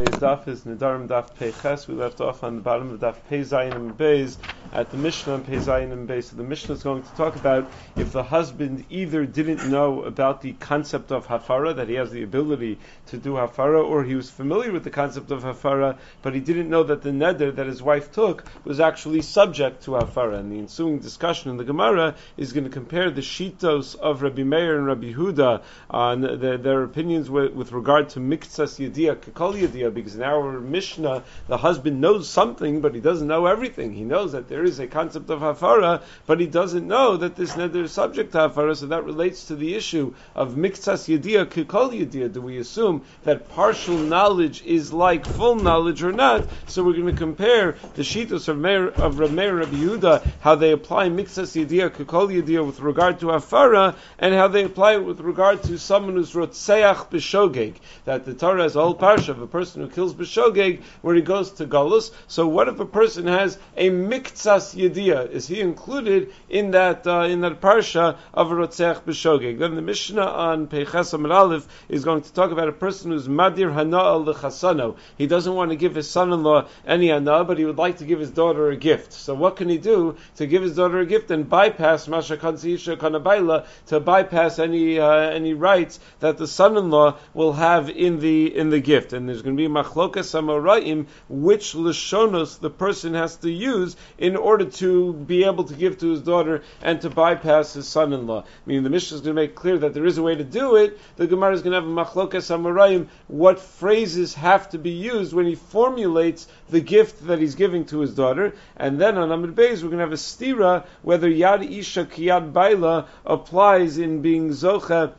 Today's 0.00 0.18
daf 0.20 0.48
is 0.48 0.62
Nidarim 0.62 1.08
Daf 1.08 1.34
Peches. 1.38 1.86
We 1.86 1.92
left 1.92 2.22
off 2.22 2.42
on 2.42 2.56
the 2.56 2.62
bottom 2.62 2.90
of 2.90 3.00
Daf 3.00 3.16
Pei 3.28 3.40
Zayin 3.40 3.74
and 3.74 3.98
Beis 3.98 4.38
at 4.72 4.90
the 4.90 4.96
Mishnah 4.96 5.34
and 5.34 5.46
Pei 5.46 5.56
Zayin 5.56 5.92
and 5.92 6.08
Beis. 6.08 6.30
So 6.30 6.36
the 6.36 6.42
Mishnah 6.42 6.76
is 6.76 6.82
going 6.82 7.02
to 7.02 7.14
talk 7.16 7.36
about 7.36 7.70
if 7.98 8.10
the 8.10 8.22
husband 8.22 8.86
either 8.88 9.26
didn't 9.26 9.70
know 9.70 10.04
about 10.04 10.40
the 10.40 10.54
concept 10.54 11.12
of 11.12 11.26
hafara, 11.26 11.76
that 11.76 11.90
he 11.90 11.96
has 11.96 12.10
the 12.10 12.22
ability 12.22 12.78
to 13.08 13.18
do 13.18 13.32
hafara, 13.32 13.84
or 13.84 14.02
he 14.02 14.14
was 14.14 14.30
familiar 14.30 14.72
with 14.72 14.84
the 14.84 14.90
concept 14.90 15.30
of 15.32 15.42
hafara, 15.42 15.98
but 16.22 16.32
he 16.32 16.40
didn't 16.40 16.70
know 16.70 16.84
that 16.84 17.02
the 17.02 17.10
neder 17.10 17.54
that 17.54 17.66
his 17.66 17.82
wife 17.82 18.10
took 18.10 18.44
was 18.64 18.80
actually 18.80 19.20
subject 19.20 19.82
to 19.82 19.90
hafara. 19.90 20.38
And 20.38 20.50
the 20.50 20.60
ensuing 20.60 21.00
discussion 21.00 21.50
in 21.50 21.58
the 21.58 21.64
Gemara 21.64 22.14
is 22.38 22.54
going 22.54 22.64
to 22.64 22.70
compare 22.70 23.10
the 23.10 23.20
shitos 23.20 23.96
of 23.96 24.22
Rabbi 24.22 24.44
Meir 24.44 24.78
and 24.78 24.86
Rabbi 24.86 25.12
Yehuda 25.12 25.62
on 25.90 26.22
the, 26.22 26.56
their 26.56 26.84
opinions 26.84 27.28
with, 27.28 27.52
with 27.52 27.72
regard 27.72 28.08
to 28.10 28.20
miktsas 28.20 28.78
yediyah, 28.78 29.16
kakol 29.16 29.60
yediyah, 29.60 29.89
because 29.90 30.14
in 30.14 30.22
our 30.22 30.60
Mishnah, 30.60 31.22
the 31.48 31.56
husband 31.56 32.00
knows 32.00 32.28
something, 32.28 32.80
but 32.80 32.94
he 32.94 33.00
doesn't 33.00 33.26
know 33.26 33.46
everything. 33.46 33.92
He 33.92 34.04
knows 34.04 34.32
that 34.32 34.48
there 34.48 34.64
is 34.64 34.78
a 34.78 34.86
concept 34.86 35.30
of 35.30 35.40
hafara, 35.40 36.02
but 36.26 36.40
he 36.40 36.46
doesn't 36.46 36.86
know 36.86 37.16
that 37.16 37.36
this 37.36 37.52
neder 37.52 37.84
is 37.84 37.92
subject 37.92 38.32
to 38.32 38.38
hafara, 38.38 38.76
so 38.76 38.86
that 38.86 39.04
relates 39.04 39.46
to 39.46 39.56
the 39.56 39.74
issue 39.74 40.14
of 40.34 40.54
miktsas 40.54 41.08
yediyah, 41.08 41.46
kakol 41.46 41.90
yediyah. 41.90 42.32
Do 42.32 42.40
we 42.40 42.58
assume 42.58 43.02
that 43.24 43.48
partial 43.50 43.98
knowledge 43.98 44.62
is 44.64 44.92
like 44.92 45.26
full 45.26 45.56
knowledge 45.56 46.02
or 46.02 46.12
not? 46.12 46.46
So 46.66 46.82
we're 46.84 46.92
going 46.92 47.06
to 47.06 47.12
compare 47.12 47.76
the 47.94 48.02
shitos 48.02 48.48
of, 48.48 48.58
Meir, 48.58 48.88
of 48.88 49.18
Rabbi 49.18 49.32
Yehuda, 49.32 50.26
how 50.40 50.54
they 50.54 50.72
apply 50.72 51.08
miktsas 51.08 51.54
yediyah, 51.54 51.90
kakol 51.90 52.28
yediyah 52.28 52.66
with 52.66 52.80
regard 52.80 53.20
to 53.20 53.26
hafara, 53.26 53.94
and 54.18 54.34
how 54.34 54.48
they 54.48 54.64
apply 54.64 54.94
it 54.94 55.04
with 55.04 55.20
regard 55.20 55.62
to 55.64 55.78
someone 55.78 56.14
who's 56.14 56.32
rotseach 56.32 57.08
b'shogeg. 57.08 57.74
That 58.04 58.24
the 58.24 58.34
Torah 58.34 58.62
has 58.62 58.76
a 58.76 58.80
whole 58.80 58.94
parsha 58.94 59.30
of 59.30 59.40
a 59.40 59.46
person 59.46 59.79
who 59.80 59.88
kills 59.88 60.14
b'shogeg, 60.14 60.82
where 61.02 61.14
he 61.14 61.22
goes 61.22 61.50
to 61.52 61.66
galus. 61.66 62.10
So 62.26 62.46
what 62.46 62.68
if 62.68 62.80
a 62.80 62.86
person 62.86 63.26
has 63.26 63.58
a 63.76 63.90
miktsas 63.90 64.74
yediyah? 64.74 65.30
Is 65.30 65.46
he 65.46 65.60
included 65.60 66.32
in 66.48 66.72
that 66.72 67.06
uh, 67.06 67.22
in 67.22 67.40
that 67.42 67.60
parsha 67.60 68.16
of 68.34 68.48
rotseach 68.48 69.02
b'shogeg? 69.02 69.58
Then 69.58 69.74
the 69.74 69.82
Mishnah 69.82 70.22
on 70.22 70.66
Peiches 70.66 71.14
Amar 71.14 71.32
Aleph 71.32 71.66
is 71.88 72.04
going 72.04 72.22
to 72.22 72.32
talk 72.32 72.50
about 72.50 72.68
a 72.68 72.72
person 72.72 73.10
who's 73.10 73.28
madir 73.28 73.72
hana'al 73.72 74.26
l'chasano. 74.26 74.96
He 75.16 75.26
doesn't 75.26 75.54
want 75.54 75.70
to 75.70 75.76
give 75.76 75.94
his 75.94 76.08
son-in-law 76.08 76.68
any 76.86 77.08
hana, 77.08 77.44
but 77.44 77.58
he 77.58 77.64
would 77.64 77.78
like 77.78 77.98
to 77.98 78.04
give 78.04 78.20
his 78.20 78.30
daughter 78.30 78.70
a 78.70 78.76
gift. 78.76 79.12
So 79.12 79.34
what 79.34 79.56
can 79.56 79.68
he 79.68 79.78
do 79.78 80.16
to 80.36 80.46
give 80.46 80.62
his 80.62 80.76
daughter 80.76 80.98
a 80.98 81.06
gift 81.06 81.30
and 81.30 81.48
bypass 81.48 82.08
masha 82.08 82.36
kanzisha 82.36 82.96
kanabaila 82.96 83.66
to 83.86 84.00
bypass 84.00 84.58
any 84.58 84.98
uh, 84.98 85.10
any 85.10 85.54
rights 85.54 86.00
that 86.20 86.38
the 86.38 86.46
son-in-law 86.46 87.18
will 87.34 87.52
have 87.52 87.90
in 87.90 88.20
the 88.20 88.56
in 88.56 88.70
the 88.70 88.80
gift? 88.80 89.12
And 89.12 89.28
there's 89.28 89.42
going 89.42 89.56
to 89.56 89.59
be 89.59 89.59
machlokas 89.68 90.34
amoraim 90.34 91.06
which 91.28 91.74
lashonos 91.74 92.58
the 92.60 92.70
person 92.70 93.14
has 93.14 93.36
to 93.36 93.50
use 93.50 93.96
in 94.18 94.36
order 94.36 94.64
to 94.64 95.12
be 95.12 95.44
able 95.44 95.64
to 95.64 95.74
give 95.74 95.98
to 95.98 96.10
his 96.10 96.22
daughter 96.22 96.62
and 96.82 97.00
to 97.00 97.10
bypass 97.10 97.74
his 97.74 97.88
son-in-law. 97.88 98.44
Meaning 98.66 98.84
the 98.84 98.90
Mishnah 98.90 99.16
is 99.16 99.20
going 99.20 99.36
to 99.36 99.42
make 99.42 99.54
clear 99.54 99.78
that 99.78 99.94
there 99.94 100.06
is 100.06 100.18
a 100.18 100.22
way 100.22 100.34
to 100.34 100.44
do 100.44 100.76
it. 100.76 100.98
The 101.16 101.26
Gemara 101.26 101.52
is 101.52 101.62
going 101.62 101.72
to 101.72 101.80
have 101.80 101.88
a 101.88 101.92
machlokas 101.92 102.50
amoraim 102.50 103.08
what 103.28 103.60
phrases 103.60 104.34
have 104.34 104.68
to 104.70 104.78
be 104.78 104.90
used 104.90 105.32
when 105.32 105.46
he 105.46 105.54
formulates 105.54 106.46
the 106.68 106.80
gift 106.80 107.26
that 107.26 107.38
he's 107.38 107.54
giving 107.54 107.84
to 107.86 108.00
his 108.00 108.14
daughter. 108.14 108.54
And 108.76 109.00
then 109.00 109.18
on 109.18 109.30
Amid 109.30 109.54
Beis, 109.54 109.82
we're 109.82 109.90
going 109.90 109.98
to 109.98 110.04
have 110.04 110.12
a 110.12 110.16
stira 110.16 110.86
whether 111.02 111.28
Yad 111.28 111.68
Isha 111.70 112.04
Kiyad 112.04 112.52
Baila 112.52 113.08
applies 113.24 113.98
in 113.98 114.22
being 114.22 114.50
Zocha 114.50 115.12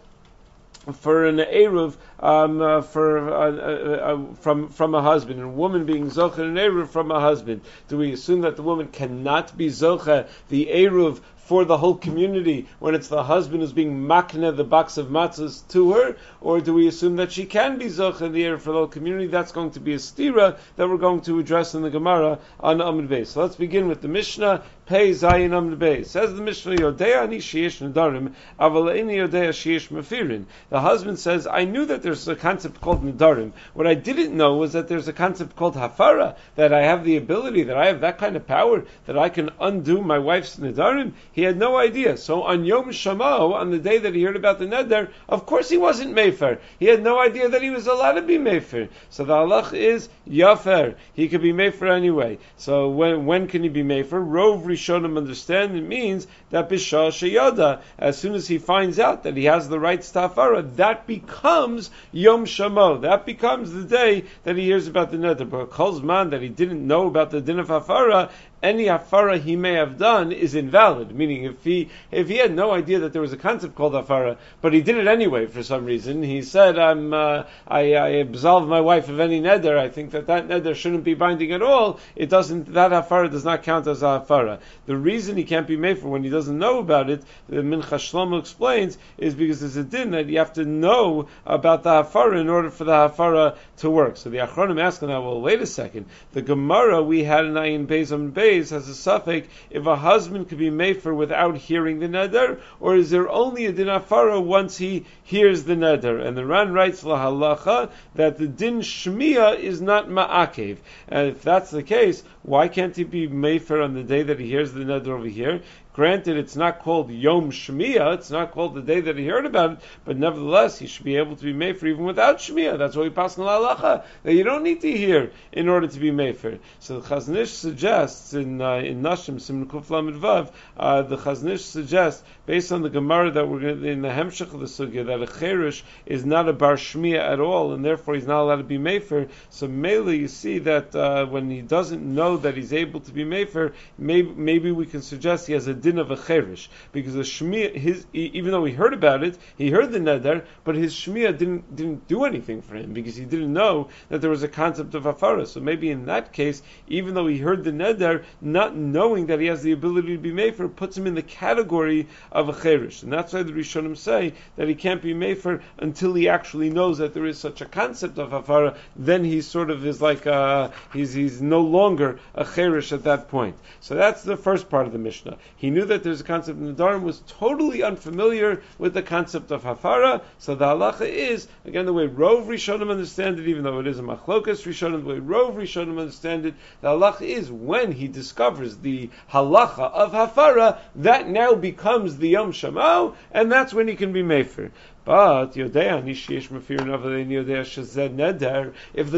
for 0.94 1.26
an 1.26 1.38
eruv 1.38 1.96
um, 2.20 2.62
uh, 2.62 2.82
for 2.82 3.34
uh, 3.34 3.52
uh, 3.52 4.34
from 4.36 4.68
from 4.70 4.96
a 4.96 5.02
husband, 5.02 5.40
and 5.40 5.50
a 5.50 5.54
woman 5.54 5.86
being 5.86 6.10
zocha 6.10 6.40
an 6.40 6.56
eruv 6.56 6.88
from 6.90 7.12
a 7.12 7.20
husband. 7.20 7.62
Do 7.88 7.98
we 7.98 8.14
assume 8.14 8.42
that 8.42 8.56
the 8.56 8.64
woman 8.64 8.88
cannot 8.88 9.56
be 9.56 9.68
zocha 9.68 10.28
the 10.50 10.68
eruv 10.72 11.22
for 11.52 11.66
the 11.66 11.78
whole 11.78 11.96
community 11.96 12.66
when 12.80 12.96
it's 12.96 13.10
the 13.10 13.24
husband 13.24 13.62
who's 13.62 13.74
being 13.74 14.08
makna 14.08 14.56
the 14.56 14.64
box 14.64 14.98
of 14.98 15.08
matzahs 15.08 15.68
to 15.68 15.92
her, 15.92 16.16
or 16.40 16.62
do 16.62 16.74
we 16.74 16.88
assume 16.88 17.18
that 17.18 17.32
she 17.32 17.46
can 17.46 17.78
be 17.78 17.86
zocha 17.86 18.22
in 18.22 18.32
the 18.32 18.46
air 18.46 18.58
for 18.58 18.72
the 18.72 18.78
whole 18.78 18.88
community? 18.88 19.28
That's 19.28 19.52
going 19.52 19.72
to 19.72 19.80
be 19.80 19.94
a 19.94 19.98
stira 19.98 20.58
that 20.78 20.88
we're 20.88 20.98
going 20.98 21.22
to 21.22 21.40
address 21.40 21.76
in 21.76 21.82
the 21.82 21.90
Gemara 21.90 22.40
on 22.60 22.78
Amud 22.78 23.08
Beis. 23.08 23.28
So 23.28 23.42
let's 23.42 23.56
begin 23.56 23.88
with 23.88 24.02
the 24.02 24.08
Mishnah. 24.08 24.64
Pei 24.92 25.12
Zayin 25.12 25.78
Beis 25.78 26.08
says 26.08 26.36
the 26.36 26.42
Mishnah 26.42 26.74
Yodea 26.74 27.22
ani 27.22 27.38
sheish 27.38 27.80
nedarim 27.80 28.34
aval 28.60 28.92
Yodea 28.92 29.52
sheish 29.52 29.88
mefirin. 29.88 30.44
The 30.70 30.82
husband 30.82 31.18
says, 31.18 31.48
I 31.48 31.64
knew 31.64 31.86
that 31.86 32.04
there's 32.04 32.28
a 32.28 32.36
concept 32.36 32.82
called 32.82 33.02
nedarim. 33.02 33.54
What 33.74 33.88
I 33.88 33.94
didn't 33.94 34.36
know 34.36 34.58
was 34.58 34.74
that 34.74 34.90
there's 34.90 35.08
a 35.08 35.14
concept 35.14 35.56
called 35.56 35.76
hafara. 35.76 36.36
That 36.58 36.74
I 36.74 36.84
have 36.84 37.06
the 37.06 37.16
ability, 37.16 37.64
that 37.64 37.78
I 37.78 37.86
have 37.86 38.02
that 38.02 38.18
kind 38.18 38.36
of 38.36 38.46
power, 38.46 38.84
that 39.06 39.18
I 39.18 39.30
can 39.30 39.52
undo 39.62 40.02
my 40.02 40.20
wife's 40.20 40.58
nedarim. 40.58 41.14
He 41.32 41.44
had 41.44 41.56
no 41.56 41.78
idea. 41.78 42.18
So 42.18 42.44
on 42.44 42.66
Yom 42.66 42.90
Shamo, 42.90 43.54
on 43.54 43.72
the 43.72 43.80
day 43.80 44.00
that 44.00 44.14
he 44.14 44.24
heard 44.24 44.36
about 44.36 44.60
the 44.60 44.66
neder, 44.66 45.10
of 45.30 45.46
course 45.46 45.70
he 45.70 45.78
wasn't 45.78 46.18
Mefer. 46.18 46.60
He 46.80 46.88
had 46.88 47.02
no 47.02 47.18
idea 47.18 47.48
that 47.48 47.62
he 47.62 47.70
was 47.70 47.88
allowed 47.88 48.16
to 48.16 48.24
be 48.24 48.38
Mefer. 48.38 48.90
So 49.10 49.24
the 49.24 49.36
halach 49.36 49.72
is 49.72 50.10
Yafer. 50.28 50.96
He 51.14 51.30
could 51.30 51.42
be 51.42 51.54
Mefer 51.54 51.90
anyway. 51.96 52.40
So 52.58 52.90
when, 52.90 53.26
when 53.26 53.48
can 53.48 53.64
he 53.64 53.70
be 53.70 53.84
Mefer? 53.84 54.22
Rov 54.22 54.66
Rishonim 54.82 55.18
understand 55.18 55.78
it 55.78 55.84
means 55.84 56.28
that 56.50 56.70
Bishah 56.70 57.10
Sheyada, 57.10 57.82
as 58.00 58.18
soon 58.18 58.34
as 58.34 58.48
he 58.48 58.58
finds 58.58 59.00
out 59.00 59.24
that 59.24 59.38
he 59.38 59.46
has 59.46 59.70
the 59.70 59.80
right 59.80 60.00
Stafara, 60.00 60.76
that 60.78 61.06
becomes 61.06 61.92
Yom 62.12 62.46
Shamo. 62.46 63.02
That 63.02 63.26
becomes 63.26 63.72
the 63.72 63.84
day 63.84 64.26
that 64.44 64.58
he 64.58 64.64
hears 64.64 64.88
about 64.88 65.12
the 65.12 65.18
neder. 65.18 65.50
But 65.50 65.70
Kolzman 65.70 66.32
that 66.32 66.42
he 66.42 66.50
didn't 66.50 66.86
know 66.86 67.08
about 67.08 67.30
the 67.32 67.42
din 67.42 67.60
of 67.60 67.68
Hafara, 67.68 68.32
any 68.64 68.86
hafara 68.86 69.40
he 69.40 69.56
may 69.56 69.74
have 69.74 69.98
done 69.98 70.32
is 70.32 70.56
invalid. 70.56 71.16
Meaning, 71.16 71.46
if 71.46 71.64
he 71.64 71.90
if 72.12 72.28
he 72.28 72.38
had 72.38 72.54
no 72.54 72.72
idea 72.72 73.00
that 73.00 73.14
there 73.14 73.22
was 73.22 73.34
a 73.34 73.38
concept 73.38 73.76
called 73.76 73.94
hafara, 73.94 74.38
but 74.62 74.74
he 74.74 74.82
did 74.82 74.98
it 74.98 75.08
anyway 75.08 75.48
for 75.48 75.64
some 75.64 75.86
reason, 75.86 76.24
he 76.24 76.42
said, 76.42 76.78
"I'm 76.78 77.14
uh, 77.14 77.44
I, 77.68 77.94
I 77.94 78.08
absolve 78.10 78.68
my 78.68 78.82
wife 78.82 79.10
of 79.10 79.20
any 79.20 79.42
neder. 79.42 79.78
I 79.78 79.90
think 79.90 80.12
that 80.12 80.28
that 80.28 80.48
neder 80.48 80.76
shouldn't 80.76 81.04
be 81.04 81.14
binding 81.14 81.52
at 81.52 81.62
all. 81.62 82.00
It 82.16 82.30
doesn't. 82.30 82.74
That 82.74 82.92
hafara 82.92 83.32
does 83.32 83.46
not 83.46 83.64
count 83.64 83.88
as 83.88 84.04
a 84.04 84.24
hafara. 84.26 84.60
The 84.86 84.98
reason 84.98 85.38
he 85.38 85.44
can't 85.44 85.68
be 85.68 85.78
made 85.78 86.00
for 86.00 86.10
when 86.10 86.24
he 86.24 86.30
doesn't 86.30 86.58
know 86.58 86.80
about 86.80 87.10
it, 87.10 87.24
the 87.50 87.58
Mincha 87.58 87.98
Shlomo 87.98 88.40
explains, 88.40 88.98
is 89.18 89.34
because 89.36 89.60
there's 89.60 89.78
a 89.78 89.84
din 89.84 90.12
that 90.12 90.28
you 90.28 90.38
have 90.38 90.54
to 90.54 90.66
know 90.66 91.28
about 91.46 91.84
the 91.84 91.90
hafara 91.90 92.40
in 92.40 92.50
order 92.50 92.70
for 92.70 92.84
the 92.84 92.92
hafara 92.92 93.58
to 93.78 93.90
work. 93.90 94.18
So 94.18 94.30
the 94.30 94.38
Achronim 94.38 94.82
ask 94.82 95.02
now, 95.02 95.22
well, 95.22 95.42
wait 95.42 95.62
a 95.62 95.66
second. 95.66 96.06
The 96.34 96.42
Gemara 96.42 97.02
we 97.02 97.24
had 97.24 97.46
in 97.46 97.54
Ayin 97.54 97.88
Beis 97.88 98.12
on 98.12 98.32
has 98.58 98.72
a 98.72 98.96
suffix 98.96 99.48
if 99.70 99.86
a 99.86 99.96
husband 99.96 100.50
could 100.50 100.58
be 100.58 100.70
mefer 100.70 101.16
without 101.16 101.56
hearing 101.58 102.00
the 102.00 102.08
neder, 102.08 102.60
or 102.80 102.96
is 102.96 103.10
there 103.10 103.30
only 103.30 103.66
a 103.66 103.72
din 103.72 103.88
afara 103.88 104.44
once 104.44 104.78
he 104.78 105.06
hears 105.24 105.64
the 105.64 105.76
neder? 105.76 106.26
And 106.26 106.38
the 106.38 106.46
Ran 106.46 106.74
writes 106.74 107.04
lahalacha 107.04 107.90
that 108.16 108.38
the 108.38 108.48
din 108.48 108.82
shmiya 108.82 109.58
is 109.60 109.82
not 109.82 110.10
ma'akev. 110.10 110.78
And 111.08 111.30
if 111.30 111.42
that's 111.42 111.72
the 111.72 111.84
case, 111.84 112.24
why 112.44 112.68
can't 112.68 112.96
he 112.96 113.04
be 113.04 113.28
mefer 113.28 113.84
on 113.84 113.94
the 113.94 114.04
day 114.04 114.24
that 114.24 114.40
he 114.40 114.48
hears 114.48 114.74
the 114.74 114.82
neder 114.82 115.08
over 115.08 115.28
here? 115.28 115.62
Granted, 115.94 116.38
it's 116.38 116.56
not 116.56 116.80
called 116.80 117.12
Yom 117.12 117.52
Shmiya, 117.52 118.14
it's 118.14 118.32
not 118.32 118.52
called 118.52 118.76
the 118.76 118.82
day 118.82 119.02
that 119.02 119.18
he 119.18 119.28
heard 119.28 119.46
about 119.46 119.74
it, 119.74 119.80
but 120.06 120.18
nevertheless, 120.18 120.80
he 120.80 120.88
should 120.88 121.04
be 121.04 121.18
able 121.18 121.36
to 121.36 121.44
be 121.44 121.54
Mefer 121.54 121.90
even 121.90 122.06
without 122.06 122.38
Shmiya. 122.38 122.78
That's 122.78 122.96
why 122.96 123.04
we 123.04 123.10
pass 123.10 123.38
in 123.38 123.44
Halacha, 123.44 124.06
that 124.24 124.34
you 124.34 124.46
don't 124.46 124.64
need 124.64 124.80
to 124.82 124.92
hear 124.92 125.32
in 125.52 125.68
order 125.68 125.88
to 125.88 126.00
be 126.00 126.10
Mefer. 126.10 126.60
So 126.80 127.02
the 127.02 127.08
Chazon 127.10 127.36
Ish 127.36 127.52
suggests 127.52 128.34
in 128.34 128.62
uh, 128.62 128.76
in 128.76 129.02
Nashim 129.02 129.42
Sim 129.42 129.68
Kuf 129.68 129.88
Vav, 129.88 130.54
uh, 130.78 131.02
the 131.02 131.18
Chazon 131.18 131.52
Ish 131.52 131.66
suggests, 131.66 132.24
based 132.46 132.72
on 132.72 132.84
the 132.84 132.90
Gemara 132.90 133.32
that 133.32 133.50
we're 133.50 133.60
going 133.60 133.84
in 133.84 134.02
the 134.02 134.10
Hemshech 134.10 134.54
of 134.54 134.62
the 134.62 134.68
Sugya, 134.68 135.06
that 135.08 135.22
a 135.22 135.28
Cherish 135.28 135.84
is 136.06 136.26
not 136.26 136.48
a 136.48 136.54
Bar 136.54 136.76
Shmiya 136.76 137.20
at 137.20 137.42
all, 137.42 137.74
and 137.74 137.84
therefore 137.84 138.16
he's 138.16 138.28
not 138.28 138.42
allowed 138.42 138.58
to 138.58 138.64
be 138.64 138.78
Mefer. 138.78 139.30
So 139.50 139.68
mainly 139.68 140.20
you 140.20 140.30
see 140.30 140.60
that 140.60 140.96
uh, 140.96 141.26
when 141.26 141.50
he 141.50 141.62
doesn't 141.62 142.02
know 142.02 142.38
that 142.38 142.56
he's 142.56 142.72
able 142.72 143.02
to 143.02 143.12
be 143.12 143.26
Mefer, 143.26 143.74
maybe, 143.98 144.32
maybe 144.32 144.72
we 144.72 144.86
can 144.86 145.02
suggest 145.02 145.48
he 145.48 145.54
has 145.54 145.68
a 145.68 145.81
din 145.82 145.98
of 145.98 146.12
a 146.12 146.18
cherish 146.18 146.70
because 146.92 147.14
the 147.14 147.22
shmiyah, 147.22 147.76
his 147.76 148.06
even 148.14 148.52
though 148.52 148.66
he 148.66 148.74
heard 148.74 148.94
about 148.94 149.24
it, 149.24 149.38
he 149.58 149.72
heard 149.72 149.92
the 149.92 150.00
neder, 150.00 150.46
but 150.64 150.76
his 150.76 150.94
shmiyah 150.94 151.38
didn't 151.38 151.76
didn't 151.76 152.08
do 152.08 152.24
anything 152.24 152.62
for 152.62 152.76
him 152.76 152.94
because 152.94 153.16
he 153.16 153.26
didn't 153.26 153.52
know 153.52 153.90
that 154.10 154.22
there 154.22 154.30
was 154.30 154.44
a 154.44 154.48
concept 154.48 154.96
of 154.96 155.04
afara. 155.04 155.48
So 155.48 155.60
maybe 155.60 155.90
in 155.90 156.06
that 156.06 156.34
case, 156.34 156.62
even 156.88 157.14
though 157.14 157.28
he 157.28 157.38
heard 157.38 157.64
the 157.64 157.72
neder, 157.72 158.24
not 158.42 158.76
knowing 158.76 159.28
that 159.28 159.40
he 159.40 159.48
has 159.48 159.64
the 159.64 159.72
ability 159.72 160.16
to 160.16 160.22
be 160.22 160.32
mefer 160.32 160.74
puts 160.74 160.98
him 160.98 161.08
in 161.08 161.16
the 161.16 161.22
category 161.22 162.08
of 162.32 162.50
a 162.50 162.62
cherish, 162.62 163.04
and 163.04 163.12
that's 163.12 163.34
why 163.34 163.44
the 163.44 163.52
Rishonim 163.52 163.98
say 163.98 164.34
that 164.56 164.68
he 164.68 164.76
can't 164.76 165.02
be 165.02 165.14
mefer 165.14 165.62
until 165.80 166.14
he 166.14 166.30
actually 166.30 166.70
knows 166.70 167.00
that 167.00 167.14
there 167.14 167.26
is 167.26 167.38
such 167.38 167.62
a 167.62 167.66
concept 167.66 168.18
of 168.18 168.30
afara. 168.30 168.76
Then 168.96 169.24
he 169.24 169.42
sort 169.42 169.72
of 169.72 169.86
is 169.86 170.02
like 170.02 170.28
uh, 170.28 170.70
he's 170.94 171.14
he's 171.14 171.42
no 171.42 171.62
longer 171.62 172.20
a 172.36 172.46
cherish 172.46 172.92
at 172.92 173.04
that 173.04 173.30
point. 173.30 173.56
So 173.80 173.96
that's 173.96 174.24
the 174.24 174.38
first 174.38 174.70
part 174.70 174.86
of 174.86 174.94
the 174.94 175.00
Mishnah. 175.00 175.38
He 175.56 175.71
knew 175.72 175.86
that 175.86 176.04
there's 176.04 176.22
a 176.22 176.24
concept 176.24 176.62
of 176.62 176.76
Nadarim, 176.76 177.02
was 177.02 177.22
totally 177.28 177.82
unfamiliar 177.82 178.62
with 178.78 178.94
the 178.94 179.02
concept 179.02 179.52
of 179.52 179.64
Hafara. 179.64 180.22
So 180.38 180.56
the 180.56 180.66
halacha 180.66 181.08
is, 181.08 181.48
again, 181.66 181.86
the 181.86 181.94
way 181.94 182.08
Rov 182.08 182.46
Rishonim 182.46 182.92
understand 182.92 183.40
it, 183.40 183.48
even 183.48 183.64
though 183.64 183.80
it 183.80 183.88
is 183.88 184.00
a 184.00 184.04
Machlokas 184.04 184.66
Rishonim, 184.66 185.04
the 185.04 185.10
way 185.10 185.20
Rov 185.20 185.56
Rishonim 185.56 186.00
understand 186.00 186.46
it, 186.46 186.54
the 186.82 186.90
halacha 186.90 187.22
is 187.22 187.52
when 187.52 187.92
he 187.92 188.08
discovers 188.08 188.78
the 188.78 189.10
halacha 189.32 189.92
of 189.92 190.12
Hafara, 190.12 190.80
that 190.96 191.28
now 191.28 191.56
becomes 191.56 192.18
the 192.18 192.30
Yom 192.30 192.52
Shemau, 192.52 193.16
and 193.32 193.52
that's 193.52 193.74
when 193.74 193.88
he 193.88 193.96
can 193.96 194.14
be 194.14 194.22
Mefer. 194.22 194.72
But 195.04 195.58
if 195.58 195.74
the 195.74 195.82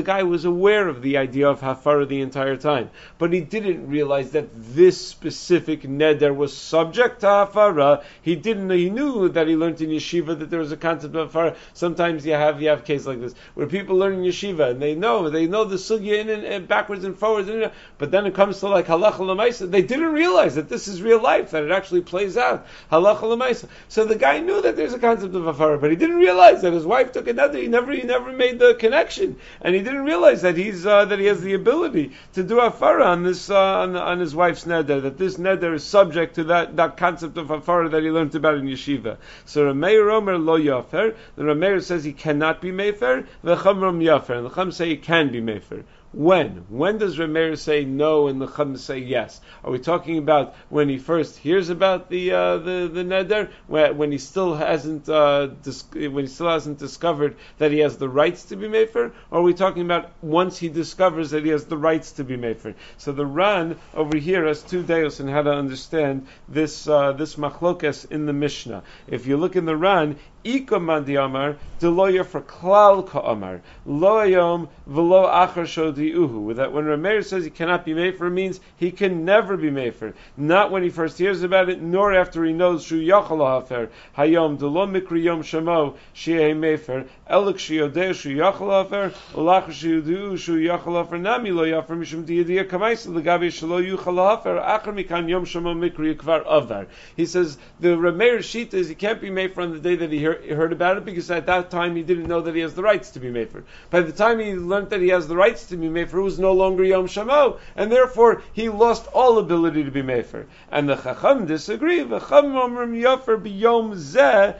guy 0.05 0.23
was 0.23 0.45
aware 0.45 0.87
of 0.87 1.01
the 1.01 1.17
idea 1.17 1.49
of 1.49 1.59
Hafara 1.59 2.07
the 2.07 2.21
entire 2.21 2.55
time, 2.55 2.89
but 3.17 3.33
he 3.33 3.41
didn't 3.41 3.89
realize 3.89 4.31
that 4.31 4.47
this 4.53 5.05
specific 5.05 5.81
Neder 5.81 6.33
was 6.33 6.55
subject 6.55 7.19
to 7.19 7.25
Hafara, 7.25 8.01
he 8.21 8.37
didn't 8.37 8.69
he 8.69 8.89
knew 8.89 9.27
that 9.27 9.49
he 9.49 9.57
learned 9.57 9.81
in 9.81 9.89
Yeshiva 9.89 10.39
that 10.39 10.49
there 10.49 10.61
was 10.61 10.71
a 10.71 10.77
concept 10.77 11.15
of 11.15 11.33
Hafara. 11.33 11.57
Sometimes 11.73 12.25
you 12.25 12.31
have 12.31 12.61
you 12.61 12.69
have 12.69 12.85
cases 12.85 13.05
like 13.05 13.19
this 13.19 13.35
where 13.53 13.67
people 13.67 13.97
learn 13.97 14.13
in 14.13 14.21
Yeshiva 14.21 14.71
and 14.71 14.81
they 14.81 14.95
know 14.95 15.29
they 15.29 15.47
know 15.47 15.65
the 15.65 15.75
sugya 15.75 16.17
in 16.17 16.29
and, 16.29 16.45
and 16.45 16.65
backwards 16.65 17.03
and 17.03 17.19
forwards, 17.19 17.49
and, 17.49 17.69
but 17.97 18.09
then 18.09 18.25
it 18.25 18.33
comes 18.33 18.61
to 18.61 18.69
like 18.69 18.87
halacha 18.87 19.19
lemaisa, 19.19 19.69
they 19.69 19.81
didn't 19.81 20.13
realize 20.13 20.55
that 20.55 20.69
this 20.69 20.87
is 20.87 21.01
real 21.01 21.21
life, 21.21 21.51
that 21.51 21.63
it 21.63 21.71
actually 21.71 22.01
plays 22.01 22.37
out 22.37 22.65
halacha 22.89 23.23
lemaisa. 23.23 23.67
So 23.89 24.05
the 24.05 24.15
guy 24.15 24.39
knew 24.39 24.61
that 24.61 24.77
there's 24.77 24.93
a 24.93 24.99
concept 24.99 25.35
of 25.35 25.43
Hafara 25.43 25.72
but 25.77 25.89
he 25.89 25.95
didn't 25.95 26.17
realize 26.17 26.61
that 26.61 26.73
his 26.73 26.85
wife 26.85 27.11
took 27.11 27.27
another. 27.27 27.57
He 27.59 27.67
never, 27.67 27.91
he 27.91 28.03
never 28.03 28.31
made 28.31 28.59
the 28.59 28.75
connection, 28.75 29.37
and 29.61 29.75
he 29.75 29.81
didn't 29.81 30.05
realize 30.05 30.41
that 30.41 30.57
he's 30.57 30.85
uh, 30.85 31.05
that 31.05 31.19
he 31.19 31.25
has 31.25 31.41
the 31.41 31.53
ability 31.53 32.11
to 32.33 32.43
do 32.43 32.55
afara 32.55 33.05
on 33.05 33.23
this 33.23 33.49
uh, 33.49 33.57
on, 33.57 33.95
on, 33.95 34.19
his 34.19 34.35
wife's 34.35 34.65
neder. 34.65 35.01
That 35.01 35.17
this 35.17 35.37
neder 35.37 35.73
is 35.73 35.83
subject 35.83 36.35
to 36.35 36.45
that, 36.45 36.75
that 36.77 36.97
concept 36.97 37.37
of 37.37 37.47
afara 37.47 37.91
that 37.91 38.03
he 38.03 38.09
learned 38.09 38.35
about 38.35 38.55
in 38.55 38.65
yeshiva. 38.65 39.17
So 39.45 39.65
Rameir 39.65 40.11
Omer 40.11 40.37
lo 40.37 40.57
yafer. 40.57 41.15
The 41.35 41.43
Rameir 41.43 41.83
says 41.83 42.03
he 42.03 42.13
cannot 42.13 42.61
be 42.61 42.71
mefer. 42.71 43.25
The 43.43 43.55
Chamram 43.55 44.01
yafer, 44.03 44.37
and 44.37 44.45
the 44.45 44.49
Chum 44.49 44.71
say 44.71 44.89
he 44.89 44.97
can 44.97 45.31
be 45.31 45.41
mefer. 45.41 45.83
When? 46.13 46.65
When 46.69 46.99
does 46.99 47.17
Rameir 47.17 47.57
say 47.57 47.85
no 47.85 48.27
and 48.27 48.39
the 48.39 48.45
Chum 48.45 48.77
say 48.77 48.99
yes? 48.99 49.41
Are 49.63 49.71
we 49.71 49.79
talking 49.79 50.19
about 50.19 50.53
when 50.69 50.87
he 50.87 50.99
first 50.99 51.39
hears 51.39 51.69
about 51.69 52.11
the 52.11 52.31
uh, 52.31 52.57
the 52.57 52.87
the 52.93 53.03
neder, 53.03 53.49
when, 53.65 54.11
he 54.11 54.19
still 54.19 54.53
hasn't 54.53 55.09
uh, 55.09 55.47
dis- 55.63 55.85
when 55.91 56.19
he 56.19 56.27
still 56.27 56.49
hasn't 56.49 56.77
discovered 56.77 57.35
that 57.57 57.71
he 57.71 57.79
has 57.79 57.97
the 57.97 58.07
rights 58.07 58.45
to 58.45 58.55
be 58.55 58.67
mefer, 58.67 59.11
or 59.31 59.39
are 59.39 59.41
we 59.41 59.55
talking 59.55 59.81
about 59.81 60.11
once 60.21 60.59
he 60.59 60.69
discovers 60.69 61.31
that 61.31 61.45
he 61.45 61.49
has 61.49 61.65
the 61.65 61.77
rights 61.77 62.11
to 62.11 62.23
be 62.23 62.37
mefer? 62.37 62.75
So 62.97 63.11
the 63.11 63.25
Ran 63.25 63.79
over 63.95 64.15
here 64.15 64.45
has 64.45 64.61
two 64.61 64.83
deos 64.83 65.19
on 65.19 65.27
how 65.29 65.41
to 65.41 65.51
understand 65.51 66.27
this 66.47 66.87
uh, 66.87 67.13
this 67.13 67.37
machlokas 67.37 68.11
in 68.11 68.27
the 68.27 68.33
Mishnah. 68.33 68.83
If 69.07 69.25
you 69.25 69.37
look 69.37 69.55
in 69.55 69.65
the 69.65 69.75
Ran, 69.75 70.17
Ikaman 70.43 71.05
di 71.05 71.15
Amar, 71.15 71.55
the 71.79 71.89
lawyer 71.89 72.23
for 72.23 72.41
Klal 72.41 73.07
Ka'amar, 73.07 73.61
Lo 73.85 74.15
Ayom, 74.15 74.67
Velo 74.85 75.25
Achar 75.25 75.63
Shodi 75.63 76.13
Uhu. 76.13 76.55
That 76.55 76.73
when 76.73 76.85
Rameir 76.85 77.23
says 77.23 77.43
he 77.45 77.49
cannot 77.49 77.85
be 77.85 77.93
Mefer, 77.93 78.31
means 78.31 78.59
he 78.75 78.91
can 78.91 79.23
never 79.25 79.55
be 79.55 79.69
Mefer. 79.69 80.13
Not 80.35 80.71
when 80.71 80.83
he 80.83 80.89
first 80.89 81.17
hears 81.17 81.43
about 81.43 81.69
it, 81.69 81.81
nor 81.81 82.13
after 82.13 82.43
he 82.43 82.51
knows 82.51 82.83
Shu 82.83 83.01
Yachal 83.01 83.61
Hafer, 83.61 83.89
Hayom, 84.17 84.57
Delo 84.57 84.85
Mikri 84.85 85.23
Yom 85.23 85.43
Shemo, 85.43 85.95
Shie 86.13 86.53
Mefer, 86.53 87.07
Elik 87.29 87.55
Shiodeh 87.55 88.13
Shu 88.13 88.35
Yachal 88.35 88.83
Hafer, 88.83 89.13
Olach 89.33 89.67
Shiudu 89.67 90.37
Shu 90.37 90.59
Yachal 90.59 91.01
Hafer, 91.01 91.17
Nami 91.17 91.51
Lo 91.51 91.63
Yafer, 91.63 91.97
Mishum 91.97 92.25
Diyadia 92.25 92.65
Kamaisa, 92.65 93.07
Legavi 93.07 93.47
Shalo 93.47 93.81
Yuchal 93.81 94.37
Hafer, 94.37 94.57
Achar 94.57 94.93
Mikan 94.93 95.29
Yom 95.29 95.45
Shemo 95.45 95.73
Mikri 95.73 96.15
Kvar 96.15 96.43
Avar. 96.45 96.87
He 97.15 97.25
says 97.25 97.57
the 97.79 97.89
Rameir 97.89 98.43
sheet 98.43 98.73
is 98.73 98.89
he 98.89 98.95
can't 98.95 99.21
be 99.21 99.29
Mefer 99.29 99.59
on 99.59 99.71
the 99.71 99.79
day 99.79 99.95
that 99.95 100.11
he 100.11 100.23
heard 100.23 100.32
heard 100.33 100.71
about 100.71 100.97
it 100.97 101.05
because 101.05 101.29
at 101.31 101.45
that 101.47 101.69
time 101.69 101.95
he 101.95 102.03
didn't 102.03 102.27
know 102.27 102.41
that 102.41 102.55
he 102.55 102.61
has 102.61 102.73
the 102.73 102.83
rights 102.83 103.11
to 103.11 103.19
be 103.19 103.29
Mefer. 103.29 103.63
By 103.89 104.01
the 104.01 104.11
time 104.11 104.39
he 104.39 104.53
learned 104.53 104.89
that 104.89 105.01
he 105.01 105.09
has 105.09 105.27
the 105.27 105.35
rights 105.35 105.67
to 105.67 105.77
be 105.77 105.87
Mefer, 105.87 106.19
it 106.19 106.21
was 106.21 106.39
no 106.39 106.53
longer 106.53 106.83
Yom 106.83 107.07
Shamo, 107.07 107.59
and 107.75 107.91
therefore 107.91 108.41
he 108.53 108.69
lost 108.69 109.07
all 109.13 109.37
ability 109.37 109.83
to 109.83 109.91
be 109.91 110.01
Mefer. 110.01 110.45
And 110.71 110.89
the 110.89 110.95
Chacham 110.95 111.45
disagree. 111.45 112.03
The 112.03 112.19
Chacham 112.19 112.53
Omrim 112.53 113.01
b'Yom 113.01 113.95
Zeh. 113.95 114.55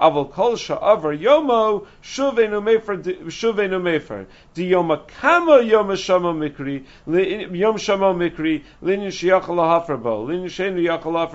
Aval 0.00 0.30
kol 0.30 0.54
sha'avar 0.54 1.20
yomo 1.20 1.86
shuvenu 2.02 2.62
mefer 2.62 3.02
shuvenu 3.26 3.82
mefer. 3.82 4.26
Di 4.54 4.70
yoma 4.70 5.06
kama 5.20 5.58
yoma 5.58 5.94
shamo 5.96 6.32
mikri 6.32 6.84
yom 7.06 7.76
shamo 7.76 8.14
mikri 8.14 8.62
linin 8.80 9.08
shiyachal 9.08 9.58
hafar 9.58 9.96
bo 9.96 10.24
linin 10.24 10.48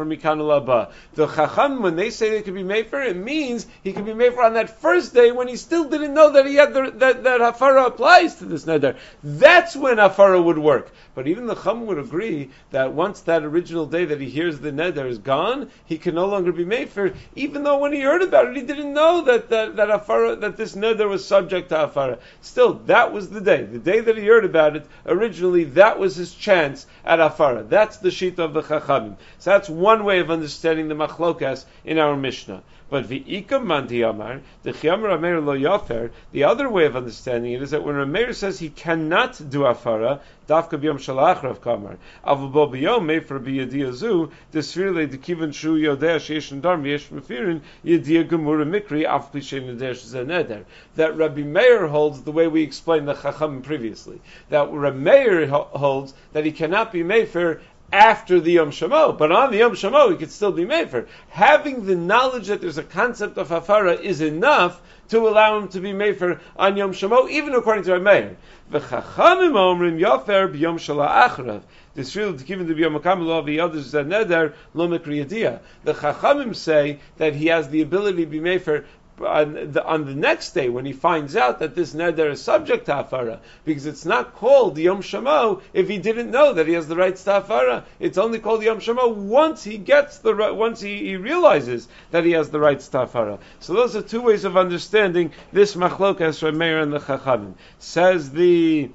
mikan 0.07 0.39
laba. 0.39 0.91
The 1.15 1.27
chacham 1.27 1.81
when 1.81 1.97
they 1.97 2.09
say 2.09 2.29
they 2.29 2.41
could 2.41 2.53
be 2.53 2.63
mefer, 2.63 3.05
it 3.05 3.17
means 3.17 3.67
he 3.83 3.91
could 3.91 4.05
be 4.05 4.13
mefer 4.13 4.45
on 4.45 4.53
that 4.53 4.79
first 4.81 5.13
day 5.13 5.33
when 5.33 5.49
he 5.49 5.57
still 5.57 5.89
didn't 5.89 6.13
know 6.13 6.31
that 6.31 6.45
he 6.45 6.55
had 6.55 6.73
the, 6.73 6.91
that 6.91 7.23
that 7.23 7.41
hafara 7.41 7.87
applies 7.87 8.35
to 8.35 8.45
this 8.45 8.63
neder. 8.63 8.95
That's 9.23 9.75
when 9.75 9.97
hafara 9.97 10.41
would 10.41 10.57
work. 10.57 10.89
But 11.15 11.27
even 11.27 11.47
the 11.47 11.55
chacham 11.55 11.85
would 11.87 11.99
agree 11.99 12.49
that 12.71 12.93
once 12.93 13.21
that 13.21 13.43
original 13.43 13.85
day 13.85 14.05
that 14.05 14.21
he 14.21 14.29
hears 14.29 14.59
the 14.59 14.71
neder 14.71 15.05
is 15.05 15.17
gone, 15.17 15.69
he 15.85 15.97
can 15.97 16.15
no 16.15 16.27
longer 16.27 16.53
be 16.53 16.63
mefer, 16.63 17.13
even 17.35 17.63
though 17.63 17.79
when 17.79 17.91
he 17.91 17.99
heard 17.99 18.21
about 18.21 18.47
it 18.47 18.52
he 18.55 18.63
didn't 18.63 18.93
know 18.93 19.21
that 19.21 19.49
that 19.49 19.75
that, 19.75 19.89
afara, 19.89 20.39
that 20.41 20.57
this 20.57 20.75
neder 20.75 21.09
was 21.09 21.25
subject 21.25 21.69
to 21.69 21.75
afara. 21.75 22.19
Still, 22.41 22.73
that 22.85 23.11
was 23.13 23.29
the 23.29 23.41
day, 23.41 23.63
the 23.63 23.79
day 23.79 23.99
that 23.99 24.17
he 24.17 24.25
heard 24.25 24.45
about 24.45 24.75
it. 24.75 24.85
Originally, 25.05 25.63
that 25.63 25.99
was 25.99 26.15
his 26.15 26.33
chance 26.33 26.85
at 27.05 27.19
afara. 27.19 27.67
That's 27.67 27.97
the 27.97 28.11
sheet 28.11 28.39
of 28.39 28.53
the 28.53 28.61
chachamim. 28.61 29.17
So 29.39 29.51
that's 29.51 29.69
one 29.69 30.03
way 30.03 30.19
of 30.19 30.31
understanding 30.31 30.87
the 30.87 30.95
machlokas 30.95 31.65
in 31.85 31.97
our 31.97 32.15
Mishnah. 32.15 32.63
But 32.93 33.05
v'ikam 33.05 33.65
mandi 33.65 34.03
amar, 34.03 34.41
the 34.61 34.71
chiyamar 34.71 35.15
amer 35.15 35.41
lo 35.41 35.57
yafer, 35.57 36.11
the 36.31 36.43
other 36.43 36.69
way 36.69 36.85
of 36.85 36.95
understanding 36.95 37.53
it 37.53 37.63
is 37.63 37.71
that 37.71 37.83
when 37.83 37.95
Rameir 37.95 38.35
says 38.35 38.59
he 38.59 38.69
cannot 38.69 39.49
do 39.49 39.61
afara, 39.61 40.19
dafka 40.47 40.79
b'yom 40.79 40.99
shalachrav 40.99 41.59
kamar, 41.59 41.97
avul 42.23 42.51
bo 42.51 42.67
b'yom 42.67 43.05
mefer 43.05 43.39
b'yadiyazu, 43.39 44.29
desfirle 44.53 45.07
dekivan 45.07 45.51
shu 45.51 45.75
yodea 45.75 46.17
sheish 46.17 46.51
darm 46.61 46.83
v'yesh 46.83 47.09
mefirin, 47.09 47.61
yadiya 47.83 48.29
gemura 48.29 48.63
mikri, 48.63 49.05
af 49.05 49.31
plishem 49.31 49.75
nedesh 49.75 50.05
zeneder. 50.05 50.63
That 50.95 51.17
Rabbi 51.17 51.41
Meir 51.41 51.87
holds 51.87 52.21
the 52.21 52.31
way 52.31 52.47
we 52.47 52.61
explained 52.61 53.07
the 53.07 53.15
chacham 53.15 53.63
previously. 53.63 54.21
That 54.49 54.71
Rabbi 54.71 54.97
Meir 54.97 55.47
holds 55.47 56.13
that 56.33 56.45
he 56.45 56.51
cannot 56.51 56.91
be 56.91 57.01
mefer 57.01 57.59
after 57.93 58.39
the 58.39 58.53
Yom 58.53 58.71
Shamo, 58.71 59.15
but 59.15 59.31
on 59.31 59.51
the 59.51 59.57
Yom 59.59 59.73
Shamo 59.73 60.09
he 60.09 60.17
could 60.17 60.31
still 60.31 60.51
be 60.51 60.65
Mefer. 60.65 61.07
Having 61.29 61.85
the 61.85 61.95
knowledge 61.95 62.47
that 62.47 62.59
there's 62.59 62.79
a 62.79 62.83
concept 62.83 63.37
of 63.37 63.49
Hafara 63.49 64.01
is 64.01 64.19
enough 64.19 64.81
to 65.09 65.19
allow 65.27 65.59
him 65.59 65.67
to 65.67 65.79
be 65.79 65.93
Mefer 65.93 66.39
on 66.57 66.75
Yom 66.75 66.91
Shamo, 66.91 67.29
even 67.29 67.53
according 67.53 67.83
to 67.83 67.91
Rameir. 67.91 68.35
V'chachamim 68.71 69.53
omrim 69.53 69.99
yofer 69.99 70.51
b'yom 70.51 70.79
shala. 70.79 71.61
This 71.93 72.15
really 72.15 72.35
given 72.43 72.67
to 72.67 72.73
be 72.73 72.83
a 72.83 72.89
makam 72.89 73.23
lo 73.23 73.43
v'yadish 73.43 73.93
neder 74.07 74.53
lo 74.73 74.87
The 74.87 75.93
chachamim 75.93 76.55
say 76.55 76.99
that 77.17 77.35
he 77.35 77.47
has 77.47 77.69
the 77.69 77.83
ability 77.83 78.25
to 78.25 78.31
be 78.31 78.39
mefer 78.39 78.85
on 79.19 79.71
the, 79.71 79.83
on 79.85 80.05
the 80.05 80.15
next 80.15 80.51
day 80.51 80.69
when 80.69 80.85
he 80.85 80.93
finds 80.93 81.35
out 81.35 81.59
that 81.59 81.75
this 81.75 81.93
neder 81.93 82.31
is 82.31 82.41
subject 82.41 82.87
to 82.87 82.93
afara, 82.93 83.39
because 83.65 83.85
it's 83.85 84.05
not 84.05 84.35
called 84.35 84.77
Yom 84.77 85.01
Shamo 85.01 85.61
if 85.73 85.87
he 85.87 85.97
didn't 85.97 86.31
know 86.31 86.53
that 86.53 86.67
he 86.67 86.73
has 86.73 86.87
the 86.87 86.95
rights 86.95 87.23
to 87.25 87.41
afara. 87.41 87.83
It's 87.99 88.17
only 88.17 88.39
called 88.39 88.63
Yom 88.63 88.79
Shamo 88.79 89.13
once 89.13 89.63
he 89.63 89.77
gets 89.77 90.19
the 90.19 90.53
once 90.53 90.81
he, 90.81 90.99
he 90.99 91.15
realizes 91.15 91.87
that 92.11 92.25
he 92.25 92.31
has 92.31 92.49
the 92.49 92.59
rights 92.59 92.87
to 92.89 92.97
afara. 92.99 93.39
So 93.59 93.73
those 93.73 93.95
are 93.95 94.01
two 94.01 94.21
ways 94.21 94.45
of 94.45 94.57
understanding 94.57 95.31
this 95.51 95.75
machlokas 95.75 96.41
Rameir 96.41 96.81
and 96.81 96.93
the 96.93 96.99
Chachamim. 96.99 97.53
Says 97.79 98.31
the 98.31 98.89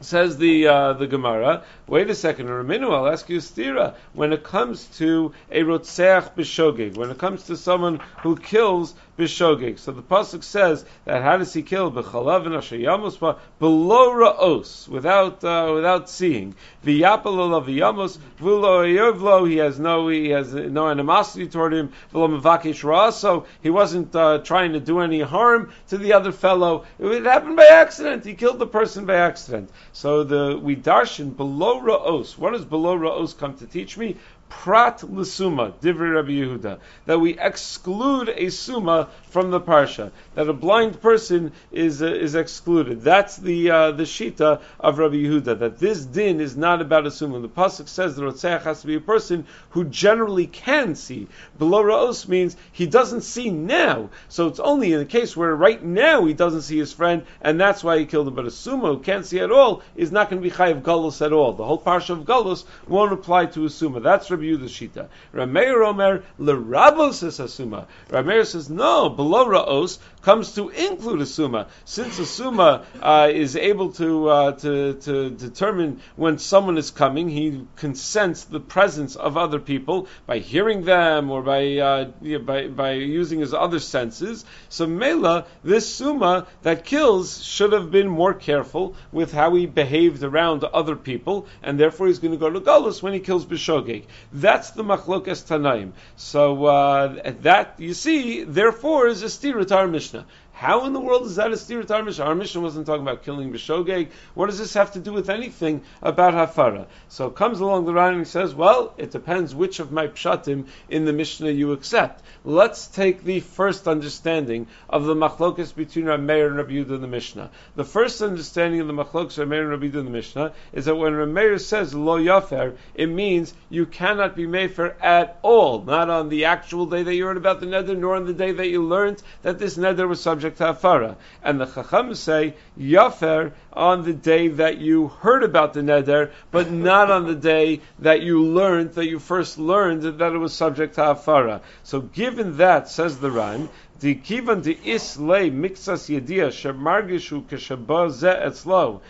says 0.00 0.36
the 0.36 0.66
uh, 0.66 0.92
the 0.94 1.06
Gemara. 1.06 1.64
Wait 1.86 2.10
a 2.10 2.14
second, 2.14 2.48
Raminu, 2.48 2.92
I'll 2.92 3.08
ask 3.08 3.28
you 3.28 3.38
stira. 3.38 3.94
When 4.12 4.32
it 4.32 4.42
comes 4.44 4.86
to 4.98 5.32
a 5.50 5.62
rotseach 5.62 6.34
b'shogeg, 6.34 6.96
when 6.96 7.10
it 7.10 7.18
comes 7.18 7.44
to 7.44 7.56
someone 7.56 8.00
who 8.22 8.36
kills 8.36 8.94
b'shogeg, 9.18 9.78
so 9.78 9.92
the 9.92 10.02
pasuk 10.02 10.42
says 10.42 10.84
that 11.04 11.22
how 11.22 11.36
does 11.36 11.52
he 11.52 11.62
kill 11.62 11.90
b'chalav 11.90 12.46
and 12.46 12.54
ashayamos 12.54 13.38
below 13.58 14.12
raos 14.12 14.88
without 14.88 15.42
uh, 15.44 15.72
without 15.74 16.08
seeing 16.08 16.54
v'yapel 16.84 17.64
v'yamos 17.64 18.18
v'lo 18.40 18.84
yovlo 18.84 19.48
he 19.48 19.56
has 19.56 19.78
no 19.78 20.08
he 20.08 20.30
has 20.30 20.52
no 20.54 20.88
animosity 20.88 21.48
toward 21.48 21.72
him 21.72 21.92
v'lo 22.12 22.40
mevakish 22.40 22.84
so 23.12 23.46
he 23.62 23.70
wasn't 23.70 24.14
uh, 24.14 24.38
trying 24.38 24.72
to 24.72 24.80
do 24.80 25.00
any 25.00 25.20
harm 25.20 25.72
to 25.88 25.98
the 25.98 26.12
other 26.12 26.32
fellow. 26.32 26.84
It 26.98 27.24
happened 27.24 27.56
by 27.56 27.66
accident. 27.66 28.24
He 28.24 28.34
killed 28.34 28.58
the 28.58 28.66
person 28.66 29.06
by 29.06 29.16
accident. 29.16 29.70
So 29.92 30.24
the 30.24 30.58
we 30.60 30.76
darshan 30.76 31.36
below 31.36 31.80
ra'os. 31.80 32.36
What 32.38 32.52
does 32.52 32.64
below 32.64 32.96
ra'os 32.98 33.36
come 33.36 33.54
to 33.58 33.66
teach 33.66 33.96
me? 33.96 34.16
Prat 34.62 35.02
l'suma, 35.02 35.72
divrei 35.82 36.14
Rabbi 36.14 36.30
Yehuda, 36.30 36.78
that 37.04 37.20
we 37.20 37.38
exclude 37.38 38.30
a 38.30 38.48
suma 38.50 39.08
from 39.28 39.50
the 39.50 39.60
parsha, 39.60 40.10
that 40.36 40.48
a 40.48 40.52
blind 40.52 41.02
person 41.02 41.52
is 41.72 42.00
uh, 42.00 42.06
is 42.06 42.34
excluded. 42.34 43.02
That's 43.02 43.36
the 43.36 43.70
uh, 43.70 43.90
the 43.90 44.04
shita 44.04 44.62
of 44.80 44.98
Rabbi 44.98 45.16
Yehuda, 45.16 45.58
that 45.58 45.78
this 45.78 46.04
din 46.04 46.40
is 46.40 46.56
not 46.56 46.80
about 46.80 47.06
a 47.06 47.10
suma. 47.10 47.40
The 47.40 47.48
pasuk 47.48 47.88
says 47.88 48.16
the 48.16 48.22
rotzeach 48.22 48.62
has 48.62 48.80
to 48.80 48.86
be 48.86 48.94
a 48.94 49.00
person 49.00 49.44
who 49.70 49.84
generally 49.84 50.46
can 50.46 50.94
see. 50.94 51.26
Below 51.58 51.82
raos 51.82 52.26
means 52.28 52.56
he 52.72 52.86
doesn't 52.86 53.22
see 53.22 53.50
now, 53.50 54.08
so 54.28 54.46
it's 54.46 54.60
only 54.60 54.92
in 54.92 55.00
the 55.00 55.04
case 55.04 55.36
where 55.36 55.54
right 55.54 55.82
now 55.82 56.24
he 56.24 56.32
doesn't 56.32 56.62
see 56.62 56.78
his 56.78 56.92
friend, 56.92 57.26
and 57.42 57.60
that's 57.60 57.84
why 57.84 57.98
he 57.98 58.06
killed 58.06 58.28
him. 58.28 58.34
But 58.34 58.46
a 58.46 58.50
suma 58.50 58.94
who 58.94 59.00
can't 59.00 59.26
see 59.26 59.40
at 59.40 59.52
all 59.52 59.82
is 59.96 60.12
not 60.12 60.30
going 60.30 60.40
to 60.40 60.48
be 60.48 60.54
chayiv 60.54 60.82
galus 60.82 61.20
at 61.24 61.32
all. 61.32 61.52
The 61.52 61.64
whole 61.64 61.80
parsha 61.80 62.10
of 62.10 62.20
galus 62.20 62.64
won't 62.88 63.12
apply 63.12 63.46
to 63.46 63.66
a 63.66 63.70
suma. 63.70 64.00
That's 64.00 64.30
Rabbi 64.30 64.43
Yehuda's 64.44 64.72
shita. 64.72 65.08
Rameir 65.34 65.86
Omer 65.86 66.22
lerabos 66.38 67.22
is 67.22 67.40
a 67.40 67.48
suma. 67.48 67.86
Rameir 68.08 68.46
says 68.46 68.70
no 68.70 69.08
below 69.08 69.46
Ra'os 69.46 69.98
comes 70.24 70.54
to 70.54 70.70
include 70.70 71.20
a 71.20 71.26
Summa. 71.26 71.68
Since 71.84 72.18
a 72.18 72.26
Summa 72.26 72.86
uh, 73.00 73.30
is 73.32 73.56
able 73.56 73.92
to, 73.92 74.28
uh, 74.28 74.52
to, 74.52 74.94
to 74.94 75.30
determine 75.30 76.00
when 76.16 76.38
someone 76.38 76.78
is 76.78 76.90
coming, 76.90 77.28
he 77.28 77.66
can 77.76 77.94
sense 77.94 78.44
the 78.44 78.58
presence 78.60 79.16
of 79.16 79.36
other 79.36 79.60
people 79.60 80.08
by 80.26 80.38
hearing 80.38 80.84
them 80.84 81.30
or 81.30 81.42
by, 81.42 81.76
uh, 81.76 82.04
by, 82.38 82.68
by 82.68 82.92
using 82.92 83.40
his 83.40 83.52
other 83.52 83.78
senses. 83.78 84.44
So 84.70 84.86
Mela, 84.86 85.46
this 85.62 85.94
Summa 85.94 86.46
that 86.62 86.86
kills 86.86 87.44
should 87.44 87.72
have 87.72 87.90
been 87.90 88.08
more 88.08 88.32
careful 88.32 88.96
with 89.12 89.32
how 89.32 89.54
he 89.54 89.66
behaved 89.66 90.22
around 90.22 90.64
other 90.64 90.96
people, 90.96 91.46
and 91.62 91.78
therefore 91.78 92.06
he's 92.06 92.18
going 92.18 92.32
to 92.32 92.38
go 92.38 92.48
to 92.48 92.60
Galus 92.60 93.02
when 93.02 93.12
he 93.12 93.20
kills 93.20 93.44
Bishogeg. 93.44 94.04
That's 94.34 94.72
the 94.72 94.82
Machlokas 94.82 95.46
Tanaim. 95.46 95.92
So 96.16 96.64
uh, 96.64 97.32
that, 97.42 97.74
you 97.78 97.94
see, 97.94 98.42
therefore, 98.42 99.06
is 99.06 99.22
a 99.22 99.26
stira 99.26 99.64
to 99.68 99.76
our 99.76 99.86
Mishnah. 99.86 100.26
How 100.54 100.86
in 100.86 100.92
the 100.92 101.00
world 101.00 101.26
is 101.26 101.34
that 101.34 101.50
a 101.50 101.56
steer 101.56 101.82
to 101.82 102.22
our 102.22 102.34
Mishnah 102.34 102.60
wasn't 102.60 102.86
talking 102.86 103.02
about 103.02 103.24
killing 103.24 103.52
Bishogeg. 103.52 104.10
What 104.34 104.46
does 104.46 104.58
this 104.60 104.74
have 104.74 104.92
to 104.92 105.00
do 105.00 105.12
with 105.12 105.28
anything 105.28 105.82
about 106.00 106.34
Hafara? 106.34 106.86
So 107.08 107.26
it 107.26 107.34
comes 107.34 107.58
along 107.58 107.86
the 107.86 107.92
line 107.92 108.14
and 108.14 108.26
says, 108.26 108.54
well, 108.54 108.94
it 108.96 109.10
depends 109.10 109.52
which 109.52 109.80
of 109.80 109.90
my 109.90 110.06
pshatim 110.06 110.68
in 110.88 111.06
the 111.06 111.12
Mishnah 111.12 111.50
you 111.50 111.72
accept. 111.72 112.22
Let's 112.44 112.86
take 112.86 113.24
the 113.24 113.40
first 113.40 113.88
understanding 113.88 114.68
of 114.88 115.06
the 115.06 115.16
machlokas 115.16 115.74
between 115.74 116.04
Rameir 116.04 116.46
and 116.46 116.56
Rabbi 116.56 116.74
Yehuda 116.74 116.94
in 116.94 117.00
the 117.00 117.08
Mishnah. 117.08 117.50
The 117.74 117.84
first 117.84 118.22
understanding 118.22 118.80
of 118.80 118.86
the 118.86 118.92
machlokas 118.92 119.44
Rameir 119.44 119.62
and 119.62 119.70
Rabbi 119.70 119.86
Yehuda 119.86 120.00
in 120.00 120.04
the 120.04 120.10
Mishnah 120.12 120.52
is 120.72 120.84
that 120.84 120.94
when 120.94 121.14
Rameir 121.14 121.60
says 121.60 121.94
lo 121.94 122.16
yafer, 122.16 122.76
it 122.94 123.08
means 123.08 123.54
you 123.70 123.86
cannot 123.86 124.36
be 124.36 124.46
mefer 124.46 124.94
at 125.02 125.36
all, 125.42 125.82
not 125.82 126.10
on 126.10 126.28
the 126.28 126.44
actual 126.44 126.86
day 126.86 127.02
that 127.02 127.14
you 127.14 127.26
heard 127.26 127.36
about 127.36 127.58
the 127.58 127.66
neder, 127.66 127.98
nor 127.98 128.14
on 128.14 128.24
the 128.24 128.32
day 128.32 128.52
that 128.52 128.68
you 128.68 128.84
learned 128.84 129.20
that 129.42 129.58
this 129.58 129.76
neder 129.76 130.08
was 130.08 130.20
subject 130.20 130.43
subject 130.44 130.58
to 130.58 130.88
Hafara. 130.88 131.16
And 131.42 131.58
the 131.58 131.64
Chacham 131.64 132.14
say, 132.14 132.54
Yafer 132.78 133.52
on 133.72 134.04
the 134.04 134.12
day 134.12 134.48
that 134.48 134.78
you 134.78 135.08
heard 135.08 135.42
about 135.42 135.72
the 135.72 135.80
Neder, 135.80 136.32
but 136.50 136.70
not 136.70 137.10
on 137.10 137.26
the 137.26 137.34
day 137.34 137.80
that 138.00 138.20
you 138.20 138.44
learned, 138.44 138.92
that 138.94 139.06
you 139.06 139.18
first 139.18 139.58
learned 139.58 140.02
that 140.02 140.32
it 140.34 140.38
was 140.38 140.52
subject 140.52 140.96
to 140.96 141.00
Hafara. 141.00 141.62
So 141.82 142.00
given 142.02 142.58
that, 142.58 142.90
says 142.90 143.18
the 143.18 143.30
Ran, 143.30 143.70
the 144.00 144.16
kivan 144.16 144.62
de 144.62 144.74
islay 144.84 145.50
mixas 145.50 146.10
yedia 146.10 146.48
shemargishu 146.48 147.44
keshaba 147.44 148.10
ze 148.10 148.28
etzlo 148.28 149.00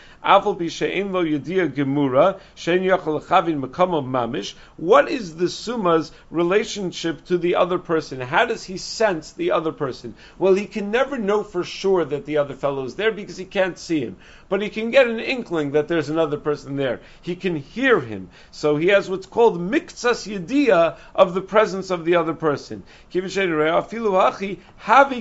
What 4.76 5.10
is 5.10 5.36
the 5.36 5.48
summa's 5.48 6.12
relationship 6.30 7.24
to 7.26 7.38
the 7.38 7.56
other 7.56 7.78
person? 7.78 8.20
How 8.20 8.46
does 8.46 8.64
he 8.64 8.78
sense 8.78 9.32
the 9.32 9.50
other 9.50 9.72
person? 9.72 10.14
Well, 10.38 10.54
he 10.54 10.66
can 10.66 10.90
never 10.90 11.18
know 11.18 11.42
for 11.42 11.62
sure 11.62 12.04
that 12.06 12.24
the 12.24 12.38
other 12.38 12.54
fellow 12.54 12.84
is 12.84 12.94
there 12.94 13.12
because 13.12 13.36
he 13.36 13.44
can't 13.44 13.78
see 13.78 14.00
him 14.00 14.16
but 14.48 14.62
he 14.62 14.68
can 14.68 14.90
get 14.90 15.08
an 15.08 15.20
inkling 15.20 15.72
that 15.72 15.88
there's 15.88 16.08
another 16.08 16.36
person 16.36 16.76
there. 16.76 17.00
He 17.22 17.34
can 17.34 17.56
hear 17.56 17.98
him. 17.98 18.28
So 18.52 18.76
he 18.76 18.86
has 18.88 19.10
what's 19.10 19.26
called 19.26 19.58
miktsas 19.58 20.28
yediyah 20.28 20.96
of 21.14 21.34
the 21.34 21.40
presence 21.40 21.90
of 21.90 22.04
the 22.04 22.14
other 22.14 22.34
person. 22.34 22.84
Havi 23.12 24.54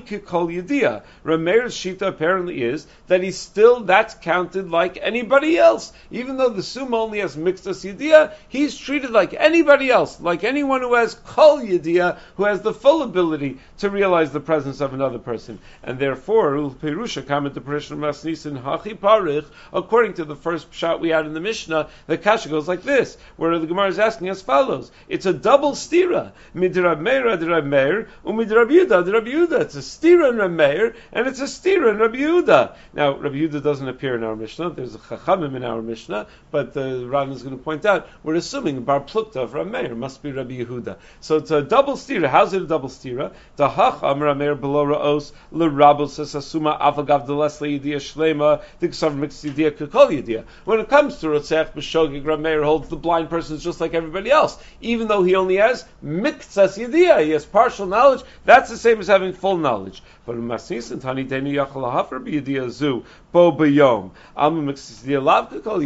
Kikol 0.06 0.54
Yediyah. 0.54 1.02
Rameir's 1.26 1.74
shita 1.74 2.08
apparently 2.08 2.62
is 2.62 2.86
that 3.08 3.24
he's 3.24 3.40
still, 3.40 3.80
that's 3.82 4.14
counted 4.14 4.70
like 4.70 4.93
anybody 5.02 5.58
else. 5.58 5.94
Even 6.12 6.38
though 6.38 6.50
the 6.50 6.64
summa 6.64 6.98
only 6.98 7.20
has 7.20 7.36
miktsas 7.36 7.84
yediyah, 7.84 8.34
he's 8.50 8.78
treated 8.78 9.12
like 9.12 9.34
anybody 9.34 9.90
else, 9.90 10.20
like 10.20 10.44
anyone 10.44 10.82
who 10.82 10.94
has 10.96 11.14
kol 11.14 11.60
yediyah, 11.60 12.18
who 12.36 12.46
has 12.46 12.62
the 12.62 12.74
full 12.74 13.02
ability 13.02 13.60
to 13.80 13.90
realize 13.90 14.32
the 14.32 14.40
presence 14.40 14.82
of 14.82 14.94
another 14.94 15.20
person. 15.20 15.60
And 15.84 16.00
therefore, 16.00 16.52
Perusha, 16.54 17.26
comment 17.26 17.56
to 17.56 17.62
Parishon 17.62 17.98
Masnisin, 17.98 18.62
Hachi 18.62 18.98
Parich, 18.98 19.46
according 19.72 20.16
to 20.16 20.26
the 20.26 20.36
first 20.36 20.74
shot 20.74 21.00
we 21.00 21.10
had 21.10 21.26
in 21.26 21.34
the 21.34 21.40
Mishnah, 21.40 21.90
the 22.08 22.18
Kasha 22.18 22.50
goes 22.50 22.68
like 22.68 22.84
this, 22.84 23.18
where 23.38 23.58
the 23.60 23.68
Gemara 23.68 23.88
is 23.88 24.00
asking 24.00 24.30
as 24.30 24.42
follows. 24.42 24.92
It's 25.08 25.26
a 25.26 25.34
double 25.34 25.72
stira. 25.72 26.32
Midrab 26.56 27.00
Meir 27.00 27.28
ad 27.30 27.44
Rab 27.44 27.66
Meir, 27.66 28.10
umidrab 28.26 28.70
Yuda 28.70 29.02
ad 29.02 29.26
Yuda. 29.26 29.62
It's 29.62 29.76
a 29.76 29.80
stira 29.80 30.30
in 30.30 30.38
Rab 30.38 30.52
Meir, 30.52 30.96
and 31.12 31.28
it's 31.28 31.40
a 31.40 31.46
stira 31.46 31.90
in 31.92 31.98
Rab 31.98 32.14
Yuda. 32.14 32.76
Now, 32.94 33.18
Rab 33.18 33.34
Yuda 33.34 33.62
doesn't 33.64 33.88
appear 33.88 34.16
in 34.16 34.24
our 34.24 34.36
Mishnah. 34.36 34.72
There's 34.84 34.96
a 34.96 35.00
Chachamim 35.00 35.56
in 35.56 35.64
our 35.64 35.82
Mishnah, 35.82 36.28
but 36.52 36.74
the 36.74 37.08
Ran 37.08 37.32
is 37.32 37.42
going 37.42 37.58
to 37.58 37.64
point 37.64 37.86
out, 37.86 38.10
we're 38.22 38.36
assuming 38.36 38.84
Bar 38.84 39.00
Plukta 39.00 39.38
of 39.38 39.54
Rab 39.54 39.72
Meir 39.72 39.96
must 39.96 40.22
be 40.22 40.34
Rabbi 40.34 40.60
Yehuda. 40.60 40.98
So 41.22 41.38
it's 41.38 41.52
a 41.52 41.62
double 41.62 41.94
stira. 41.94 42.28
How's 42.28 42.54
it 42.54 42.64
a 42.64 42.66
double 42.66 42.90
stira? 42.90 43.32
The 43.56 43.70
Hacham 43.70 44.20
Rab 44.20 44.36
Meir 44.38 44.56
below 44.56 44.86
Ra'os, 44.86 45.32
l'rabos 45.52 46.20
asuma 46.20 46.78
avagav 46.82 47.26
delesle 47.26 47.80
yidiyah 47.80 47.96
shlema, 47.96 48.62
the 48.80 50.44
when 50.66 50.80
it 50.80 50.90
comes 50.90 51.18
to 51.20 51.28
Rotzech 51.28 51.74
B'Shogig, 51.74 52.24
Rameir 52.24 52.64
holds 52.64 52.90
the 52.90 52.96
blind 52.96 53.30
person 53.30 53.56
is 53.56 53.64
just 53.64 53.80
like 53.80 53.94
everybody 53.94 54.32
else, 54.32 54.58
even 54.82 55.08
though 55.08 55.24
he 55.24 55.36
only 55.36 55.58
has 55.58 55.86
Miktsas 56.04 56.78
Yidiyah, 56.78 57.24
he 57.24 57.32
has 57.32 57.46
partial 57.46 57.86
knowledge. 57.86 58.24
That's 58.46 58.70
the 58.70 58.78
same 58.78 59.00
as 59.00 59.08
having 59.08 59.34
full 59.34 59.58
knowledge. 59.58 60.02
But 60.26 60.38
Masnis 60.38 60.92
and 60.92 61.02
Tani 61.02 61.26
Denu 61.26 61.54
Yachal 61.54 61.92
Hafer 61.92 62.20
B'Yidiyah 62.20 62.70
Zu 62.70 63.04
Bo 63.32 63.52
B'Yom 63.52 64.12
Alma 64.38 64.74
Lav 65.22 65.64
Kol. 65.64 65.82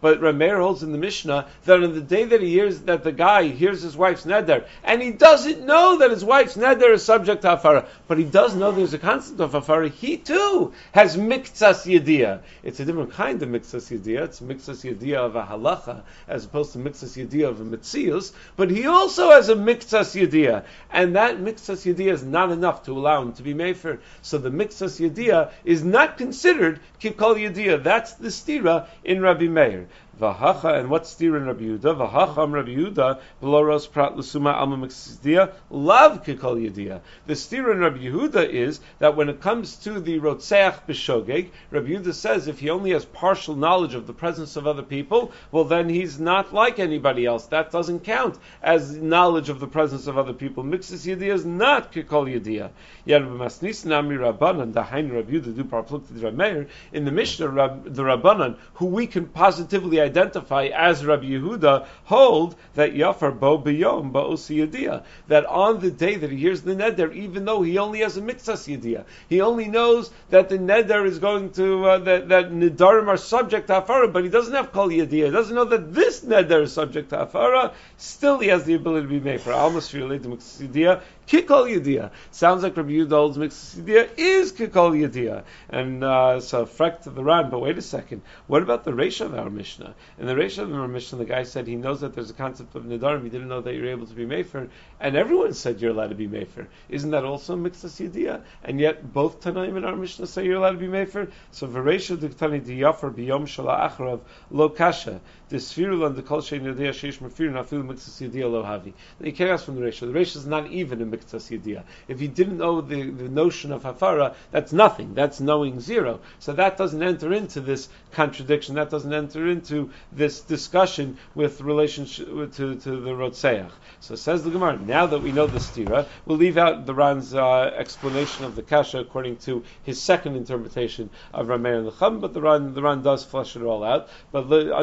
But 0.00 0.20
Rameir 0.20 0.60
holds 0.60 0.82
in 0.82 0.92
the 0.92 0.98
Mishnah 0.98 1.46
that 1.64 1.82
on 1.82 1.94
the 1.94 2.00
day 2.00 2.24
that 2.24 2.40
he 2.40 2.50
hears 2.50 2.80
that 2.82 3.02
the 3.02 3.12
guy 3.12 3.48
hears 3.48 3.82
his 3.82 3.96
wife's 3.96 4.24
neder, 4.24 4.64
and 4.84 5.02
he 5.02 5.10
doesn't 5.10 5.66
know 5.66 5.98
that 5.98 6.10
his 6.10 6.24
wife's 6.24 6.56
neder 6.56 6.92
is 6.92 7.04
subject 7.04 7.42
to 7.42 7.48
Hafara, 7.48 7.86
but 8.06 8.18
he 8.18 8.24
does 8.24 8.54
know 8.54 8.70
there's 8.70 8.94
a 8.94 8.98
concept 8.98 9.40
of 9.40 9.52
Hafara, 9.52 9.90
he 9.90 10.16
too 10.18 10.72
has 10.92 11.16
Miktsas 11.16 11.84
Yidiyah. 11.84 12.40
It's 12.62 12.80
a 12.80 12.84
different 12.84 13.12
kind 13.12 13.42
of 13.42 13.48
mixas 13.48 13.90
yediyah. 13.90 14.24
It's 14.24 14.40
mixas 14.40 14.90
yediyah 14.90 15.26
of 15.26 15.36
a 15.36 15.42
halacha 15.42 16.02
as 16.26 16.44
opposed 16.44 16.72
to 16.72 16.78
mixas 16.78 17.14
yediyah 17.22 17.48
of 17.48 17.60
a 17.60 17.64
mitzius. 17.64 18.32
But 18.56 18.70
he 18.70 18.86
also 18.86 19.30
has 19.30 19.48
a 19.48 19.54
mixas 19.54 20.14
yediyah, 20.18 20.64
and 20.90 21.16
that 21.16 21.36
mixas 21.38 21.84
yediyah 21.84 22.12
is 22.12 22.24
not 22.24 22.50
enough 22.50 22.84
to 22.84 22.92
allow 22.92 23.22
him 23.22 23.32
to 23.34 23.42
be 23.42 23.52
mefer. 23.64 23.98
So 24.22 24.38
the 24.38 24.50
mixas 24.50 25.00
yediyah 25.00 25.52
is 25.64 25.82
not 25.84 26.18
considered 26.18 26.80
kikol 27.00 27.36
yediyah. 27.36 27.82
That's 27.82 28.14
the 28.14 28.28
stira 28.28 28.86
in 29.02 29.20
Rabbi 29.20 29.46
Meir. 29.46 29.88
Vahacha, 30.20 30.78
and 30.78 30.90
what's 30.90 31.10
steer 31.10 31.36
in 31.36 31.46
Rabbi 31.46 31.64
Yehuda? 31.64 32.10
Vahacham 32.10 32.52
Rabbi 32.52 32.70
Yehuda, 32.70 33.20
Beloros 33.42 33.90
Prat 33.90 34.14
Lusuma 34.14 34.54
Alma 34.54 34.76
Mixidia, 34.86 35.52
Lav 35.70 36.24
Kikol 36.24 36.70
Yedia. 36.70 37.00
The 37.26 37.34
steer 37.34 37.72
in 37.72 37.80
Rabbi 37.80 37.98
Yehuda 37.98 38.48
is 38.48 38.80
that 38.98 39.16
when 39.16 39.28
it 39.28 39.40
comes 39.40 39.76
to 39.78 40.00
the 40.00 40.20
Rotseach 40.20 40.86
B'Shogeg, 40.86 41.50
Rabbi 41.70 41.88
Yehuda 41.88 42.14
says 42.14 42.46
if 42.46 42.60
he 42.60 42.70
only 42.70 42.92
has 42.92 43.04
partial 43.04 43.56
knowledge 43.56 43.94
of 43.94 44.06
the 44.06 44.12
presence 44.12 44.56
of 44.56 44.66
other 44.66 44.82
people, 44.82 45.32
well 45.50 45.64
then 45.64 45.88
he's 45.88 46.20
not 46.20 46.54
like 46.54 46.78
anybody 46.78 47.26
else. 47.26 47.46
That 47.46 47.72
doesn't 47.72 48.04
count 48.04 48.38
as 48.62 48.96
knowledge 48.96 49.48
of 49.48 49.58
the 49.60 49.66
presence 49.66 50.06
of 50.06 50.16
other 50.16 50.32
people. 50.32 50.62
Mixes 50.62 51.06
Yedia 51.06 51.32
is 51.32 51.44
not 51.44 51.92
Kikol 51.92 52.32
Yedia. 52.32 52.70
Yet 53.04 53.22
Masnis 53.22 53.84
Nami 53.84 54.16
Rabbanan, 54.16 54.72
the 54.72 54.82
Hain 54.82 55.10
Rabbi 55.10 55.32
Yehuda, 55.32 55.56
Du 55.56 55.64
Parpluk 55.64 56.34
Meir, 56.34 56.68
in 56.92 57.04
the 57.04 57.10
Mishnah, 57.10 57.48
the 57.84 58.02
Rabbanan, 58.02 58.56
who 58.74 58.86
we 58.86 59.06
can 59.06 59.26
positively 59.26 60.03
identify 60.04 60.66
as 60.66 61.04
Rabbi 61.04 61.24
Yehuda 61.24 61.86
hold 62.04 62.54
that 62.74 62.94
Yafar 62.94 63.38
Bo 63.38 63.58
Biyom 63.58 64.12
Yediyah, 64.12 65.02
that 65.28 65.46
on 65.46 65.80
the 65.80 65.90
day 65.90 66.16
that 66.16 66.30
he 66.30 66.36
hears 66.36 66.62
the 66.62 66.74
neder, 66.74 67.12
even 67.14 67.44
though 67.44 67.62
he 67.62 67.78
only 67.78 68.00
has 68.00 68.16
a 68.16 68.20
mixas 68.20 68.68
Yediyah, 68.68 69.04
he 69.28 69.40
only 69.40 69.66
knows 69.66 70.10
that 70.30 70.48
the 70.48 70.58
neder 70.58 71.06
is 71.06 71.18
going 71.18 71.50
to, 71.52 71.86
uh, 71.86 71.98
that, 71.98 72.28
that 72.28 72.52
Nidarim 72.52 73.08
are 73.08 73.16
subject 73.16 73.68
to 73.68 73.80
Hafara, 73.80 74.12
but 74.12 74.24
he 74.24 74.30
doesn't 74.30 74.54
have 74.54 74.72
Kol 74.72 74.88
Yediyah, 74.88 75.26
he 75.26 75.30
doesn't 75.30 75.54
know 75.54 75.64
that 75.64 75.94
this 75.94 76.20
neder 76.20 76.62
is 76.62 76.72
subject 76.72 77.10
to 77.10 77.16
Hafara, 77.16 77.72
still 77.96 78.38
he 78.38 78.48
has 78.48 78.64
the 78.64 78.74
ability 78.74 79.06
to 79.06 79.08
be 79.08 79.20
made 79.20 79.40
for 79.40 79.52
almost 79.52 79.92
related 79.92 80.24
to 80.24 81.00
Kikol 81.26 81.74
Yedia. 81.74 82.10
Sounds 82.30 82.62
like 82.62 82.76
Rabbi 82.76 82.90
Yehuda 82.90 83.36
Mixas 83.36 83.82
Yedia 83.82 84.10
is 84.16 84.52
Kikol 84.52 84.92
Yedia. 84.92 85.44
And 85.68 86.04
uh, 86.04 86.40
so 86.40 86.66
frek 86.66 87.02
to 87.02 87.10
the 87.10 87.24
Ran, 87.24 87.50
but 87.50 87.60
wait 87.60 87.78
a 87.78 87.82
second. 87.82 88.22
What 88.46 88.62
about 88.62 88.84
the 88.84 88.92
Reisha 88.92 89.26
of 89.26 89.34
our 89.34 89.50
Mishnah? 89.50 89.94
In 90.18 90.26
the 90.26 90.34
Reisha 90.34 90.62
of 90.62 90.72
our 90.72 90.86
Mishnah, 90.86 91.18
the 91.18 91.24
guy 91.24 91.42
said 91.42 91.66
he 91.66 91.76
knows 91.76 92.00
that 92.02 92.14
there's 92.14 92.30
a 92.30 92.34
concept 92.34 92.74
of 92.74 92.84
Nidarim. 92.84 93.24
He 93.24 93.30
didn't 93.30 93.48
know 93.48 93.60
that 93.60 93.74
you're 93.74 93.88
able 93.88 94.06
to 94.06 94.14
be 94.14 94.26
Mefer. 94.26 94.68
And 95.00 95.16
everyone 95.16 95.54
said 95.54 95.80
you're 95.80 95.92
allowed 95.92 96.10
to 96.10 96.14
be 96.14 96.28
Mefer. 96.28 96.66
Isn't 96.88 97.10
that 97.10 97.24
also 97.24 97.56
Mixas 97.56 98.00
Yedia? 98.00 98.42
And 98.62 98.78
yet 98.78 99.12
both 99.12 99.40
Tanaim 99.40 99.76
and 99.76 99.84
our 99.84 99.96
Mishnah 99.96 100.26
say 100.26 100.44
you're 100.44 100.56
allowed 100.56 100.72
to 100.72 100.78
be 100.78 100.88
Mefer. 100.88 101.30
So 101.50 101.66
the 101.66 101.80
reish 101.80 102.10
of 102.10 102.20
Veresha 102.20 102.28
Diktani 102.28 102.60
Diyafer 102.64 103.12
Biyom 103.12 103.46
Shala 103.46 103.90
Achrav 103.90 104.20
Lo 104.50 104.68
Kasha. 104.68 105.20
The 105.50 105.56
Sfirul 105.56 106.06
and 106.06 106.16
the 106.16 106.22
Kol 106.22 106.40
Shein 106.40 106.62
Yedia 106.62 106.90
Sheish 106.90 107.18
Mefir 107.18 107.52
Nafil 107.52 107.84
Mixas 107.84 108.26
Yedia 108.26 108.50
Lo 108.50 108.62
Havi. 108.62 108.92
Can't 109.34 109.50
ask 109.50 109.64
from 109.64 109.76
the 109.76 109.82
Reisha. 109.82 110.00
The 110.00 110.18
Reisha 110.18 110.36
is 110.36 110.46
not 110.46 110.70
even 110.70 111.02
a 111.02 111.06
Mixas 111.06 111.50
Yedia. 111.50 111.82
If 112.08 112.20
you 112.20 112.28
didn't 112.28 112.58
know 112.58 112.80
the, 112.80 113.10
the 113.10 113.28
notion 113.28 113.70
of 113.70 113.82
Hafara, 113.82 114.34
that's 114.50 114.72
nothing. 114.72 115.14
That's 115.14 115.40
knowing 115.40 115.80
zero. 115.80 116.20
So 116.38 116.54
that 116.54 116.78
doesn't 116.78 117.02
enter 117.02 117.32
into 117.32 117.60
this 117.60 117.88
contradiction. 118.12 118.76
That 118.76 118.90
doesn't 118.90 119.12
enter 119.12 119.48
into 119.48 119.90
this 120.12 120.40
discussion 120.40 121.18
with 121.34 121.60
relationship 121.60 122.26
to, 122.26 122.76
to 122.76 123.00
the 123.00 123.10
Rotseach. 123.10 123.70
So 124.00 124.14
says 124.14 124.44
the 124.44 124.50
Gemara. 124.50 124.78
Now 124.78 125.06
that 125.06 125.20
we 125.20 125.32
know 125.32 125.46
the 125.46 125.58
stira, 125.58 126.06
we'll 126.26 126.38
leave 126.38 126.56
out 126.58 126.86
the 126.86 126.94
Ran's 126.94 127.34
uh, 127.34 127.72
explanation 127.76 128.44
of 128.44 128.56
the 128.56 128.62
kasha 128.62 128.98
according 129.00 129.36
to 129.38 129.64
his 129.82 130.00
second 130.00 130.36
interpretation 130.36 131.10
of 131.32 131.48
Rameir 131.48 131.78
and 131.78 131.86
the 131.86 131.92
Chum, 131.92 132.20
but 132.20 132.34
the 132.34 132.40
Ran 132.40 132.74
the 132.74 132.82
Ran 132.82 133.02
does 133.02 133.24
flesh 133.24 133.56
it 133.56 133.62
all 133.62 133.84
out. 133.84 134.08
But 134.32 134.48
the, 134.48 134.74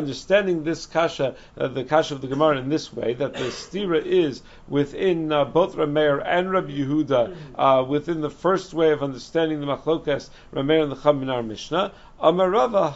this 0.64 0.86
kasha, 0.86 1.36
uh, 1.58 1.68
the 1.68 1.84
kasha 1.84 2.16
of 2.16 2.22
the 2.22 2.28
Gemara 2.28 2.58
in 2.58 2.70
this 2.70 2.94
way, 2.94 3.14
that 3.16 3.34
the 3.34 3.46
stira 3.46 4.04
is 4.04 4.42
within 4.68 5.32
uh, 5.32 5.46
both 5.46 5.76
Rameir 5.76 6.22
and 6.26 6.52
Rabbi 6.52 6.72
Yehuda, 6.72 7.36
uh, 7.56 7.84
within 7.88 8.22
the 8.22 8.30
first 8.30 8.74
way 8.74 8.92
of 8.92 9.02
understanding 9.02 9.60
the 9.60 9.66
machlokas 9.66 10.30
Rameir 10.54 10.84
and 10.84 10.92
the 10.92 10.96
Chum 10.96 11.24
in 11.24 11.30
our 11.30 11.44
Mishnah. 11.44 11.92
Amarava. 12.22 12.92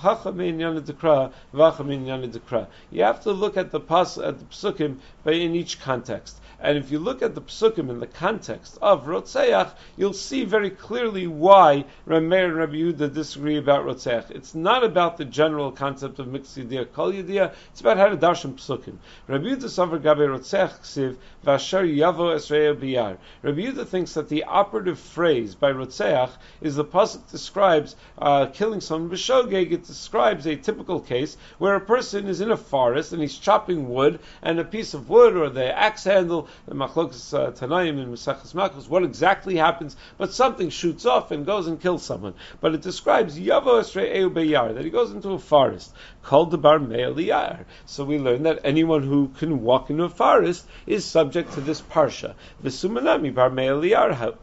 You 2.92 3.04
have 3.04 3.24
to 3.24 3.32
look 3.32 3.58
at 3.58 3.72
the 3.72 3.80
pas 3.80 4.18
at 4.20 4.38
the 4.38 4.46
psukim 4.46 4.98
in 5.26 5.56
each 5.56 5.80
context. 5.82 6.40
And 6.60 6.78
if 6.78 6.92
you 6.92 7.00
look 7.00 7.22
at 7.22 7.36
the 7.36 7.42
psukim 7.42 7.90
in 7.90 8.00
the 8.00 8.08
context 8.08 8.78
of 8.82 9.06
Rotseach, 9.06 9.72
you'll 9.98 10.14
see 10.14 10.46
very 10.46 10.70
clearly 10.70 11.28
why 11.28 11.86
Rameir 12.08 12.46
and 12.46 12.56
Rabbi 12.56 12.76
Yehuda 12.76 13.14
disagree 13.14 13.58
about 13.58 13.86
Rotseach. 13.86 14.32
It's 14.32 14.56
not 14.56 14.84
about 14.84 15.18
the 15.18 15.26
general 15.26 15.72
concept 15.72 16.20
of 16.20 16.28
mixed 16.28 16.58
yediyah, 16.58 16.92
kol 16.94 17.12
yediyah. 17.12 17.54
It's 17.72 17.82
about 17.82 17.98
how 17.98 18.10
to 18.10 18.18
darshan 18.18 18.56
psukim. 18.56 18.96
Rabbi 19.28 19.46
Yehuda 19.46 19.66
savar 19.66 20.02
gabe 20.02 20.28
Rotseach 20.28 20.80
ksiv 20.82 21.18
v'asher 21.46 21.86
yavo 21.86 22.36
esrei 22.36 22.76
biyar. 22.76 23.18
Rabbi 23.44 23.62
Yehuda 23.62 23.88
thinks 23.88 24.16
that 24.16 24.30
the 24.30 24.44
operative 24.46 25.00
phrase 25.00 25.56
by 25.56 25.72
Rotseach 25.72 26.32
is 26.62 26.76
the 26.76 26.86
pasuk 26.86 27.30
describes 27.32 27.96
uh, 28.18 28.48
killing 28.48 28.82
someone 28.82 29.12
b'shogeg. 29.12 29.72
It 29.72 29.86
describes 29.86 30.46
a 30.46 30.56
typical 30.56 31.00
case 31.00 31.38
where 31.58 31.76
a 31.76 31.82
person 31.82 32.28
is 32.28 32.42
in 32.42 32.52
a 32.52 32.58
forest 32.58 33.14
and 33.14 33.22
he's 33.22 33.38
chopping 33.38 33.90
wood, 33.90 34.20
and 34.42 34.60
a 34.60 34.64
piece 34.64 34.94
of 34.94 35.10
wood 35.10 35.36
or 35.36 35.50
the 35.50 35.78
axe 35.78 36.04
handle 36.04 36.48
the 36.68 36.76
Machlokas 36.76 37.34
uh, 37.38 37.52
Tanaim 37.52 38.00
and 38.02 38.14
Mesachas 38.14 38.54
Makos, 38.54 38.90
what 38.90 39.04
exactly 39.04 39.56
happens, 39.56 39.96
but 40.18 40.34
something 40.34 40.70
shoots 40.70 41.06
off 41.06 41.32
and 41.32 41.46
goes 41.46 41.68
and 41.68 41.82
kills 41.82 42.04
someone. 42.04 42.34
But 42.62 42.74
it 42.74 42.82
describes 42.82 43.38
Yavo 43.38 43.80
Esrei 43.82 44.34
Beyar, 44.34 44.74
that 44.74 44.84
he 44.84 44.90
goes 44.90 45.12
into 45.12 45.30
a 45.30 45.40
forest, 45.40 45.94
called 46.24 46.52
the 46.52 46.58
Bar 46.58 46.80
Yar. 46.80 47.66
So 47.86 48.04
we 48.04 48.20
learn 48.20 48.44
that 48.44 48.62
anyone 48.64 49.04
who 49.04 49.30
can 49.30 49.62
walk 49.62 49.90
into 49.90 50.04
a 50.04 50.10
forest 50.10 50.66
is 50.86 51.06
subject 51.06 51.35
to 51.44 51.62
this 51.62 51.82
Parsha. 51.82 52.34
Visumanami 52.64 53.34
Bar 53.34 53.50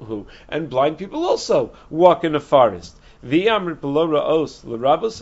who, 0.04 0.26
and 0.48 0.68
blind 0.68 0.98
people 0.98 1.24
also 1.24 1.72
walk 1.90 2.24
in 2.24 2.34
a 2.34 2.40
forest. 2.40 2.96
Below 3.22 4.08
ra'os 4.08 4.64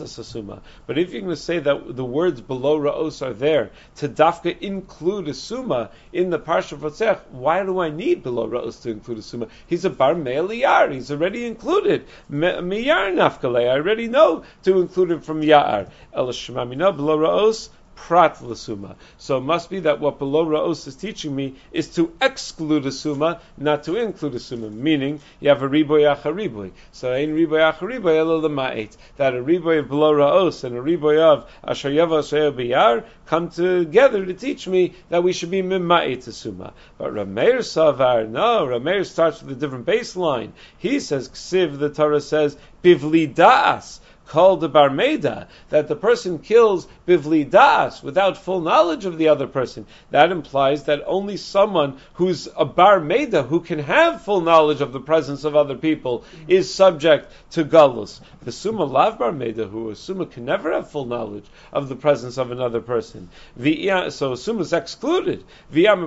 asasuma. 0.01 0.61
But 0.87 0.97
if 0.97 1.13
you're 1.13 1.21
going 1.21 1.35
to 1.35 1.39
say 1.39 1.59
that 1.59 1.95
the 1.95 2.03
words 2.03 2.41
below 2.41 2.79
ra'os 2.79 3.21
are 3.21 3.33
there 3.33 3.69
to 3.97 4.09
dafka 4.09 4.59
include 4.59 5.27
a 5.27 5.35
suma 5.35 5.91
in 6.11 6.31
the 6.31 6.39
parsha 6.39 6.71
of 6.83 7.21
why 7.31 7.63
do 7.63 7.79
I 7.79 7.89
need 7.89 8.23
below 8.23 8.49
ra'os 8.49 8.81
to 8.81 8.89
include 8.89 9.19
a 9.19 9.21
suma? 9.21 9.49
He's 9.67 9.85
a 9.85 9.91
bar 9.91 10.15
me'eliyar. 10.15 10.91
He's 10.91 11.11
already 11.11 11.45
included. 11.45 12.07
Miyar 12.31 13.13
nafkale. 13.13 13.69
I 13.69 13.77
already 13.77 14.07
know 14.07 14.45
to 14.63 14.81
include 14.81 15.11
him 15.11 15.21
from 15.21 15.41
ya'ar. 15.41 15.87
El 16.11 16.25
below 16.25 17.19
ra'os 17.19 17.69
prat 17.95 18.41
l'suma. 18.41 18.95
So 19.17 19.37
it 19.37 19.41
must 19.41 19.69
be 19.69 19.81
that 19.81 19.99
what 19.99 20.19
below 20.19 20.45
Ra'os 20.45 20.87
is 20.87 20.95
teaching 20.95 21.35
me 21.35 21.55
is 21.71 21.87
to 21.95 22.11
exclude 22.21 22.85
a 22.85 22.91
suma, 22.91 23.41
not 23.57 23.83
to 23.83 23.95
include 23.95 24.35
a 24.35 24.39
suma. 24.39 24.69
Meaning, 24.69 25.19
you 25.39 25.49
have 25.49 25.61
a 25.61 25.69
riboy 25.69 26.15
achariboy. 26.15 26.71
So 26.91 27.11
ein 27.11 27.35
riboy 27.35 27.73
achariboy 27.73 28.17
elo 28.17 28.41
ma'et. 28.49 28.95
That 29.17 29.35
a 29.35 29.37
riboy 29.37 29.79
of 29.79 29.89
below 29.89 30.13
Ra'os 30.13 30.63
and 30.63 30.75
a 30.75 30.81
riboy 30.81 31.19
of 31.19 31.49
asher 31.63 31.89
yava 31.89 32.21
biyar 32.51 33.03
come 33.25 33.49
together 33.49 34.25
to 34.25 34.33
teach 34.33 34.67
me 34.67 34.93
that 35.09 35.23
we 35.23 35.33
should 35.33 35.51
be 35.51 35.61
mima'et 35.61 36.27
a 36.27 36.31
suma. 36.31 36.73
But 36.97 37.13
Rameir 37.13 37.59
Savar, 37.59 38.27
no, 38.27 38.65
Rameir 38.65 39.05
starts 39.05 39.41
with 39.41 39.57
a 39.57 39.59
different 39.59 39.85
baseline. 39.85 40.51
He 40.77 40.99
says, 40.99 41.29
Ksiv, 41.29 41.79
the 41.79 41.89
Torah 41.89 42.21
says, 42.21 42.57
bivli 42.83 43.33
da'as 43.33 43.99
called 44.31 44.61
the 44.61 44.69
barmeda, 44.69 45.45
that 45.71 45.89
the 45.89 45.95
person 45.95 46.39
kills 46.39 46.87
bivli 47.05 47.43
das 47.49 48.01
without 48.01 48.37
full 48.37 48.61
knowledge 48.61 49.03
of 49.03 49.17
the 49.17 49.27
other 49.27 49.45
person. 49.45 49.85
That 50.11 50.31
implies 50.31 50.85
that 50.85 51.03
only 51.05 51.35
someone 51.35 51.97
who's 52.13 52.47
a 52.55 52.65
barmeda, 52.65 53.45
who 53.45 53.59
can 53.59 53.79
have 53.79 54.21
full 54.21 54.39
knowledge 54.39 54.79
of 54.79 54.93
the 54.93 55.01
presence 55.01 55.43
of 55.43 55.57
other 55.57 55.75
people, 55.75 56.23
is 56.47 56.73
subject 56.73 57.29
to 57.51 57.65
galus. 57.65 58.21
The 58.43 58.53
summa 58.53 58.85
lav 58.85 59.17
barmeda, 59.19 59.69
who 59.69 59.89
a 59.89 59.97
summa 59.97 60.25
can 60.25 60.45
never 60.45 60.71
have 60.71 60.89
full 60.89 61.05
knowledge 61.05 61.45
of 61.73 61.89
the 61.89 61.97
presence 61.97 62.37
of 62.37 62.51
another 62.51 62.79
person. 62.79 63.27
So 63.57 64.35
summa 64.35 64.61
is 64.61 64.71
excluded. 64.71 65.43
Now, 65.73 65.99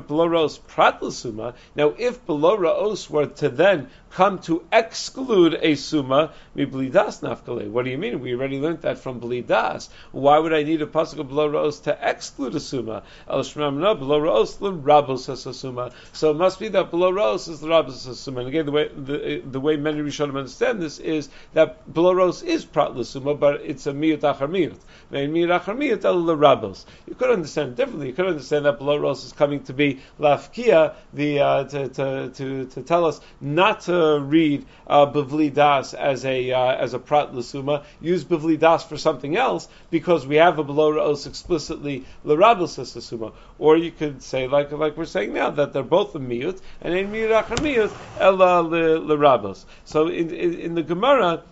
if 1.98 2.24
below 2.26 2.56
raos 2.56 3.10
were 3.10 3.26
to 3.26 3.48
then 3.50 3.90
come 4.14 4.38
to 4.38 4.64
exclude 4.72 5.58
a 5.60 5.74
summa, 5.74 6.32
das 6.56 7.20
nafkale. 7.20 7.68
What 7.68 7.84
do 7.84 7.90
you 7.90 7.98
mean? 7.98 8.20
We 8.20 8.32
already 8.34 8.60
learned 8.60 8.82
that 8.82 8.98
from 8.98 9.20
blidas. 9.20 9.88
Why 10.12 10.38
would 10.38 10.52
I 10.52 10.62
need 10.62 10.80
a 10.82 10.86
pasuk 10.86 11.18
of 11.18 11.28
below 11.28 11.50
ra'os 11.50 11.82
to 11.82 11.98
exclude 12.00 12.54
a 12.54 12.60
summa? 12.60 13.02
El 13.28 13.40
shmam 13.40 13.98
below 13.98 14.20
ra'os 14.20 14.60
l'rabos 14.60 15.26
has 15.26 15.46
a 15.46 15.52
summa. 15.52 15.90
So 16.12 16.30
it 16.30 16.34
must 16.34 16.60
be 16.60 16.68
that 16.68 16.92
below 16.92 17.12
ra'os 17.12 17.48
is 17.48 17.62
l'rabos 17.64 17.86
has 17.86 18.06
a 18.06 18.14
summa. 18.14 18.40
And 18.40 18.48
again, 18.48 18.66
the 18.66 18.72
way 18.72 18.88
the, 18.88 19.42
the 19.44 19.60
way 19.60 19.76
many 19.76 20.00
Rishonim 20.00 20.36
understand 20.36 20.80
this 20.80 21.00
is 21.00 21.28
that 21.54 21.92
below 21.92 22.14
ra'os 22.14 22.44
is 22.44 22.64
prat 22.64 22.94
l'summa, 22.94 23.34
but 23.34 23.62
it's 23.62 23.88
a 23.88 23.92
miyut 23.92 24.20
achar 24.20 24.48
miyut. 24.48 24.78
Achar 25.10 26.04
el 26.04 26.24
l'rabos. 26.24 26.84
You 27.08 27.16
could 27.16 27.30
understand 27.30 27.74
differently. 27.74 28.08
You 28.08 28.12
could 28.12 28.26
understand 28.26 28.66
that 28.66 28.78
below 28.78 29.00
ra'os 29.00 29.26
is 29.26 29.32
coming 29.32 29.64
to 29.64 29.72
be 29.72 29.98
lafkia, 30.20 30.94
the 31.12 31.40
uh, 31.40 31.64
to, 31.64 31.88
to, 31.88 32.30
to, 32.30 32.66
to 32.66 32.82
tell 32.82 33.06
us 33.06 33.20
not 33.40 33.80
to 33.82 34.03
read 34.20 34.64
uh, 34.86 35.06
Bavli 35.06 35.52
Das 35.52 35.94
as 35.94 36.24
a 36.24 36.52
uh, 36.52 36.72
as 36.72 36.94
a 36.94 36.98
prat 36.98 37.32
lasuma, 37.32 37.84
use 38.00 38.24
Bavli 38.24 38.58
Das 38.58 38.84
for 38.84 38.96
something 38.96 39.36
else 39.36 39.68
because 39.90 40.26
we 40.26 40.36
have 40.36 40.58
a 40.58 40.64
below 40.64 40.92
ra'os 40.92 41.26
explicitly 41.26 42.04
l'rabos 42.24 42.78
lasuma. 42.78 43.32
Or 43.58 43.76
you 43.76 43.90
could 43.90 44.22
say 44.22 44.46
like 44.48 44.72
like 44.72 44.96
we're 44.96 45.04
saying 45.04 45.32
now 45.32 45.50
that 45.50 45.72
they're 45.72 45.82
both 45.82 46.14
a 46.14 46.20
miyut 46.20 46.60
and 46.80 46.94
in 46.94 47.10
miyut 47.10 47.42
achar 47.42 47.58
miyut 47.58 47.92
ella 48.18 48.60
l'rabos. 48.60 49.64
So 49.84 50.08
in, 50.08 50.30
in, 50.30 50.54
in 50.60 50.74
the 50.74 50.82
Gemara 50.82 51.42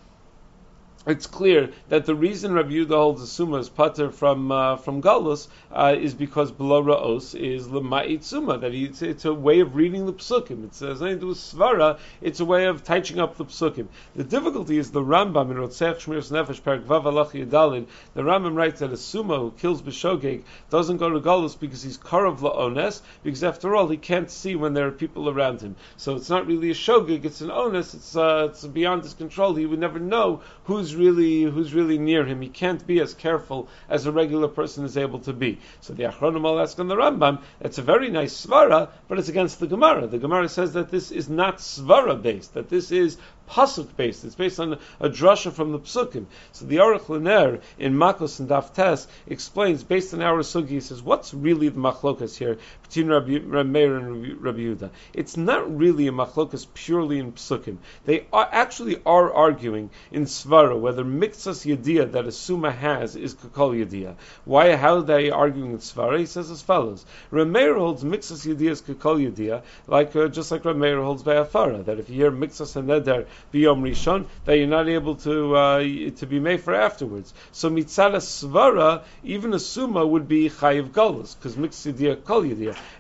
it's 1.06 1.26
clear 1.26 1.70
that 1.88 2.06
the 2.06 2.14
reason 2.14 2.52
Rabbi 2.52 2.70
Yehuda 2.70 2.90
holds 2.90 3.20
the 3.20 3.26
Summa 3.26 3.56
is 3.56 3.68
pater 3.68 4.10
from 4.10 4.52
uh, 4.52 4.76
from 4.76 5.02
Galus 5.02 5.48
uh, 5.72 5.96
is 5.98 6.14
because 6.14 6.52
below 6.52 6.82
Ra'os 6.82 7.34
is 7.38 7.66
Lema'it 7.66 8.22
Summa, 8.22 8.58
that 8.58 8.72
it's, 8.72 9.02
it's, 9.02 9.24
a 9.24 9.34
way 9.34 9.60
of 9.60 9.74
reading 9.74 10.06
the 10.06 10.12
Psukim. 10.12 10.64
It's 10.64 10.80
has 10.80 11.00
nothing 11.00 11.16
to 11.16 11.20
do 11.20 11.26
with 11.28 11.38
Svara, 11.38 11.98
it's 12.20 12.40
a 12.40 12.44
way 12.44 12.66
of 12.66 12.84
touching 12.84 13.18
up 13.18 13.36
the 13.36 13.44
Psukim. 13.44 13.88
The 14.14 14.24
difficulty 14.24 14.78
is 14.78 14.92
the 14.92 15.02
Rambam 15.02 15.50
in 15.50 15.56
Rotzech 15.56 15.96
Shmiras 15.96 16.30
Nefesh 16.30 16.62
Perak 16.62 16.84
Vav 16.84 17.02
Yedalin, 17.02 17.86
the 18.14 18.22
Rambam 18.22 18.54
writes 18.54 18.80
that 18.80 18.92
a 18.92 18.96
Summa 18.96 19.38
who 19.38 19.50
kills 19.52 19.82
B'Shogeg 19.82 20.42
doesn't 20.70 20.98
go 20.98 21.10
to 21.10 21.20
Galus 21.20 21.58
because 21.58 21.82
he's 21.82 21.98
Karav 21.98 22.38
La'ones, 22.38 23.00
because 23.24 23.42
after 23.42 23.74
all, 23.74 23.88
he 23.88 23.96
can't 23.96 24.30
see 24.30 24.54
when 24.54 24.74
there 24.74 24.86
are 24.86 24.92
people 24.92 25.28
around 25.28 25.60
him. 25.60 25.74
So 25.96 26.14
it's 26.14 26.30
not 26.30 26.46
really 26.46 26.70
a 26.70 26.74
Shogeg, 26.74 27.24
it's 27.24 27.40
an 27.40 27.50
Ones, 27.72 27.94
it's, 27.94 28.16
uh, 28.16 28.48
it's 28.50 28.66
beyond 28.66 29.02
his 29.02 29.14
control. 29.14 29.54
He 29.54 29.66
would 29.66 29.78
never 29.78 29.98
know 29.98 30.42
who's 30.64 30.91
really 30.94 31.42
who's 31.42 31.74
really 31.74 31.98
near 31.98 32.24
him. 32.24 32.40
He 32.40 32.48
can't 32.48 32.86
be 32.86 33.00
as 33.00 33.14
careful 33.14 33.68
as 33.88 34.06
a 34.06 34.12
regular 34.12 34.48
person 34.48 34.84
is 34.84 34.96
able 34.96 35.20
to 35.20 35.32
be. 35.32 35.58
So 35.80 35.92
the 35.92 36.04
Achronim 36.04 36.44
all 36.44 36.60
ask 36.60 36.78
on 36.78 36.88
the 36.88 36.96
Rambam. 36.96 37.42
It's 37.60 37.78
a 37.78 37.82
very 37.82 38.10
nice 38.10 38.46
svara, 38.46 38.88
but 39.08 39.18
it's 39.18 39.28
against 39.28 39.60
the 39.60 39.66
Gemara. 39.66 40.06
The 40.06 40.18
Gemara 40.18 40.48
says 40.48 40.72
that 40.74 40.90
this 40.90 41.10
is 41.10 41.28
not 41.28 41.58
svara 41.58 42.20
based. 42.20 42.54
That 42.54 42.68
this 42.68 42.90
is 42.90 43.18
pasuk 43.52 43.94
based. 43.96 44.24
It's 44.24 44.34
based 44.34 44.58
on 44.58 44.78
a 44.98 45.08
drasha 45.08 45.52
from 45.52 45.72
the 45.72 45.78
psukim. 45.78 46.24
So 46.52 46.64
the 46.64 46.76
Aruch 46.76 47.06
LaNer 47.08 47.60
in 47.78 47.94
Makos 47.94 48.40
and 48.40 48.48
Daftes 48.48 49.06
explains 49.26 49.84
based 49.84 50.14
on 50.14 50.22
our 50.22 50.38
sugi. 50.38 50.68
He 50.70 50.80
says, 50.80 51.02
what's 51.02 51.34
really 51.34 51.68
the 51.68 51.78
machlokas 51.78 52.36
here 52.36 52.56
between 52.82 53.08
Rabbi, 53.08 53.38
Rabbi 53.44 53.68
Meir 53.68 53.96
and 53.96 54.42
Rabbi 54.42 54.58
Yehuda? 54.58 54.90
It's 55.12 55.36
not 55.36 55.76
really 55.76 56.08
a 56.08 56.12
machlokas 56.12 56.66
purely 56.72 57.18
in 57.18 57.32
psukim. 57.32 57.76
They 58.06 58.26
are, 58.32 58.48
actually 58.50 59.02
are 59.04 59.32
arguing 59.32 59.90
in 60.10 60.24
svara 60.24 60.78
whether 60.78 61.04
mixas 61.04 61.66
yediyah 61.66 62.12
that 62.12 62.26
a 62.26 62.32
suma 62.32 62.70
has 62.70 63.16
is 63.16 63.34
kakol 63.34 63.76
yediyah. 63.76 64.14
Why? 64.44 64.76
How 64.76 64.96
are 64.96 65.02
they 65.02 65.30
arguing 65.30 65.72
in 65.72 65.78
svara? 65.78 66.18
He 66.18 66.26
says 66.26 66.50
as 66.50 66.62
follows: 66.62 67.04
Rabbi 67.30 67.50
Meir 67.50 67.74
holds 67.74 68.02
mixas 68.02 68.46
yediyah 68.46 68.70
is 68.70 68.82
kakol 68.82 69.30
yediyah, 69.30 69.62
like 69.86 70.16
uh, 70.16 70.28
just 70.28 70.50
like 70.50 70.64
Rabbi 70.64 70.78
Meir 70.78 71.02
holds 71.02 71.22
by 71.22 71.34
afara 71.34 71.84
that 71.84 71.98
if 71.98 72.08
you 72.08 72.16
hear 72.16 72.30
mixas 72.30 72.76
and 72.76 72.88
neder 72.88 73.26
biyom 73.52 73.82
rishon, 73.82 74.26
that 74.44 74.56
you're 74.56 74.66
not 74.66 74.88
able 74.88 75.16
to 75.16 75.56
uh, 75.56 75.78
to 75.78 76.26
be 76.26 76.38
made 76.38 76.60
for 76.60 76.74
afterwards. 76.74 77.32
So 77.52 77.70
mitzala 77.70 78.16
svara, 78.16 79.02
even 79.24 79.54
a 79.54 79.58
suma 79.58 80.06
would 80.06 80.28
be 80.28 80.50
chayiv 80.50 80.90
galus 80.90 81.34
because 81.34 81.56
mixas 81.56 81.92
yediyah 81.92 82.24
kol 82.24 82.42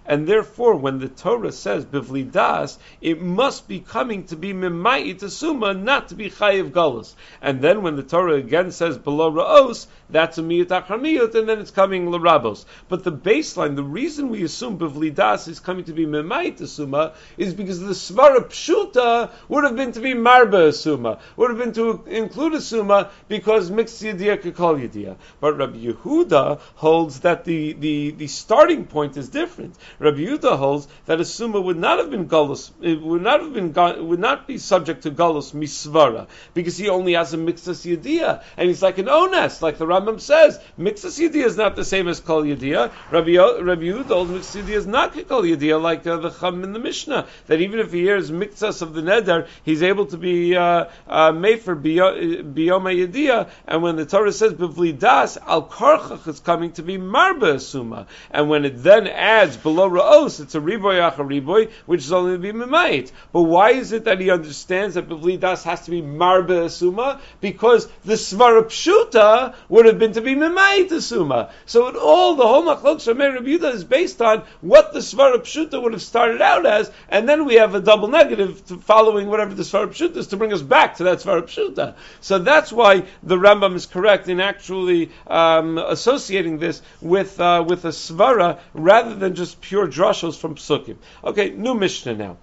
and 0.06 0.26
therefore 0.26 0.76
when 0.76 0.98
the 0.98 1.08
Torah 1.08 1.52
says 1.52 1.84
bivli 1.84 2.30
das, 2.30 2.78
it 3.00 3.20
must 3.20 3.68
be 3.68 3.80
coming 3.80 4.24
to 4.24 4.36
be 4.36 4.52
mimayit 4.52 5.22
a 5.22 5.30
suma, 5.30 5.74
not 5.74 6.08
to 6.08 6.14
be 6.14 6.30
chayiv 6.30 6.70
galus. 6.70 7.14
And 7.40 7.60
then 7.60 7.82
when 7.82 7.96
the 7.96 8.02
Torah 8.02 8.34
again 8.34 8.70
says 8.72 8.98
below 8.98 9.30
raos, 9.30 9.86
that's 10.10 10.38
a 10.38 10.42
miyut 10.42 10.66
achamiyut, 10.66 11.34
and 11.34 11.48
then 11.48 11.58
it's 11.58 11.70
coming 11.70 12.06
larabos. 12.06 12.64
But 12.88 13.04
the 13.04 13.12
baseline, 13.12 13.76
the 13.76 13.84
reason 13.84 14.28
we 14.28 14.42
assume 14.42 14.78
bivli 14.78 15.14
das 15.14 15.48
is 15.48 15.60
coming 15.60 15.84
to 15.84 15.92
be 15.92 16.06
mimayit 16.06 16.60
a 16.60 16.66
suma 16.66 17.14
is 17.36 17.54
because 17.54 17.80
the 17.80 17.94
svara 17.94 18.44
pshuta 18.44 19.30
would 19.48 19.64
have 19.64 19.76
been 19.76 19.92
to 19.92 20.00
be 20.00 20.14
marba 20.22 20.68
a 20.68 20.72
suma, 20.72 21.18
would 21.36 21.50
have 21.50 21.58
been 21.58 21.72
to 21.72 22.04
include 22.06 22.54
a 22.54 22.60
suma 22.60 23.10
because 23.28 23.70
mixed 23.70 24.02
yediyah 24.02 24.40
kakol 24.42 24.80
yediyah. 24.80 25.16
But 25.40 25.58
Rabbi 25.58 25.78
Yehuda 25.78 26.60
holds 26.76 27.20
that 27.20 27.44
the, 27.44 27.72
the, 27.72 28.10
the 28.12 28.26
starting 28.26 28.86
point 28.86 29.16
is 29.16 29.28
different. 29.28 29.76
Rabbi 29.98 30.18
Yehuda 30.18 30.56
holds 30.56 30.88
that 31.06 31.20
a 31.20 31.24
suma 31.24 31.60
would 31.60 31.78
not 31.78 31.98
have 31.98 32.10
been 32.10 32.28
galus, 32.28 32.70
it 32.80 33.00
would 33.00 33.22
not 33.22 33.40
have 33.40 33.52
been 33.52 33.72
would 34.08 34.20
not 34.20 34.46
be 34.46 34.58
subject 34.58 35.02
to 35.02 35.10
galus 35.10 35.52
misvara 35.52 36.26
because 36.54 36.76
he 36.76 36.88
only 36.88 37.14
has 37.14 37.34
a 37.34 37.36
mixas 37.36 37.84
yediyah 37.84 38.42
and 38.56 38.68
he's 38.68 38.82
like 38.82 38.98
an 38.98 39.06
ones, 39.06 39.62
like 39.62 39.78
the 39.78 39.86
Rambam 39.86 40.20
says. 40.20 40.58
Mixas 40.78 41.18
yediyah 41.18 41.46
is 41.46 41.56
not 41.56 41.76
the 41.76 41.84
same 41.84 42.08
as 42.08 42.20
kol 42.20 42.42
yediyah. 42.42 42.90
Rabbi, 43.10 43.36
Rabbi 43.36 43.82
Yehuda 43.82 44.08
holds 44.08 44.30
mixas 44.30 44.62
yediyah 44.62 44.76
is 44.76 44.86
not 44.86 45.12
kol 45.28 45.42
yediyah 45.42 45.80
like 45.80 46.06
uh, 46.06 46.16
the 46.16 46.30
chum 46.30 46.64
in 46.64 46.72
the 46.72 46.78
Mishnah 46.78 47.26
that 47.46 47.60
even 47.60 47.80
if 47.80 47.92
he 47.92 48.00
hears 48.00 48.30
mixas 48.30 48.82
of 48.82 48.94
the 48.94 49.02
neder, 49.02 49.46
he's 49.64 49.82
able 49.82 50.06
to 50.06 50.11
be 50.16 50.56
uh, 50.56 50.86
uh, 51.06 51.32
made 51.32 51.60
for 51.60 51.76
biyoma 51.76 52.52
yediyah. 52.54 53.48
And 53.66 53.82
when 53.82 53.96
the 53.96 54.06
Torah 54.06 54.32
says 54.32 54.52
bivli 54.54 54.98
das 54.98 55.36
al 55.36 55.66
karchach 55.66 56.26
is 56.28 56.40
coming 56.40 56.72
to 56.72 56.82
be 56.82 56.98
marba 56.98 57.60
suma, 57.60 58.06
and 58.30 58.48
when 58.48 58.64
it 58.64 58.82
then 58.82 59.06
adds 59.06 59.56
below 59.56 59.88
raos, 59.88 60.40
it's 60.40 60.54
a 60.54 60.60
riboy 60.60 61.10
acha 61.10 61.16
riboy, 61.16 61.70
which 61.86 62.00
is 62.00 62.12
only 62.12 62.32
to 62.32 62.38
be 62.38 62.52
mimayit. 62.52 63.12
But 63.32 63.42
why 63.42 63.70
is 63.70 63.92
it 63.92 64.04
that 64.04 64.20
he 64.20 64.30
understands 64.30 64.94
that 64.94 65.08
bivli 65.08 65.38
das 65.38 65.64
has 65.64 65.82
to 65.82 65.90
be 65.90 66.02
marba 66.02 66.70
suma? 66.70 67.20
Because 67.40 67.88
the 68.04 68.14
svara 68.14 68.64
pshuta 68.64 69.54
would 69.68 69.86
have 69.86 69.98
been 69.98 70.12
to 70.12 70.20
be 70.20 70.34
mimayit 70.34 71.00
suma. 71.00 71.50
So 71.66 71.88
it 71.88 71.96
all 71.96 72.34
the 72.36 72.46
whole 72.46 72.64
machlok 72.64 72.96
shamer 72.96 73.34
Rabbi 73.34 73.66
is 73.68 73.84
based 73.84 74.20
on 74.20 74.44
what 74.60 74.92
the 74.92 75.00
svara 75.00 75.38
pshuta 75.38 75.82
would 75.82 75.92
have 75.92 76.02
started 76.02 76.42
out 76.42 76.66
as, 76.66 76.90
and 77.08 77.28
then 77.28 77.44
we 77.44 77.54
have 77.54 77.74
a 77.74 77.80
double 77.80 78.08
negative 78.08 78.60
following 78.82 79.28
whatever 79.28 79.54
the 79.54 79.62
svara 79.62 79.88
pshuta 79.88 80.01
is 80.02 80.26
to 80.28 80.36
bring 80.36 80.52
us 80.52 80.62
back 80.62 80.96
to 80.96 81.04
that 81.04 81.18
svara 81.18 81.42
pshuta. 81.42 81.94
So 82.20 82.38
that's 82.38 82.72
why 82.72 83.04
the 83.22 83.36
Rambam 83.36 83.74
is 83.74 83.86
correct 83.86 84.28
in 84.28 84.40
actually 84.40 85.10
um, 85.26 85.78
associating 85.78 86.58
this 86.58 86.82
with 87.00 87.40
uh, 87.40 87.64
with 87.66 87.84
a 87.84 87.88
svara 87.88 88.58
rather 88.74 89.14
than 89.14 89.34
just 89.34 89.60
pure 89.60 89.86
drushos 89.86 90.38
from 90.38 90.56
psukim. 90.56 90.96
Okay, 91.24 91.50
new 91.50 91.74
Mishnah 91.74 92.14
now. 92.14 92.36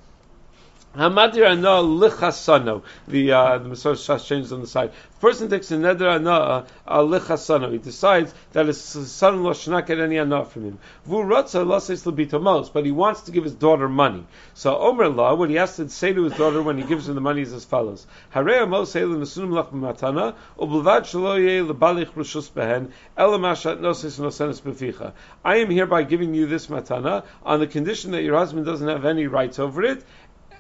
Hamadir 0.96 1.46
ana 1.46 1.84
lichasano. 1.84 2.82
The 3.08 3.32
uh, 3.32 3.58
the 3.60 3.70
Masorah 3.70 4.26
changes 4.26 4.52
on 4.52 4.62
the 4.62 4.68
side. 4.68 4.92
Person 5.22 5.48
takes 5.48 5.70
a 5.70 5.76
neder 5.76 6.16
ana 6.16 6.66
lichasano. 6.88 7.72
He 7.72 7.78
decides 7.78 8.34
that 8.54 8.66
his 8.66 8.82
son-in-law 8.82 9.54
should 9.54 9.70
not 9.70 9.86
get 9.86 10.00
any 10.00 10.18
ana 10.18 10.46
from 10.46 10.66
him. 10.66 10.80
V'uratza 11.08 11.64
lases 11.64 12.06
lebitamos, 12.06 12.74
but 12.74 12.86
he 12.86 12.92
wants 12.92 13.22
to 13.22 13.32
give 13.32 13.44
his 13.44 13.54
daughter 13.54 13.88
money. 13.88 14.26
So 14.56 14.76
Omer 14.80 15.10
law, 15.10 15.36
what 15.36 15.52
he 15.52 15.58
has 15.58 15.76
to 15.76 15.88
say 15.90 16.12
to 16.12 16.24
his 16.24 16.34
daughter 16.34 16.64
when 16.64 16.80
he 16.80 16.84
gives 16.84 17.06
her 17.06 17.14
the 17.14 17.22
money 17.22 17.44
is 17.44 17.54
as 17.54 17.66
follows: 17.66 18.08
Harei 18.34 18.64
amos 18.64 18.96
lenesunim 18.96 19.52
lach 19.52 19.72
b'matana 19.72 20.34
ubelvad 20.58 21.02
shelo 21.02 21.38
lebalich 21.72 22.10
rishus 22.14 22.52
behen 22.52 22.92
elamashat 23.16 23.80
noses 23.80 24.18
nosenes 24.18 24.60
beficha. 24.60 25.14
I 25.46 25.58
am 25.58 25.70
hereby 25.70 26.02
giving 26.02 26.34
you 26.34 26.48
this 26.48 26.66
matana 26.66 27.26
on 27.44 27.60
the 27.60 27.68
condition 27.68 28.10
that 28.12 28.24
your 28.24 28.38
husband 28.38 28.66
doesn't 28.66 28.88
have 28.88 29.06
any 29.06 29.28
rights 29.28 29.60
over 29.60 29.84
it 29.84 30.04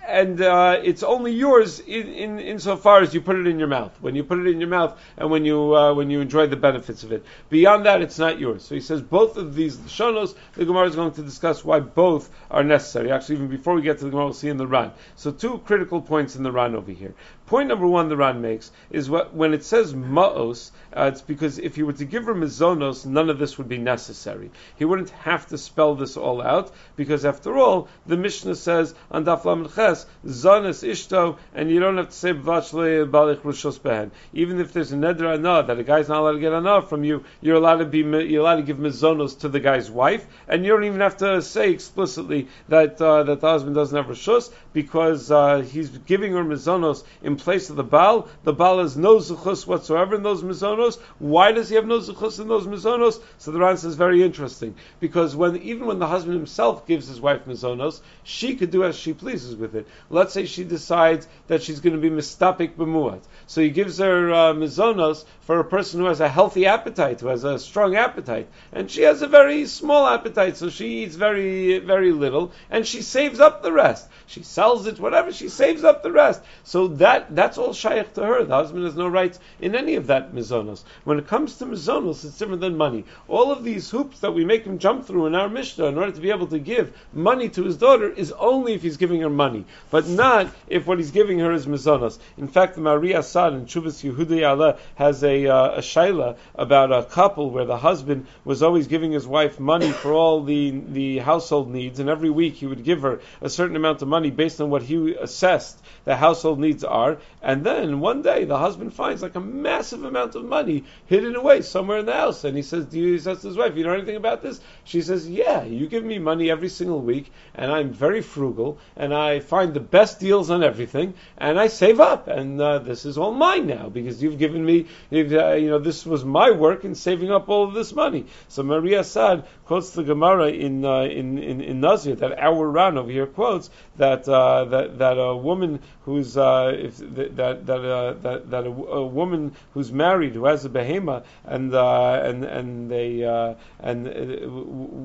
and 0.08 0.42
uh, 0.42 0.80
it's 0.84 1.04
only 1.04 1.32
yours 1.32 1.80
in, 1.80 2.08
in 2.08 2.40
insofar 2.40 3.02
as 3.02 3.14
you 3.14 3.22
put 3.22 3.36
it 3.36 3.48
in 3.48 3.60
your 3.60 3.68
mouth. 3.68 3.96
When 4.02 4.16
you 4.16 4.24
put 4.24 4.40
it 4.40 4.48
in 4.48 4.60
your 4.60 4.70
mouth, 4.70 5.00
and 5.18 5.30
when 5.30 5.46
you 5.46 5.76
uh, 5.76 5.94
when 5.94 6.10
you 6.10 6.22
enjoy 6.22 6.48
the 6.48 6.56
benefits 6.56 7.04
of 7.04 7.12
it. 7.12 7.26
Beyond 7.50 7.86
that, 7.86 8.02
it's 8.02 8.18
not 8.18 8.40
yours. 8.40 8.64
So 8.64 8.76
he 8.76 8.82
says 8.82 9.02
both 9.02 9.38
of 9.38 9.56
these 9.56 9.78
shonos. 9.78 10.36
The 10.54 10.66
Gemara 10.66 10.88
is 10.88 10.96
going 10.96 11.12
to 11.14 11.22
discuss 11.22 11.64
why 11.64 11.80
both 11.80 12.30
are 12.50 12.64
necessary. 12.64 13.12
Actually, 13.12 13.36
even 13.36 13.48
before 13.48 13.76
we 13.76 13.82
get 13.82 14.00
to 14.00 14.06
the 14.06 14.10
Gemara, 14.10 14.26
we'll 14.26 14.34
see 14.34 14.50
in 14.50 14.58
the 14.58 14.68
Ran. 14.68 14.92
So 15.16 15.32
two 15.32 15.60
critical 15.60 16.02
points 16.02 16.36
in 16.36 16.44
the 16.44 16.52
Ran 16.52 16.76
over 16.76 16.92
here. 16.92 17.14
Point 17.50 17.70
number 17.70 17.88
one 17.88 18.10
the 18.10 18.16
Ran 18.16 18.42
makes 18.42 18.72
is 18.92 19.10
what 19.10 19.34
when 19.34 19.56
it 19.56 19.64
says 19.64 19.92
ma'os, 19.92 20.70
uh, 20.96 21.06
it's 21.06 21.22
because 21.22 21.58
if 21.58 21.80
you 21.80 21.88
were 21.88 21.94
to 21.94 22.06
give 22.06 22.26
her 22.26 22.36
mizonos, 22.36 23.08
none 23.08 23.28
of 23.28 23.40
this 23.40 23.58
would 23.58 23.68
be 23.68 23.80
necessary. 23.80 24.52
He 24.76 24.86
wouldn't 24.86 25.10
have 25.10 25.48
to 25.48 25.58
spell 25.58 25.96
this 25.96 26.16
all 26.16 26.44
out 26.44 26.72
because 26.96 27.26
after 27.26 27.58
all, 27.58 27.88
the 28.06 28.18
Mishnah 28.18 28.54
says 28.54 28.94
on 29.10 29.26
Daf 29.26 29.42
Ches, 29.74 30.06
zonos 30.24 30.88
ishto, 30.88 31.40
and 31.56 31.72
you 31.72 31.80
don't 31.80 31.98
have 31.98 32.10
to 32.10 32.16
say 32.16 32.34
b'vachle 32.34 33.10
balich 33.10 33.42
rushos 33.42 33.80
behen. 33.80 34.12
Even 34.32 34.60
if 34.60 34.72
there's 34.72 34.92
a 34.92 34.96
neder 34.96 35.34
anah 35.34 35.66
that 35.66 35.80
a 35.80 35.84
guy's 35.84 36.08
not 36.08 36.20
allowed 36.20 36.34
to 36.34 36.40
get 36.40 36.54
anah 36.54 36.84
from 36.84 37.04
you, 37.04 37.24
you're 37.42 37.56
allowed 37.56 37.78
to 37.78 37.86
be 37.86 38.02
you're 38.02 38.42
allowed 38.42 38.58
to 38.58 38.62
give 38.62 38.78
mizonos 38.78 39.40
to 39.40 39.50
the 39.50 39.60
guy's 39.60 39.90
wife, 39.90 40.28
and 40.48 40.64
you 40.64 40.72
don't 40.72 40.84
even 40.84 41.02
have 41.02 41.18
to 41.18 41.42
say 41.42 41.72
explicitly 41.72 42.48
that 42.68 43.02
uh, 43.02 43.24
that 43.24 43.42
the 43.42 43.48
husband 43.48 43.74
doesn't 43.74 43.98
have 43.98 44.06
rishos 44.06 44.52
because 44.74 45.32
uh, 45.32 45.62
he's 45.62 45.90
giving 45.90 46.34
her 46.34 46.44
mizonos 46.44 47.04
in 47.24 47.36
place 47.36 47.70
of 47.70 47.76
the 47.76 47.84
Baal. 47.84 48.28
The 48.44 48.54
Baal 48.54 48.80
has 48.80 48.96
no 48.96 49.18
zuchus 49.18 49.66
whatsoever 49.66 50.16
in 50.16 50.24
those 50.24 50.44
mizonos. 50.44 51.00
Why 51.20 51.52
does 51.52 51.70
he 51.70 51.76
have 51.76 51.88
no 51.88 52.00
zuchus 52.00 52.40
in 52.40 52.48
those 52.48 52.68
mizonos? 52.68 53.22
So 53.38 53.52
the 53.52 53.60
Ran 53.60 53.76
is 53.76 53.96
very 53.96 54.24
interesting 54.24 54.76
because 55.00 55.36
when 55.36 55.58
even 55.58 55.88
when 55.88 56.00
the 56.00 56.08
husband 56.08 56.36
himself 56.36 56.86
gives 56.86 57.08
his 57.08 57.20
wife 57.22 57.46
mizonos, 57.46 58.02
she 58.24 58.56
could 58.56 58.72
do 58.72 58.84
as 58.84 58.96
she 58.96 59.14
pleases 59.14 59.56
with 59.56 59.76
it. 59.76 59.88
Let's 60.10 60.34
say 60.34 60.46
she 60.46 60.64
decides 60.64 61.28
that 61.48 61.64
she's 61.64 61.80
going 61.80 61.96
to 61.96 62.02
be 62.02 62.10
mistapik 62.10 62.76
b'muat, 62.76 63.22
so 63.48 63.62
he 63.62 63.70
gives 63.70 63.98
her 63.98 64.34
uh, 64.34 64.54
mizonos 64.54 65.26
for 65.42 65.60
a 65.60 65.66
person 65.66 66.00
who 66.00 66.06
has 66.06 66.20
a 66.20 66.30
healthy 66.30 66.66
appetite, 66.66 67.22
who 67.22 67.28
has 67.28 67.44
a 67.44 67.60
strong 67.60 67.96
appetite, 67.96 68.48
and 68.72 68.90
she 68.90 69.02
has 69.02 69.22
a 69.22 69.28
very 69.28 69.66
small 69.66 70.08
appetite, 70.08 70.58
so 70.58 70.70
she 70.70 71.04
eats 71.04 71.16
very 71.16 71.80
very 71.80 72.12
little, 72.12 72.52
and 72.70 72.86
she 72.86 73.02
saves 73.02 73.40
up 73.40 73.64
the 73.64 73.72
rest. 73.72 74.08
She 74.28 74.44
sells 74.60 74.88
it, 74.88 75.00
whatever. 75.00 75.32
She 75.32 75.48
saves 75.48 75.86
up 75.86 76.04
the 76.04 76.12
rest. 76.12 76.42
So 76.66 76.90
that 77.04 77.34
that's 77.34 77.58
all 77.58 77.74
shaykh 77.74 78.14
to 78.16 78.24
her. 78.26 78.44
The 78.44 78.56
husband 78.56 78.84
has 78.84 78.96
no 78.96 79.08
rights 79.08 79.40
in 79.62 79.74
any 79.74 79.96
of 79.96 80.08
that 80.08 80.34
mizonos. 80.34 80.84
When 81.06 81.18
it 81.18 81.28
comes 81.28 81.56
to 81.60 81.66
mizonos, 81.66 82.26
it's 82.26 82.38
different 82.38 82.60
than 82.60 82.76
money. 82.76 83.06
All 83.30 83.54
of 83.54 83.64
these 83.64 83.90
hoops 83.90 84.20
that 84.20 84.34
we 84.34 84.44
make 84.44 84.66
him 84.66 84.78
jump 84.78 85.06
through 85.06 85.28
in 85.28 85.36
our 85.36 85.48
Mishnah 85.48 85.86
in 85.86 85.98
order 85.98 86.12
to 86.12 86.20
be 86.20 86.32
able 86.32 86.48
to 86.48 86.60
give 86.60 86.92
money 87.14 87.48
to 87.48 87.64
his 87.64 87.78
daughter 87.78 88.10
is 88.10 88.34
only 88.34 88.74
if 88.74 88.82
he's 88.82 88.98
giving 88.98 89.22
her 89.22 89.30
money, 89.30 89.64
but 89.92 90.10
not 90.10 90.52
if 90.68 90.86
what 90.86 90.98
he's 90.98 91.12
giving 91.12 91.40
her 91.40 91.54
is 91.54 91.66
mizonos. 91.66 92.20
In 92.38 92.50
fact, 92.50 92.76
the 92.76 92.82
Maharia 92.82 93.20
Assad 93.20 93.54
in 93.54 93.66
Chuvas 93.66 94.04
Yehudei 94.04 94.46
Allah 94.46 94.78
has 94.96 95.24
a, 95.24 95.48
uh, 95.48 95.78
a 95.78 95.80
shaila 95.80 96.36
about 96.56 96.92
a 96.92 97.04
couple 97.04 97.50
where 97.50 97.66
the 97.66 97.78
husband 97.78 98.28
was 98.44 98.62
always 98.62 98.88
giving 98.88 99.14
his 99.14 99.26
wife 99.26 99.58
money 99.58 99.92
for 99.92 100.12
all 100.12 100.44
the, 100.44 100.72
the 100.72 101.20
household 101.20 101.72
needs, 101.72 102.02
and 102.02 102.10
every 102.10 102.30
week 102.30 102.56
he 102.56 102.68
would 102.68 102.84
give 102.84 103.04
her 103.04 103.22
a 103.40 103.50
certain 103.50 103.78
amount 103.78 104.02
of 104.02 104.10
money 104.10 104.30
based 104.30 104.49
on 104.58 104.70
what 104.70 104.84
he 104.84 105.16
assessed 105.16 105.80
the 106.06 106.16
household 106.16 106.60
needs 106.60 106.84
are, 106.84 107.18
and 107.42 107.64
then 107.64 108.00
one 108.00 108.22
day 108.22 108.46
the 108.46 108.58
husband 108.58 108.94
finds 108.94 109.22
like 109.22 109.36
a 109.36 109.40
massive 109.40 110.04
amount 110.04 110.36
of 110.36 110.46
money 110.46 110.84
hidden 111.06 111.36
away 111.36 111.62
somewhere 111.62 112.00
in 112.00 112.06
the 112.06 112.14
house, 112.14 112.44
and 112.44 112.56
he 112.56 112.64
says, 112.64 112.86
"Do 112.86 113.00
you?" 113.00 113.14
He 113.14 113.20
says 113.20 113.42
to 113.42 113.48
his 113.50 113.58
wife, 113.58 113.76
"You 113.76 113.84
know 113.84 113.94
anything 113.94 114.16
about 114.16 114.42
this?" 114.42 114.60
She 114.84 115.02
says, 115.02 115.30
"Yeah, 115.30 115.64
you 115.66 115.88
give 115.88 116.04
me 116.04 116.18
money 116.18 116.50
every 116.50 116.70
single 116.70 117.02
week, 117.02 117.32
and 117.54 117.72
I'm 117.72 117.92
very 117.92 118.22
frugal, 118.22 118.78
and 118.96 119.14
I 119.14 119.40
find 119.40 119.74
the 119.74 119.80
best 119.98 120.20
deals 120.20 120.50
on 120.50 120.64
everything, 120.64 121.14
and 121.38 121.60
I 121.60 121.68
save 121.68 122.00
up, 122.00 122.28
and 122.28 122.60
uh, 122.62 122.80
this 122.80 123.06
is 123.06 123.18
all 123.18 123.34
mine 123.34 123.68
now 123.68 123.90
because 123.90 124.24
you've 124.24 124.40
given 124.40 124.66
me, 124.66 124.88
you've, 125.10 125.34
uh, 125.34 125.54
you 125.54 125.70
know, 125.70 125.80
this 125.80 126.06
was 126.06 126.24
my 126.26 126.52
work 126.52 126.86
in 126.86 126.96
saving 126.96 127.32
up 127.32 127.50
all 127.50 127.66
of 127.66 127.74
this 127.74 127.94
money." 127.94 128.26
So 128.48 128.64
Maharia 128.64 129.00
Assad 129.00 129.46
quotes 129.66 129.92
the 129.92 130.04
Gemara 130.04 130.48
in 130.48 130.86
uh, 130.86 131.02
in 131.02 131.38
in, 131.38 131.62
in 131.62 131.82
Nazir 131.82 132.16
that 132.16 132.40
our 132.40 132.70
Ran 132.70 132.98
over 132.98 133.12
here 133.12 133.28
quotes 133.28 133.70
that 133.98 134.28
uh, 134.28 134.39
uh, 134.40 134.66
that 134.66 134.98
that 134.98 135.18
a 135.18 135.36
woman 135.36 135.80
who's 136.06 136.38
uh, 136.38 136.72
if 136.74 136.98
that 136.98 137.66
that 137.66 137.70
uh, 137.70 138.14
that, 138.26 138.50
that 138.52 138.66
a, 138.66 138.70
a, 138.70 139.06
woman 139.06 139.54
who's 139.74 139.92
married 139.92 140.34
who 140.34 140.46
has 140.46 140.66
a 140.66 140.70
behema 140.70 141.24
and 141.46 141.74
uh, 141.74 142.22
and 142.24 142.44
and 142.44 142.92
they 142.92 143.24
uh, 143.24 143.54
and 143.80 144.00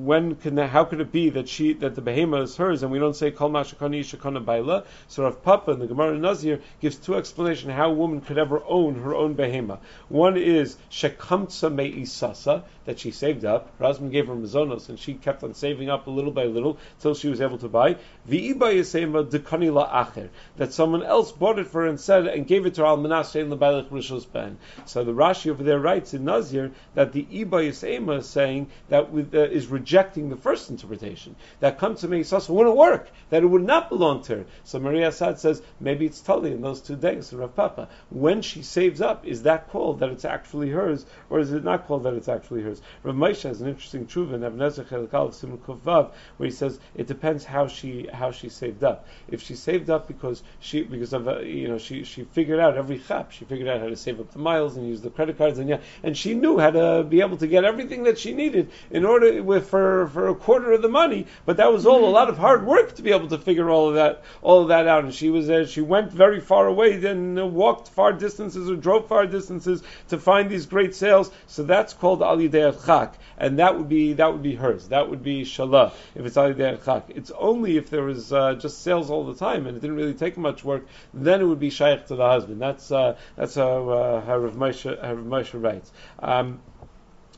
when 0.05 0.35
can 0.35 0.57
how 0.57 0.83
could 0.83 1.01
it 1.01 1.11
be 1.11 1.29
that 1.29 1.47
she 1.49 1.73
that 1.73 1.95
the 1.95 2.01
behema 2.01 2.43
is 2.43 2.55
hers 2.55 2.83
and 2.83 2.91
we 2.91 2.99
don't 2.99 3.15
say 3.15 3.31
kol 3.31 3.49
mashakani 3.49 4.01
shakana 4.01 4.43
baila? 4.43 4.83
So 5.07 5.23
Rav 5.23 5.43
Papa 5.43 5.71
in 5.71 5.79
the 5.79 5.87
Gemara 5.87 6.17
Nazir 6.17 6.61
gives 6.81 6.97
two 6.97 7.15
explanations 7.15 7.73
how 7.73 7.89
a 7.89 7.93
woman 7.93 8.21
could 8.21 8.37
ever 8.37 8.63
own 8.65 8.95
her 8.95 9.15
own 9.15 9.35
behema. 9.35 9.79
One 10.09 10.37
is 10.37 10.77
shekamtsa 10.91 11.73
me'isasa 11.73 12.63
that 12.85 12.99
she 12.99 13.11
saved 13.11 13.45
up. 13.45 13.69
Her 13.79 13.85
husband 13.85 14.11
gave 14.11 14.27
her 14.27 14.35
mazonos 14.35 14.89
and 14.89 14.99
she 14.99 15.15
kept 15.15 15.43
on 15.43 15.53
saving 15.53 15.89
up 15.89 16.07
a 16.07 16.11
little 16.11 16.31
by 16.31 16.45
little 16.45 16.77
till 16.99 17.15
she 17.15 17.27
was 17.27 17.41
able 17.41 17.57
to 17.59 17.67
buy. 17.67 17.97
That 18.27 20.69
someone 20.71 21.03
else 21.03 21.31
bought 21.31 21.59
it 21.59 21.67
for 21.67 21.81
her 21.81 21.87
and 21.87 21.99
said 21.99 22.27
and 22.27 22.47
gave 22.47 22.65
it 22.65 22.75
to 22.75 22.81
her 22.81 22.87
al 22.87 22.97
ben. 22.97 24.57
So 24.85 25.03
the 25.03 25.11
Rashi 25.11 25.51
over 25.51 25.63
there 25.63 25.79
writes 25.79 26.13
in 26.13 26.25
Nazir 26.25 26.71
that 26.95 27.13
the 27.13 27.23
Iba 27.23 27.69
Yisema 27.69 28.19
is 28.19 28.27
saying 28.27 28.67
that 28.89 29.11
with, 29.11 29.35
uh, 29.35 29.39
is 29.39 29.67
rejecting 29.67 30.29
the 30.29 30.35
first 30.35 30.69
interpretation. 30.69 31.35
That 31.59 31.77
comes 31.77 32.01
to 32.01 32.07
me 32.07 32.23
Sasa 32.23 32.51
wouldn't 32.51 32.75
work, 32.75 33.09
that 33.29 33.43
it 33.43 33.47
would 33.47 33.63
not 33.63 33.89
belong 33.89 34.23
to 34.23 34.37
her. 34.37 34.45
So 34.63 34.79
Maharia 34.79 35.09
Assad 35.09 35.39
says 35.39 35.61
maybe 35.79 36.05
it's 36.05 36.21
totally 36.21 36.51
in 36.51 36.61
those 36.61 36.81
two 36.81 36.95
days, 36.95 37.31
Rav 37.31 37.55
Papa. 37.55 37.87
When 38.09 38.41
she 38.41 38.63
saves 38.63 39.01
up, 39.01 39.25
is 39.25 39.43
that 39.43 39.69
called 39.69 39.99
that 39.99 40.09
it's 40.09 40.25
actually 40.25 40.71
hers, 40.71 41.05
or 41.29 41.39
is 41.39 41.51
it 41.51 41.63
not 41.63 41.87
called 41.87 42.03
that 42.03 42.13
it's 42.13 42.29
actually 42.29 42.63
hers? 42.63 42.81
Rav 43.03 43.15
Moshe 43.15 43.43
has 43.43 43.61
an 43.61 43.67
interesting 43.67 44.07
truth 44.07 44.33
in 44.33 44.41
Kuvav, 44.41 46.11
where 46.37 46.47
he 46.47 46.51
says 46.51 46.79
it 46.95 47.07
depends 47.07 47.45
how 47.45 47.67
she 47.67 48.07
how 48.15 48.31
she 48.31 48.49
saved 48.49 48.83
up. 48.83 49.07
If 49.27 49.41
she 49.41 49.55
saved 49.55 49.89
up 49.89 50.07
because 50.07 50.43
she 50.59 50.83
because 50.83 51.13
of 51.13 51.27
uh, 51.27 51.39
you 51.39 51.67
know 51.67 51.77
she 51.77 52.03
she 52.03 52.23
figured 52.23 52.59
out 52.59 52.77
every 52.77 52.99
chap, 52.99 53.31
she 53.31 53.45
figured 53.45 53.67
out 53.67 53.81
how 53.81 53.89
to 53.89 53.95
save 53.95 54.19
up 54.19 54.31
the 54.31 54.39
miles 54.39 54.77
and 54.77 54.87
use 54.87 55.01
the 55.01 55.09
credit 55.09 55.37
cards 55.37 55.59
and 55.59 55.69
yeah, 55.69 55.79
and 56.03 56.17
she 56.17 56.33
knew 56.33 56.57
how 56.57 56.71
to 56.71 57.03
be 57.03 57.21
able 57.21 57.37
to 57.37 57.47
get 57.47 57.63
everything 57.63 58.03
that 58.03 58.17
she 58.17 58.33
needed 58.33 58.71
in 58.91 59.05
order 59.05 59.41
with 59.43 59.69
for 59.69 60.07
for 60.07 60.27
a 60.27 60.35
quarter 60.35 60.71
of 60.73 60.81
the 60.81 60.89
money. 60.89 61.27
But 61.45 61.57
that 61.57 61.71
was 61.71 61.85
all 61.85 62.07
a 62.07 62.09
lot 62.09 62.29
of 62.29 62.37
hard 62.37 62.65
work 62.65 62.95
to 62.95 63.01
be 63.01 63.11
able 63.11 63.27
to 63.29 63.37
figure 63.37 63.69
all 63.69 63.89
of 63.89 63.95
that 63.95 64.23
all 64.41 64.61
of 64.61 64.67
that 64.69 64.87
out. 64.87 65.03
And 65.03 65.13
she 65.13 65.29
was 65.29 65.49
uh, 65.49 65.65
she 65.65 65.81
went 65.81 66.11
very 66.11 66.39
far 66.39 66.67
away, 66.67 66.97
then 66.97 67.37
uh, 67.37 67.45
walked 67.45 67.89
far 67.89 68.13
distances 68.13 68.69
or 68.69 68.75
drove 68.75 69.07
far 69.07 69.25
distances 69.25 69.83
to 70.09 70.17
find 70.17 70.49
these 70.49 70.65
great 70.65 70.95
sales. 70.95 71.31
So 71.47 71.63
that's 71.63 71.93
called 71.93 72.21
alidei 72.21 72.85
chak, 72.85 73.15
and 73.37 73.59
that 73.59 73.77
would 73.77 73.89
be 73.89 74.13
that 74.13 74.31
would 74.31 74.43
be 74.43 74.55
hers. 74.55 74.87
That 74.89 75.09
would 75.09 75.23
be 75.23 75.43
shalah 75.43 75.91
if 76.15 76.25
it's 76.25 76.37
alidei 76.37 76.83
chak. 76.83 77.05
It's 77.09 77.31
only 77.37 77.77
if 77.77 77.89
there 77.89 78.04
was 78.05 78.31
uh, 78.31 78.53
just 78.55 78.81
sales 78.81 79.09
all 79.09 79.25
the 79.25 79.35
time 79.35 79.67
and 79.67 79.77
it 79.77 79.79
didn't 79.81 79.95
really 79.95 80.13
take 80.13 80.37
much 80.37 80.63
work, 80.63 80.85
then 81.13 81.41
it 81.41 81.45
would 81.45 81.59
be 81.59 81.69
shaykh 81.69 82.05
to 82.07 82.15
the 82.15 82.25
husband. 82.25 82.61
That's 82.61 82.91
uh, 82.91 83.17
that's 83.35 83.55
how 83.55 83.89
uh, 83.89 84.21
how 84.21 84.37
Rav 84.37 84.55
Moshe, 84.55 84.85
Rav 84.85 85.17
Moshe 85.17 85.61
writes. 85.61 85.91
Um, 86.19 86.59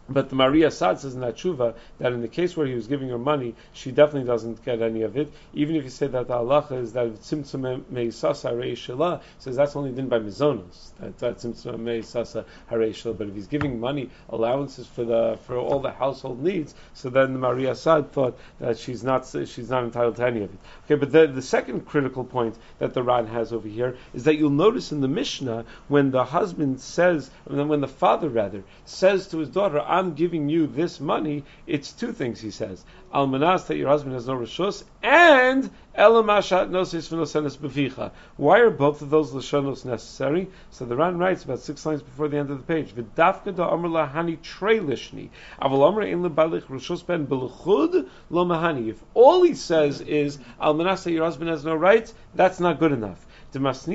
but 0.10 0.30
the 0.30 0.36
Maria 0.36 0.72
Sad 0.72 1.00
says 1.00 1.15
in 1.15 1.22
that 1.22 1.36
tshuva 1.36 1.76
that 2.00 2.13
in 2.13 2.22
the 2.22 2.28
case 2.28 2.56
where 2.56 2.65
he 2.65 2.74
was 2.74 2.88
giving 2.88 3.10
her 3.10 3.17
money, 3.17 3.56
she 3.74 3.91
definitely 3.91 4.28
doesn't 4.28 4.63
get 4.63 4.82
any 4.82 5.02
of 5.02 5.17
it. 5.17 5.32
Even 5.54 5.76
if 5.76 5.84
you 5.84 5.89
say 5.89 6.08
that 6.08 6.28
the 6.28 6.34
halacha 6.34 6.82
is 6.82 6.93
that 6.93 7.08
tzimtzum 7.13 7.84
meisasa 7.91 8.52
harei 8.52 9.22
says 9.39 9.56
that's 9.56 9.76
only 9.76 9.91
done 9.91 10.08
by 10.08 10.20
mizonos. 10.20 10.91
That 11.00 11.17
tzimtzum 11.17 11.78
meisasa 11.80 12.46
harei 12.72 13.17
But 13.17 13.28
if 13.28 13.36
he's 13.36 13.48
giving 13.48 13.80
money 13.80 14.10
allowances 14.30 14.88
for 14.88 15.04
the 15.04 15.38
for 15.46 15.58
all 15.58 15.80
the 15.80 15.91
household 15.91 16.41
needs, 16.41 16.74
so 16.93 17.10
then 17.10 17.34
the 17.34 17.39
Maria 17.39 17.76
Sad 17.76 18.12
thought 18.12 18.38
that 18.60 18.78
she's 18.78 19.04
not 19.04 19.28
she's 19.28 19.70
not 19.70 19.84
entitled 19.84 20.15
to 20.17 20.26
any 20.26 20.43
of 20.43 20.54
it. 20.54 20.60
Okay, 20.86 20.96
but 20.96 21.12
the 21.12 21.28
the 21.28 21.41
second 21.41 21.86
critical 21.86 22.24
point 22.24 22.56
that 22.80 22.93
the 22.93 23.04
Ran 23.04 23.28
has 23.28 23.52
over 23.54 23.67
here 23.67 23.98
is 24.13 24.24
that 24.24 24.38
you'll 24.38 24.50
notice 24.50 24.91
in 24.91 25.02
the 25.02 25.08
Mishnah 25.08 25.65
when 25.88 26.12
the 26.12 26.24
husband 26.24 26.80
says, 26.80 27.30
when 27.46 27.82
the 27.82 27.88
father 27.88 28.30
rather 28.30 28.63
says 28.86 29.28
to 29.30 29.39
his 29.39 29.50
daughter. 29.50 29.80
I'm 29.98 30.14
giving 30.14 30.48
you 30.48 30.68
this 30.68 31.00
money, 31.00 31.44
it's 31.66 31.92
two 31.92 32.14
things 32.14 32.40
he 32.40 32.52
says. 32.52 32.86
Almanas, 33.12 33.66
that 33.66 33.78
your 33.78 33.90
husband 33.90 34.14
has 34.14 34.28
no 34.28 34.36
rishus, 34.36 34.84
and 35.02 35.72
elamashat 35.98 36.70
nosis 36.70 37.10
v'nosenes 37.10 37.58
bevicha. 37.58 38.12
Why 38.36 38.60
are 38.60 38.70
both 38.70 39.02
of 39.02 39.10
those 39.10 39.32
lashonos 39.32 39.86
necessary? 39.86 40.50
So 40.70 40.86
the 40.86 40.96
Ran 40.96 41.18
writes 41.18 41.44
about 41.46 41.62
six 41.62 41.84
lines 41.84 42.04
before 42.04 42.28
the 42.28 42.38
end 42.38 42.52
of 42.52 42.60
the 42.60 42.64
page. 42.64 42.94
V'dafka 42.94 43.56
da 43.56 43.74
amr 43.74 43.90
lahani 43.90 44.40
trey 44.40 44.78
lishni. 44.78 45.30
Aval 45.60 45.88
amr 45.88 46.04
in 46.04 46.22
lebalich 46.22 46.66
rishus 46.66 47.04
ben 47.04 47.26
beluchud 47.26 48.08
lo 48.30 48.46
mahani. 48.46 48.90
If 48.90 49.04
all 49.16 49.42
he 49.42 49.56
says 49.56 50.00
is 50.02 50.38
almanas, 50.62 51.06
that 51.06 51.12
your 51.12 51.26
husband 51.26 51.50
has 51.50 51.66
no 51.66 51.74
rights, 51.76 52.14
that's 52.36 52.60
not 52.60 52.80
good 52.80 52.92
enough. 52.92 53.27
Because 53.54 53.88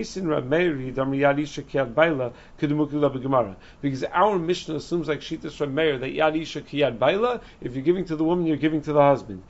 our 4.05 4.39
Mishnah 4.39 4.77
assumes 4.77 5.09
like 5.09 5.21
Shitas 5.21 5.53
from 5.53 5.75
Meir 5.75 5.99
that 5.99 6.15
Yad 6.15 6.41
Isha 6.41 6.63
Kiyad 6.63 6.99
Baila, 6.99 7.43
if 7.61 7.75
you're 7.75 7.85
giving 7.85 8.07
to 8.07 8.17
the 8.17 8.25
woman, 8.25 8.47
you're 8.47 8.57
giving 8.57 8.81
to 8.81 8.95
the 8.95 9.03
husband. 9.03 9.43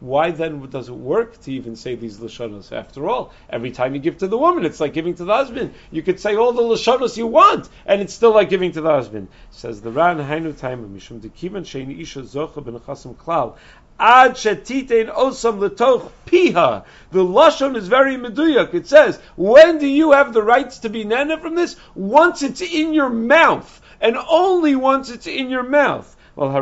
Why 0.00 0.30
then 0.32 0.68
does 0.68 0.88
it 0.88 0.94
work 0.94 1.40
to 1.42 1.52
even 1.52 1.76
say 1.76 1.94
these 1.94 2.18
Lashonos? 2.18 2.72
After 2.72 3.08
all, 3.08 3.32
every 3.48 3.70
time 3.70 3.94
you 3.94 4.00
give 4.00 4.18
to 4.18 4.26
the 4.26 4.38
woman, 4.38 4.64
it's 4.64 4.80
like 4.80 4.92
giving 4.92 5.14
to 5.14 5.24
the 5.24 5.34
husband. 5.34 5.72
You 5.92 6.02
could 6.02 6.18
say 6.18 6.34
all 6.34 6.52
the 6.52 6.62
Lashonos 6.62 7.16
you 7.16 7.28
want, 7.28 7.68
and 7.86 8.00
it's 8.00 8.12
still 8.12 8.34
like 8.34 8.50
giving 8.50 8.72
to 8.72 8.80
the 8.80 8.90
husband. 8.90 9.28
Says 9.50 9.82
the 9.82 9.92
Ran 9.92 10.18
Hainu 10.18 10.52
Taima 10.52 10.92
Mishum 10.92 11.20
Dekivan 11.20 11.62
Shein 11.62 11.96
Isha 12.00 12.22
Zocha 12.22 12.64
Ben 12.64 12.76
Klal 12.80 12.96
klal. 13.36 13.54
Ad 13.98 14.32
shetitein 14.32 15.08
osam 15.14 15.58
letoch 15.58 16.10
piha. 16.26 16.84
The 17.12 17.24
lashon 17.24 17.76
is 17.76 17.88
very 17.88 18.16
meduyak. 18.16 18.74
It 18.74 18.86
says, 18.86 19.18
when 19.36 19.78
do 19.78 19.86
you 19.86 20.12
have 20.12 20.32
the 20.32 20.42
rights 20.42 20.80
to 20.80 20.90
be 20.90 21.04
nana 21.04 21.38
from 21.38 21.54
this? 21.54 21.76
Once 21.94 22.42
it's 22.42 22.60
in 22.60 22.92
your 22.92 23.08
mouth, 23.08 23.80
and 24.00 24.16
only 24.28 24.76
once 24.76 25.10
it's 25.10 25.26
in 25.26 25.48
your 25.48 25.62
mouth. 25.62 26.12
Well, 26.36 26.52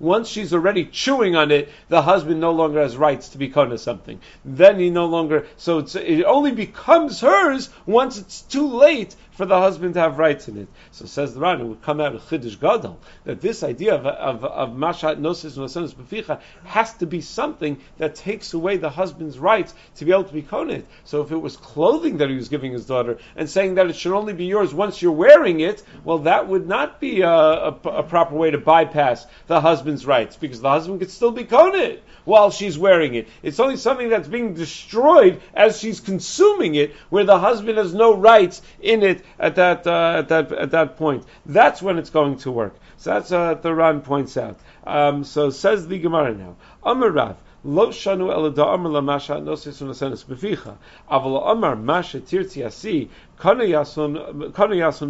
once 0.00 0.28
she's 0.28 0.52
already 0.52 0.84
chewing 0.84 1.34
on 1.34 1.50
it, 1.50 1.72
the 1.88 2.02
husband 2.02 2.40
no 2.40 2.52
longer 2.52 2.82
has 2.82 2.94
rights 2.94 3.30
to 3.30 3.38
be 3.38 3.50
of 3.54 3.80
something. 3.80 4.20
Then 4.44 4.78
he 4.78 4.90
no 4.90 5.06
longer. 5.06 5.46
So 5.56 5.78
it 5.78 6.24
only 6.24 6.52
becomes 6.52 7.22
hers 7.22 7.70
once 7.86 8.18
it's 8.18 8.42
too 8.42 8.68
late 8.68 9.16
for 9.38 9.46
the 9.46 9.56
husband 9.56 9.94
to 9.94 10.00
have 10.00 10.18
rights 10.18 10.48
in 10.48 10.58
it. 10.58 10.66
So 10.90 11.06
says 11.06 11.32
the 11.32 11.38
Ran, 11.38 11.60
it 11.60 11.64
would 11.64 11.80
come 11.80 12.00
out 12.00 12.12
of 12.12 12.22
Chiddush 12.22 12.58
Gadol 12.58 12.98
that 13.22 13.40
this 13.40 13.62
idea 13.62 13.94
of 13.94 14.04
of, 14.04 14.44
of 14.44 14.70
Mashat 14.70 15.20
Nosis 15.20 15.56
Nosenis 15.56 15.94
Beficha 15.94 16.40
has 16.64 16.92
to 16.94 17.06
be 17.06 17.20
something 17.20 17.80
that 17.98 18.16
takes 18.16 18.52
away 18.52 18.78
the 18.78 18.90
husband's 18.90 19.38
rights 19.38 19.74
to 19.94 20.04
be 20.04 20.10
able 20.10 20.24
to 20.24 20.34
be 20.34 20.42
konit. 20.42 20.82
So 21.04 21.22
if 21.22 21.30
it 21.30 21.36
was 21.36 21.56
clothing 21.56 22.16
that 22.18 22.28
he 22.28 22.34
was 22.34 22.48
giving 22.48 22.72
his 22.72 22.84
daughter 22.84 23.18
and 23.36 23.48
saying 23.48 23.76
that 23.76 23.86
it 23.86 23.94
should 23.94 24.12
only 24.12 24.32
be 24.32 24.46
yours 24.46 24.74
once 24.74 25.00
you're 25.00 25.12
wearing 25.12 25.60
it, 25.60 25.84
well, 26.02 26.18
that 26.30 26.48
would 26.48 26.66
not 26.66 26.98
be 26.98 27.20
a, 27.20 27.30
a, 27.30 27.68
a 27.68 28.02
proper 28.02 28.34
way 28.34 28.50
to 28.50 28.58
bypass 28.58 29.24
the 29.46 29.60
husband's 29.60 30.04
rights 30.04 30.34
because 30.34 30.60
the 30.60 30.68
husband 30.68 30.98
could 30.98 31.12
still 31.12 31.30
be 31.30 31.44
konit 31.44 32.00
while 32.24 32.50
she's 32.50 32.76
wearing 32.76 33.14
it. 33.14 33.26
It's 33.42 33.58
only 33.58 33.76
something 33.76 34.10
that's 34.10 34.28
being 34.28 34.52
destroyed 34.52 35.40
as 35.54 35.78
she's 35.78 36.00
consuming 36.00 36.74
it, 36.74 36.94
where 37.08 37.24
the 37.24 37.38
husband 37.38 37.78
has 37.78 37.94
no 37.94 38.14
rights 38.14 38.60
in 38.82 39.02
it 39.02 39.22
at 39.38 39.56
that 39.56 39.86
uh, 39.86 40.18
at 40.18 40.28
that 40.28 40.52
at 40.52 40.70
that 40.70 40.96
point. 40.96 41.24
That's 41.46 41.82
when 41.82 41.98
it's 41.98 42.10
going 42.10 42.38
to 42.38 42.50
work. 42.50 42.76
So 42.96 43.10
that's 43.10 43.32
uh, 43.32 43.54
the 43.54 43.74
Ran 43.74 44.00
points 44.00 44.36
out. 44.36 44.58
Um, 44.84 45.24
so 45.24 45.50
says 45.50 45.88
the 45.88 45.98
Gemara 45.98 46.34
now. 46.34 46.56
Amar 46.82 47.10
Rav. 47.10 47.36
Lo 47.64 47.88
shanu 47.88 48.32
el 48.32 48.50
da 48.52 48.72
amar 48.72 48.92
la 48.92 49.00
masha 49.00 49.34
nosis 49.34 49.82
unasenes 49.82 50.24
beficha. 50.24 50.76
Aval 51.10 51.50
amar 51.50 51.74
masha 51.74 52.20
tirti 52.20 52.64
asi 52.64 53.10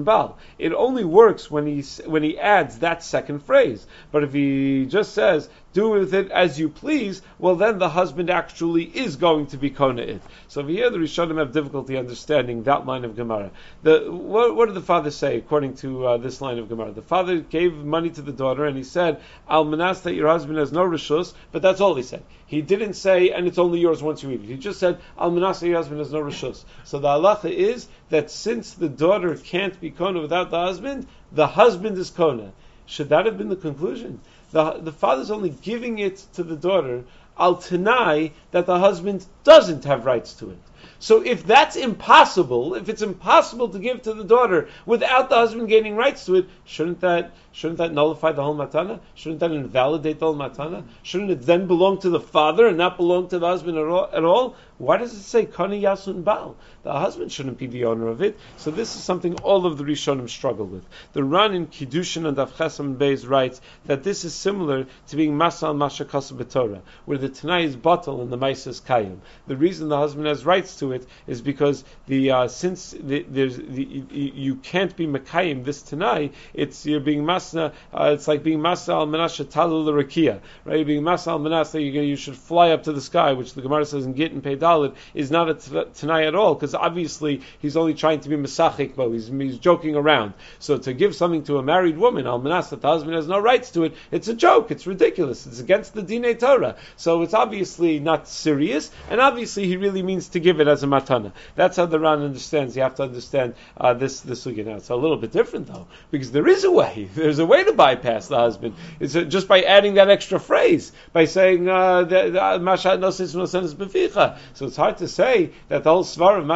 bal. 0.05 0.39
It 0.59 0.73
only 0.73 1.05
works 1.05 1.51
when 1.51 1.67
he 1.67 1.83
when 2.05 2.23
he 2.23 2.39
adds 2.39 2.79
that 2.81 3.03
second 3.03 3.41
phrase. 3.41 3.87
But 4.13 4.25
if 4.25 4.33
he 4.33 4.87
just 4.87 5.15
says 5.15 5.49
do 5.79 5.91
with 5.91 6.13
it 6.15 6.31
as 6.31 6.59
you 6.59 6.69
please, 6.69 7.23
well 7.39 7.55
then 7.55 7.79
the 7.79 7.89
husband 7.91 8.31
actually 8.31 8.85
is 8.85 9.17
going 9.17 9.47
to 9.47 9.57
be 9.57 9.71
kona 9.71 10.03
it. 10.03 10.23
So 10.49 10.67
here 10.67 10.91
the 10.91 10.99
Rishonim 10.99 11.39
have 11.39 11.53
difficulty 11.53 11.97
understanding 11.97 12.65
that 12.65 12.87
line 12.87 13.05
of 13.05 13.15
Gemara. 13.15 13.51
The, 13.83 14.11
what, 14.11 14.57
what 14.57 14.67
did 14.67 14.75
the 14.75 14.81
father 14.81 15.11
say 15.11 15.37
according 15.37 15.75
to 15.77 16.07
uh, 16.07 16.17
this 16.17 16.41
line 16.41 16.59
of 16.59 16.69
Gemara? 16.69 16.93
The 16.93 17.03
father 17.03 17.39
gave 17.39 17.75
money 17.75 18.11
to 18.11 18.23
the 18.23 18.33
daughter 18.33 18.65
and 18.65 18.77
he 18.77 18.83
said, 18.83 19.21
Al 19.49 19.65
manas 19.65 20.01
that 20.01 20.15
your 20.15 20.29
husband 20.29 20.59
has 20.59 20.73
no 20.73 20.85
rishus, 20.85 21.35
but 21.53 21.63
that's 21.63 21.81
all 21.81 21.95
he 21.95 22.03
said. 22.03 22.25
He 22.47 22.63
didn't 22.63 22.95
say, 22.95 23.31
and 23.31 23.47
it's 23.47 23.59
only 23.59 23.79
yours 23.79 24.03
once 24.03 24.23
you 24.23 24.31
eat 24.31 24.41
it. 24.41 24.47
He 24.47 24.57
just 24.57 24.81
said, 24.81 24.99
Al 25.19 25.31
manas 25.31 25.61
that 25.61 25.69
your 25.69 25.77
husband 25.77 26.01
has 26.01 26.11
no 26.11 26.23
rishus. 26.23 26.65
So 26.85 26.99
the 26.99 27.09
halacha 27.09 27.53
is 27.53 27.87
that 28.09 28.18
since 28.27 28.73
the 28.73 28.89
daughter 28.89 29.37
can't 29.37 29.81
be 29.81 29.91
kona 29.91 30.21
without 30.21 30.51
the 30.51 30.61
husband, 30.61 31.07
the 31.33 31.47
husband 31.47 31.99
is 31.99 32.11
kona. 32.11 32.53
Should 32.87 33.11
that 33.11 33.27
have 33.27 33.37
been 33.37 33.51
the 33.51 33.57
conclusion? 33.57 34.21
The, 34.51 34.79
the 34.79 34.93
father's 34.93 35.31
only 35.31 35.51
giving 35.51 35.99
it 35.99 36.17
to 36.35 36.43
the 36.43 36.57
daughter 36.57 37.05
al 37.39 37.57
tanai 37.57 38.33
that 38.51 38.67
the 38.67 38.79
husband 38.79 39.27
doesn't 39.45 39.85
have 39.85 40.07
rights 40.07 40.33
to 40.35 40.51
it. 40.51 40.59
So 40.99 41.23
if 41.23 41.47
that's 41.47 41.77
impossible, 41.77 42.75
if 42.75 42.89
it's 42.89 43.03
impossible 43.03 43.69
to 43.69 43.79
give 43.79 44.03
to 44.03 44.15
the 44.15 44.25
daughter 44.25 44.69
without 44.85 45.29
the 45.29 45.37
husband 45.37 45.69
gaining 45.69 45.95
rights 45.95 46.27
to 46.27 46.37
it, 46.37 46.47
shouldn't 46.65 47.01
that 47.01 47.33
shouldn't 47.59 47.79
that 47.79 47.93
nullify 47.93 48.31
the 48.31 48.43
whole 48.45 48.55
matana? 48.55 49.01
Shouldn't 49.17 49.41
that 49.41 49.51
invalidate 49.51 50.21
the 50.21 50.27
whole 50.27 50.37
matana? 50.37 50.85
Shouldn't 51.03 51.33
it 51.33 51.43
then 51.45 51.67
belong 51.67 51.99
to 52.03 52.09
the 52.09 52.21
father 52.21 52.69
and 52.69 52.79
not 52.79 52.97
belong 52.97 53.27
to 53.31 53.41
the 53.41 53.49
husband 53.49 53.77
at 53.77 54.25
all? 54.25 54.55
Why 54.79 54.97
does 54.97 55.13
it 55.13 55.23
say 55.23 55.45
kani 55.45 55.83
yasun 55.83 56.23
bal? 56.23 56.55
The 56.85 56.93
husband 56.93 57.33
shouldn't 57.33 57.59
be 57.59 57.67
the 57.67 57.87
owner 57.87 58.07
of 58.07 58.23
it. 58.23 58.39
So 58.59 58.71
this 58.71 58.95
is 58.95 59.03
something 59.03 59.35
all 59.41 59.67
of 59.67 59.77
the 59.77 59.83
Rishonim 59.83 60.29
struggle 60.29 60.67
with. 60.67 60.85
The 61.15 61.25
Ran 61.25 61.53
in 61.53 61.67
Kiddushin 61.67 62.29
and 62.29 62.37
Avchesam 62.37 62.97
Beis 62.97 63.29
writes 63.29 63.61
that 63.87 64.05
this 64.05 64.25
is 64.25 64.35
similar 64.35 64.87
to 65.09 65.17
being 65.17 65.33
masal 65.33 65.75
mashakasa 65.75 66.35
b'torah, 66.35 66.83
where 67.07 67.19
the 67.19 67.29
Tanai 67.29 67.65
is 67.65 67.75
bottle 67.75 68.23
and 68.23 68.31
the 68.31 68.39
Maisa 68.39 68.69
is 68.69 68.81
kayim. 68.81 69.19
The 69.49 69.57
reason 69.57 69.89
the 69.89 69.99
husband 69.99 70.29
has 70.29 70.47
rights 70.47 70.79
to 70.79 70.93
it 70.93 71.05
is 71.27 71.43
because 71.43 71.83
the 72.07 72.31
uh, 72.31 72.47
since 72.47 72.93
the, 72.93 73.27
there's 73.29 73.57
the, 73.57 73.83
you 73.83 74.55
can't 74.55 74.95
be 74.95 75.09
Mekayim 75.09 75.65
this 75.65 75.83
Tanai, 75.83 76.31
it's 76.55 76.87
you're 76.87 77.01
being 77.01 77.25
Masna, 77.49 77.73
uh, 77.93 78.13
it's 78.15 78.29
like 78.29 78.43
being 78.43 78.59
Masa 78.59 78.91
al 78.91 79.07
Menashe 79.07 79.45
Talu 79.45 79.85
Rakia, 79.87 80.41
right? 80.65 80.87
Being 80.87 81.03
Masa 81.03 81.29
al 81.29 81.41
Menashe, 81.41 82.09
you, 82.09 82.17
should 82.17 82.37
fly 82.37 82.71
up 82.71 82.85
to 82.85 82.93
the 82.93 83.01
sky, 83.01 83.33
which 83.33 83.55
the 83.55 83.63
Gemara 83.63 83.85
says 83.85 84.07
in 84.07 84.13
Git 84.13 84.33
and 84.33 84.43
Peidalid 84.43 84.95
is 85.15 85.31
not 85.31 85.49
a 85.49 85.85
Tanai 85.95 86.27
at 86.27 86.35
all, 86.35 86.55
because 86.55 86.75
obviously 86.75 87.43
he's 87.61 87.77
only 87.77 87.95
trying 87.95 88.21
to 88.21 88.29
be 88.29 88.37
Mesachik, 88.37 88.95
but 88.97 89.11
he's, 89.11 89.29
he's 89.29 89.59
joking 89.59 89.97
around. 89.97 90.35
So 90.59 90.79
to 90.79 90.93
give 90.93 91.15
something 91.15 91.45
to 91.45 91.59
a 91.59 91.63
married 91.63 91.99
woman, 91.99 92.27
al 92.27 92.39
Menas, 92.39 92.71
the 92.71 92.79
husband 92.79 93.15
has 93.15 93.29
no 93.29 93.39
rights 93.39 93.71
to 93.73 93.85
it, 93.85 93.95
it's 94.11 94.29
a 94.29 94.35
joke, 94.35 94.71
it's 94.71 94.87
ridiculous, 94.87 95.47
it's 95.47 95.61
against 95.61 95.95
the 95.95 96.03
Dine 96.03 96.37
Torah. 96.37 96.77
So 96.97 97.23
it's 97.23 97.35
obviously 97.35 98.01
not 98.01 98.29
serious, 98.29 98.91
and 99.11 99.21
obviously 99.21 99.67
he 99.67 99.77
really 99.77 100.03
means 100.03 100.29
to 100.31 100.41
give 100.41 100.61
it 100.61 100.69
as 100.69 100.83
a 100.83 100.87
matana. 100.87 101.33
That's 101.55 101.77
how 101.77 101.87
the 101.87 101.99
Ran 101.99 102.23
understands. 102.23 102.77
You 102.77 102.83
have 102.83 102.95
to 102.97 103.03
understand 103.03 103.55
uh, 103.77 103.95
this 103.95 104.21
this 104.21 104.45
sugya. 104.45 104.67
Now 104.67 104.77
it's 104.77 104.91
a 104.91 104.97
little 104.97 105.17
bit 105.17 105.33
different 105.33 105.67
though, 105.67 105.87
because 106.11 106.31
there 106.31 106.47
is 106.47 106.65
a 106.65 106.71
way. 106.71 107.09
There's 107.15 107.38
a 107.39 107.47
way 107.47 107.65
to 107.65 107.73
bypass 107.73 108.29
the 108.29 108.37
husband. 108.37 108.75
It's 109.01 109.17
uh, 109.17 109.23
just 109.23 109.49
by 109.49 109.63
adding 109.63 109.95
that 109.95 110.11
extra 110.11 110.41
phrase, 110.41 110.93
by 111.13 111.25
saying 111.25 111.69
uh, 111.69 112.05
beficha. 112.05 114.39
So 114.55 114.67
it's 114.67 114.77
hard 114.77 114.99
to 114.99 115.09
say 115.09 115.51
that 115.69 115.85
the 115.85 115.91
whole 115.91 116.05
svar 116.05 116.39
of 116.39 116.47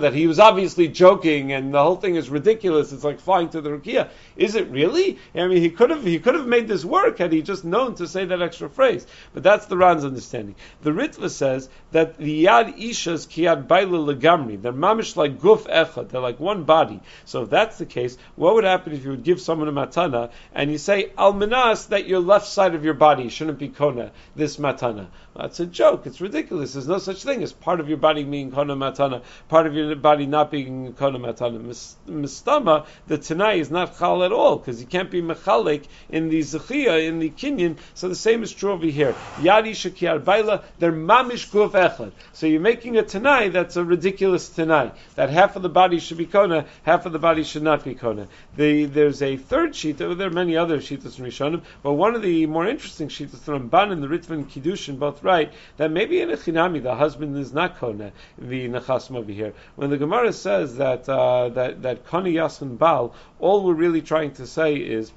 that 0.00 0.12
he 0.12 0.26
was 0.26 0.38
obviously 0.38 0.88
joking 0.88 1.52
and 1.52 1.72
the 1.72 1.82
whole 1.82 1.96
thing 1.96 2.16
is 2.16 2.28
ridiculous. 2.28 2.92
It's 2.92 3.04
like 3.04 3.20
flying 3.20 3.48
to 3.50 3.60
the 3.60 3.70
rukia. 3.70 4.08
Is 4.36 4.54
it 4.54 4.68
really? 4.68 5.18
I 5.34 5.46
mean, 5.46 5.58
he 5.58 5.70
could 5.70 5.90
have 5.90 6.04
he 6.04 6.18
could 6.18 6.34
have 6.34 6.46
made 6.46 6.68
this 6.68 6.84
work 6.84 7.18
had 7.18 7.32
he 7.32 7.42
just 7.42 7.64
known 7.64 7.94
to 7.96 8.06
say 8.06 8.24
that 8.24 8.42
extra 8.42 8.68
phrase. 8.68 9.06
But 9.32 9.42
that's 9.42 9.66
the 9.66 9.76
Ran's 9.76 10.04
understanding. 10.04 10.56
The 10.82 10.90
Ritva 10.90 11.30
says 11.30 11.68
that 11.92 12.18
the 12.18 12.44
yad 12.44 12.78
ishas 12.78 13.26
kiyad 13.26 13.66
baila 13.66 14.14
legamri. 14.14 14.60
They're 14.60 14.72
mamish 14.72 15.16
like 15.16 15.38
guf 15.38 15.66
echad. 15.66 16.08
They're 16.08 16.20
like 16.20 16.40
one 16.40 16.64
body. 16.64 17.00
So 17.24 17.42
if 17.42 17.50
that's 17.50 17.78
the 17.78 17.86
case, 17.86 18.16
what 18.36 18.54
would 18.54 18.64
happen 18.64 18.92
if 18.92 19.04
you 19.04 19.10
would 19.10 19.24
give 19.24 19.40
someone 19.40 19.68
a 19.68 19.72
matana 19.76 20.30
and 20.54 20.70
you 20.72 20.78
say 20.78 21.10
almanas 21.18 21.88
that 21.88 22.06
your 22.06 22.20
left 22.20 22.46
side 22.46 22.74
of 22.74 22.84
your 22.84 22.94
body 22.94 23.28
shouldn't 23.28 23.58
be 23.58 23.68
kona 23.68 24.10
this 24.34 24.56
matana? 24.56 25.06
That's 25.38 25.60
a 25.60 25.66
joke. 25.66 26.06
It's 26.06 26.20
ridiculous. 26.20 26.72
There's 26.72 26.88
no 26.88 26.98
such 26.98 27.22
thing 27.22 27.42
as 27.42 27.52
part 27.52 27.80
of 27.80 27.88
your 27.88 27.98
body 27.98 28.24
being 28.24 28.50
kona 28.50 28.76
matana, 28.76 29.22
part 29.48 29.66
of 29.66 29.74
your 29.74 29.94
body 29.96 30.26
not 30.26 30.50
being 30.50 30.92
kona 30.94 31.18
matana. 31.18 31.60
Mistama, 32.08 32.86
the 33.06 33.18
tanai 33.18 33.60
is 33.60 33.70
not 33.70 33.98
chal 33.98 34.24
at 34.24 34.32
all 34.32 34.56
because 34.56 34.80
you 34.80 34.86
can't 34.86 35.10
be 35.10 35.22
mechalik 35.22 35.84
in 36.08 36.28
the 36.28 36.40
zechia 36.40 37.06
in 37.06 37.18
the 37.18 37.30
kinyan. 37.30 37.76
So 37.94 38.08
the 38.08 38.14
same 38.14 38.42
is 38.42 38.52
true 38.52 38.72
over 38.72 38.86
here. 38.86 39.14
Yadi 39.36 39.72
shakiyar 39.72 40.24
baila, 40.24 40.64
they're 40.78 40.92
mamish 40.92 41.50
guf 41.50 41.72
echad. 41.72 42.12
So 42.32 42.46
you're 42.46 42.60
making 42.60 42.96
a 42.96 43.02
tanai 43.02 43.48
that's 43.48 43.76
a 43.76 43.84
ridiculous 43.84 44.48
tanai. 44.48 44.92
That 45.16 45.30
half 45.30 45.56
of 45.56 45.62
the 45.62 45.68
body 45.68 45.98
should 46.00 46.18
be 46.18 46.26
kona, 46.26 46.66
half 46.82 47.06
of 47.06 47.12
the 47.12 47.18
body 47.18 47.44
should 47.44 47.62
not 47.62 47.84
be 47.84 47.94
kona. 47.94 48.28
The, 48.56 48.86
there's 48.86 49.22
a 49.22 49.36
third 49.36 49.74
sheet. 49.74 49.98
There 49.98 50.10
are 50.10 50.30
many 50.30 50.56
other 50.56 50.78
sheetas 50.78 51.16
from 51.16 51.26
Rishonim, 51.26 51.62
but 51.82 51.92
one 51.92 52.14
of 52.14 52.22
the 52.22 52.46
more 52.46 52.66
interesting 52.66 53.08
sheetas 53.08 53.40
from 53.40 53.68
Ban 53.68 53.92
and 53.92 54.02
the 54.02 54.08
Ritva 54.08 54.30
and 54.30 54.50
Kiddushin 54.50 54.98
both 54.98 55.22
right 55.26 55.52
that 55.76 55.90
maybe 55.90 56.20
in 56.20 56.30
a 56.30 56.36
chinami 56.36 56.82
the 56.82 56.94
husband 56.94 57.36
is 57.36 57.52
not 57.52 57.76
kona 57.76 58.12
the 58.38 58.68
nechasim 58.68 59.16
over 59.16 59.32
here. 59.32 59.52
When 59.74 59.90
the 59.90 59.98
Gemara 59.98 60.32
says 60.32 60.76
that 60.76 61.08
uh, 61.08 61.48
that 61.50 61.82
that 61.82 62.06
koni 62.06 62.32
yasin 62.34 62.78
bal, 62.78 63.14
all 63.40 63.64
we're 63.64 63.74
really 63.74 64.02
trying 64.02 64.32
to 64.34 64.46
say 64.46 64.76
is 64.76 65.12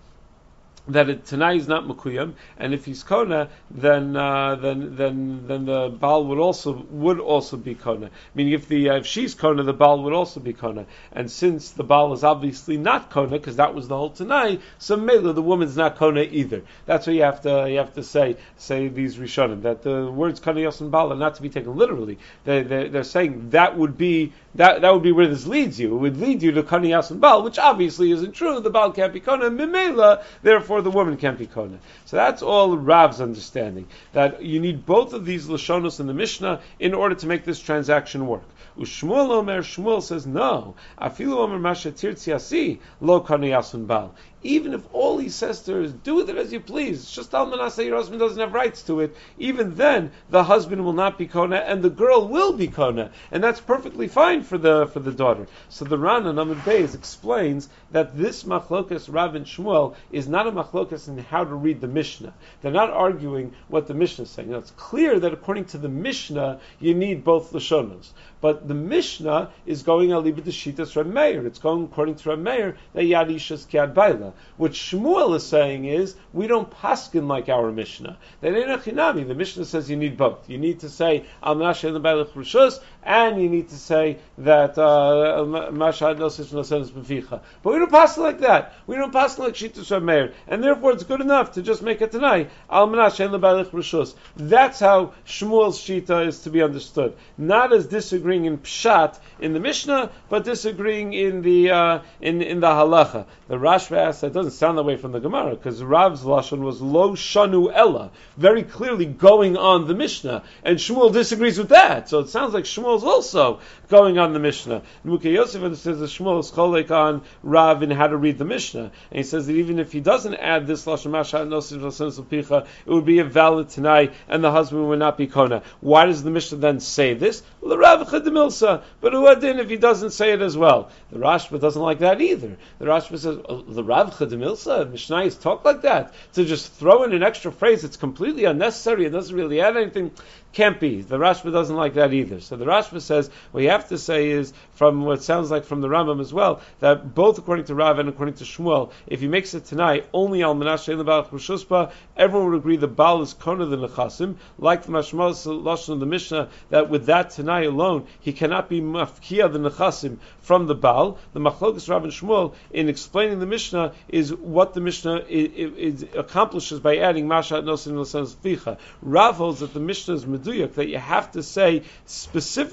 that 0.90 1.10
it, 1.10 1.26
Tanai 1.26 1.58
is 1.58 1.68
not 1.68 1.86
Makuyam, 1.86 2.34
and 2.58 2.74
if 2.74 2.86
he's 2.86 3.04
Kona, 3.04 3.50
then 3.72 4.16
uh, 4.16 4.56
then 4.56 4.96
then 4.96 5.48
then 5.48 5.66
the 5.66 5.90
Baal 5.90 6.26
would 6.26 6.40
also 6.40 6.86
would 6.90 7.20
also 7.20 7.58
be 7.58 7.76
Kona. 7.76 8.10
Meaning, 8.36 8.54
if 8.54 8.68
the 8.68 8.90
uh, 8.90 8.96
if 8.98 9.06
she's 9.06 9.36
Kona, 9.36 9.64
the 9.64 9.74
Baal 9.74 10.04
would 10.04 10.14
also 10.14 10.40
be 10.40 10.54
Kona. 10.54 10.86
And 11.12 11.30
since 11.30 11.72
the 11.72 11.84
Baal 11.84 12.14
is 12.14 12.24
obviously 12.24 12.78
not 12.78 13.10
Kona, 13.10 13.32
because 13.32 13.58
that 13.58 13.74
was 13.74 13.88
the 13.88 13.96
whole 13.96 14.10
Tanai, 14.10 14.60
so 14.78 14.98
Mela 14.98 15.34
the 15.34 15.42
woman's 15.42 15.78
not 15.78 15.96
Kona 15.98 16.22
either. 16.22 16.64
That's 16.86 17.08
what 17.08 17.16
you 17.16 17.24
have 17.24 17.42
to 17.42 17.70
you 17.70 17.78
have 17.78 17.94
to 17.94 18.04
say 18.04 18.38
say 18.58 18.88
these 18.88 19.18
Rishonim 19.18 19.62
that 19.64 19.84
the 19.84 20.12
words 20.12 20.40
Kona 20.40 20.62
Yos 20.62 20.82
and 20.82 20.92
Baal 20.92 21.14
are 21.14 21.16
not 21.16 21.36
to 21.36 21.42
be 21.42 21.50
taken 21.50 21.76
literally. 21.76 22.18
They, 22.44 22.64
they 22.64 22.88
they're 22.90 23.04
saying 23.04 23.52
that 23.52 23.78
would 23.78 23.98
be 23.98 24.34
that 24.56 24.82
that 24.82 24.94
would 24.94 25.04
be 25.04 25.12
where 25.12 25.28
this 25.28 25.46
leads 25.46 25.80
you. 25.80 25.96
It 25.96 26.00
would 26.00 26.18
lead 26.18 26.42
you 26.42 26.52
to 26.54 26.64
Kona 26.64 26.88
Yas 26.88 27.12
and 27.12 27.22
Baal, 27.22 27.44
which 27.44 27.60
obviously 27.60 28.12
isn't 28.12 28.34
true. 28.34 28.60
The 28.60 28.70
Baal 28.70 28.92
can't 28.92 29.14
be 29.14 29.20
Kona. 29.20 29.50
Mimela, 29.50 30.24
therefore 30.42 30.82
the 30.82 30.92
woman 30.92 31.18
can't 31.18 31.38
be 31.38 31.46
kona. 31.46 31.80
So 32.06 32.18
that's 32.18 32.42
all 32.42 32.76
Rav's 32.76 33.22
understanding 33.22 33.88
that 34.14 34.42
you 34.44 34.60
need 34.60 34.86
both 34.86 35.14
of 35.14 35.26
these 35.26 35.48
lashonos 35.48 36.00
in 36.00 36.08
the 36.08 36.14
Mishnah 36.14 36.62
in 36.80 36.94
order 36.94 37.16
to 37.16 37.28
make 37.28 37.46
this 37.46 37.60
transaction 37.60 38.28
work. 38.28 38.44
Ushmuel 38.78 39.32
Omer 39.32 39.62
Shmuel 39.62 40.02
says 40.02 40.26
no. 40.26 40.76
Afilu 41.00 41.38
Omer 41.38 41.60
Masha 41.60 41.92
Tirtziasi 41.92 42.80
lo 43.02 43.20
kona 43.20 43.48
yasun 43.48 43.88
bal 43.88 44.16
even 44.44 44.74
if 44.74 44.82
all 44.94 45.18
he 45.18 45.30
says 45.30 45.62
to 45.64 45.74
her 45.74 45.82
is 45.82 45.94
do 45.94 46.16
with 46.16 46.30
it 46.30 46.38
as 46.38 46.54
you 46.54 46.60
please, 46.60 47.10
just 47.12 47.32
Almanasa, 47.32 47.86
your 47.86 47.98
husband 47.98 48.20
doesn't 48.20 48.40
have 48.40 48.54
rights 48.54 48.84
to 48.84 49.02
it, 49.02 49.16
even 49.38 49.76
then 49.76 50.12
the 50.30 50.44
husband 50.44 50.84
will 50.84 50.94
not 50.94 51.18
be 51.18 51.28
Kona 51.28 51.58
and 51.58 51.82
the 51.82 51.90
girl 51.90 52.28
will 52.28 52.54
be 52.54 52.68
Kona. 52.68 53.12
And 53.32 53.44
that's 53.44 53.60
perfectly 53.60 54.08
fine 54.08 54.44
for 54.44 54.58
the 54.58 54.88
for 54.88 55.00
the 55.00 55.12
daughter. 55.12 55.48
So 55.70 55.86
the 55.86 55.98
Rana 55.98 56.34
Namad 56.34 56.62
Beis 56.62 56.96
explains 56.96 57.70
that 57.92 58.18
this 58.18 58.44
machlokas 58.44 59.12
Rav 59.12 59.36
and 59.36 59.46
Shmuel 59.46 59.96
is 60.12 60.28
not 60.28 60.48
a 60.48 60.52
machlokas 60.52 61.08
in 61.08 61.18
how 61.18 61.44
to 61.44 61.56
read 61.56 61.82
the 61.82 61.88
Mishnah. 61.88 62.34
They're 62.62 62.72
not 62.72 62.90
arguing 62.90 63.54
what 63.68 63.88
the 63.88 63.94
Mishnah 63.94 64.24
is 64.24 64.30
saying. 64.30 64.52
Now 64.52 64.58
it's 64.58 64.72
clear 64.72 65.20
that 65.20 65.34
according 65.34 65.66
to 65.66 65.78
the 65.78 65.90
Mishnah, 65.90 66.60
you 66.80 66.94
need 66.94 67.24
both 67.24 67.52
Lashonas. 67.52 68.10
But 68.42 68.68
the 68.68 68.74
Mishnah 68.74 69.52
is 69.66 69.84
going 69.84 70.10
alibid 70.10 70.46
Shitas 70.46 70.96
Meir. 71.06 71.46
It's 71.46 71.60
going 71.60 71.84
according 71.84 72.16
to 72.16 72.38
Meir 72.38 72.78
that 72.94 73.04
Yadishas 73.04 73.68
Kiad 73.68 73.94
Baila. 73.94 74.34
What 74.56 74.72
Shmuel 74.72 75.36
is 75.36 75.46
saying 75.46 75.86
is 75.86 76.16
we 76.32 76.48
don't 76.48 76.72
paskin 76.72 77.28
like 77.28 77.50
our 77.50 77.72
Mishnah. 77.72 78.18
That 78.42 78.56
ain't 78.56 78.72
a 78.72 78.78
chinami. 78.78 79.28
The 79.28 79.36
Mishnah 79.36 79.66
says 79.66 79.90
you 79.90 79.98
need 79.98 80.16
both. 80.16 80.50
You 80.50 80.58
need 80.58 80.80
to 80.80 80.90
say 80.90 81.26
Al 81.44 81.56
Menashe 81.56 81.92
Rishus 82.34 82.80
and 83.04 83.42
you 83.42 83.50
need 83.50 83.70
to 83.70 83.76
say 83.78 84.18
that 84.40 84.78
uh, 84.78 85.44
Mashad 85.72 86.18
Nosis 86.18 86.48
Nosenis 86.48 86.90
Beficha. 86.92 87.42
But 87.64 87.74
we 87.74 87.80
don't 87.80 87.92
pass 87.92 88.18
like 88.18 88.40
that. 88.40 88.76
We 88.88 88.96
don't 88.96 89.14
pass 89.14 89.38
like 89.40 89.60
Reb 89.62 90.04
Meir. 90.04 90.34
And 90.48 90.64
therefore 90.64 90.92
it's 90.92 91.04
good 91.04 91.22
enough 91.22 91.54
to 91.54 91.62
just 91.62 91.82
make 91.82 92.02
it 92.02 92.12
tonight 92.12 92.50
Al. 92.70 92.88
That's 92.90 94.80
how 94.80 95.14
Shmuel's 95.26 95.80
Shita 95.80 96.28
is 96.28 96.42
to 96.42 96.50
be 96.50 96.62
understood. 96.62 97.16
Not 97.38 97.74
as 97.74 97.88
disagreeing 97.88 98.46
in 98.46 98.58
Pshat 98.60 99.20
in 99.40 99.54
the 99.54 99.60
Mishnah, 99.60 100.12
but 100.30 100.44
disagreeing 100.44 101.14
in 101.14 101.42
the 101.42 101.72
uh, 101.72 102.00
in 102.22 102.42
in 102.42 102.60
the 102.60 102.68
Halacha. 102.68 103.26
The 103.48 103.56
Rashba 103.56 103.98
asks 103.98 104.22
that 104.22 104.34
doesn't 104.34 104.52
sound 104.52 104.78
that 104.78 104.84
way 104.84 104.98
from 104.98 105.12
the 105.12 105.20
Gemara 105.20 105.56
because 105.56 105.82
Rav's 105.82 106.24
lashon 106.24 106.60
was 106.60 106.82
lo 106.82 107.16
shanu 107.16 107.72
ella, 107.74 108.12
very 108.38 108.64
clearly 108.64 109.06
going 109.06 109.58
on 109.58 109.88
the 109.88 109.96
Mishnah, 109.96 110.44
and 110.64 110.78
Shmuel 110.78 111.12
disagrees 111.12 111.58
with 111.58 111.70
that. 111.70 112.10
So 112.10 112.20
it 112.20 112.30
sounds 112.30 112.54
like 112.54 112.66
Shmuel's 112.90 113.04
also 113.04 113.60
going 113.88 114.18
on 114.18 114.34
the 114.34 114.40
Mishnah. 114.40 114.82
Mukhe 115.06 115.24
Yosef 115.24 115.78
says 115.78 116.00
that 116.00 116.10
Shmuel 116.10 116.40
is 116.40 116.52
cholek 116.52 116.92
on 116.92 117.22
Rav 117.44 117.84
in 117.84 117.92
how 117.92 118.08
to 118.08 118.18
read 118.18 118.38
the 118.38 118.46
Mishnah, 118.46 118.92
and 119.12 119.18
he 119.18 119.24
says 119.24 119.48
that 119.48 119.54
even 119.54 119.80
if 119.80 119.92
he 119.92 120.00
doesn't 120.00 120.36
add 120.36 120.66
this 120.68 120.86
lashon 120.86 121.12
picha, 121.12 122.66
it 122.86 122.92
would 122.92 123.06
be 123.06 123.20
a 123.20 123.24
valid 123.24 123.70
tonight, 123.70 124.14
and 124.28 124.44
the 124.44 124.52
husband 124.52 124.88
would 124.90 125.00
not 125.00 125.18
be 125.18 125.28
kona. 125.28 125.64
Why 125.82 126.06
does 126.06 126.24
the 126.24 126.32
Mishnah 126.32 126.58
then 126.58 126.80
say 126.80 127.14
this? 127.14 127.44
Well, 127.62 127.70
the 127.70 127.78
Rav 127.78 128.08
chedemilsa, 128.08 128.84
but 129.02 129.14
if 129.14 129.70
he 129.70 129.78
doesn't 129.78 130.12
say 130.12 130.32
it 130.32 130.42
as 130.42 130.58
well? 130.58 130.90
The 131.12 131.20
Rashba 131.20 131.60
doesn't 131.60 131.82
like 131.82 132.00
that 132.00 132.22
either. 132.22 132.58
The 132.80 132.86
Rashba 132.86 133.20
says 133.20 133.38
oh, 133.48 133.62
the 133.62 133.84
Rav 133.84 134.16
Chadimilsa, 134.18 134.92
Mishnayos 134.92 135.40
talk 135.40 135.66
like 135.66 135.82
that. 135.82 136.14
To 136.34 136.46
just 136.46 136.74
throw 136.74 137.04
in 137.04 137.14
an 137.14 137.24
extra 137.24 137.52
phrase, 137.52 137.84
it's 137.84 137.98
completely 137.98 138.46
unnecessary, 138.46 139.06
it 139.06 139.12
doesn't 139.12 139.36
really 139.36 139.62
add 139.62 139.78
anything. 139.78 140.12
Can't 140.52 140.80
be. 140.80 141.02
The 141.02 141.18
Rashba 141.18 141.52
doesn't 141.52 141.76
like 141.76 141.94
that 141.96 142.14
either. 142.14 142.40
So 142.40 142.56
the 142.56 142.66
Rashba 142.66 142.79
says 142.82 143.30
what 143.52 143.64
you 143.64 143.70
have 143.70 143.90
to 143.90 143.98
say 143.98 144.30
is 144.30 144.54
from 144.74 145.04
what 145.04 145.24
sounds 145.24 145.52
like 145.52 145.66
from 145.66 145.82
the 145.82 145.88
Rambam 145.88 146.22
as 146.22 146.34
well 146.34 146.62
that 146.80 147.14
both 147.14 147.38
according 147.38 147.66
to 147.66 147.76
Rav 147.76 148.00
and 148.00 148.10
according 148.10 148.36
to 148.36 148.44
Shmuel, 148.44 148.92
if 149.08 149.20
he 149.20 149.28
makes 149.28 149.54
it 149.54 149.66
tonight 149.66 150.08
only 150.14 150.44
al 150.44 150.56
Menashe 150.56 150.96
Lebalach 150.96 151.92
everyone 152.18 152.52
would 152.52 152.58
agree 152.58 152.78
the 152.78 152.88
Baal 152.88 153.22
is 153.22 153.34
kona 153.34 153.66
the 153.66 153.78
Nechasim, 153.78 154.36
like 154.58 154.84
the 154.84 154.92
Mashmal 154.92 155.34
Lashon 155.64 155.94
of 155.94 156.00
the 156.00 156.06
Mishnah 156.06 156.50
that 156.70 156.90
with 156.90 157.06
that 157.08 157.32
tonight 157.32 157.66
alone 157.66 158.08
he 158.20 158.34
cannot 158.34 158.70
be 158.70 158.82
mafkia 158.82 159.52
the 159.52 159.60
Nechasim 159.60 160.18
from 160.42 160.68
the 160.68 160.76
Baal. 160.76 161.18
The 161.34 161.40
Machlokas 161.40 161.90
Rav 161.90 162.04
and 162.04 162.14
Shmuel 162.14 162.54
in 162.72 162.90
explaining 162.90 163.40
the 163.40 163.46
Mishnah 163.46 163.94
is 164.08 164.34
what 164.34 164.74
the 164.74 164.82
Mishnah 164.82 165.26
is, 165.28 166.04
accomplishes 166.16 166.80
by 166.80 166.98
adding 166.98 167.28
Mashat 167.28 167.64
Nosin 167.64 167.94
Nosan. 167.94 168.78
Rav 169.02 169.36
holds 169.36 169.60
that 169.60 169.74
the 169.74 169.80
Mishnah 169.80 170.16
is 170.16 170.26
meduyuk 170.26 170.74
that 170.74 170.88
you 170.88 170.98
have 170.98 171.32
to 171.32 171.44
say 171.44 171.84
specifically 172.06 172.69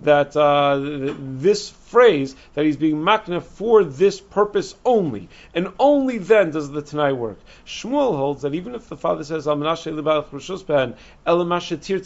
that 0.00 0.36
uh, 0.36 0.78
this 1.18 1.70
phrase 1.86 2.34
that 2.54 2.64
he's 2.64 2.76
being 2.76 2.96
makna 2.96 3.42
for 3.42 3.84
this 3.84 4.20
purpose 4.20 4.74
only, 4.84 5.28
and 5.54 5.72
only 5.78 6.18
then 6.18 6.50
does 6.50 6.70
the 6.70 6.82
Tanai 6.82 7.12
work. 7.12 7.38
Shmuel 7.66 8.16
holds 8.16 8.42
that 8.42 8.54
even 8.54 8.74
if 8.74 8.88
the 8.88 8.96
father 8.96 9.24
says 9.24 9.46
Al 9.46 9.56
Menashe 9.56 9.92
Libalach 9.92 10.28
Roshusban 10.30 10.96
El 11.24 11.44
Mashatir 11.44 11.96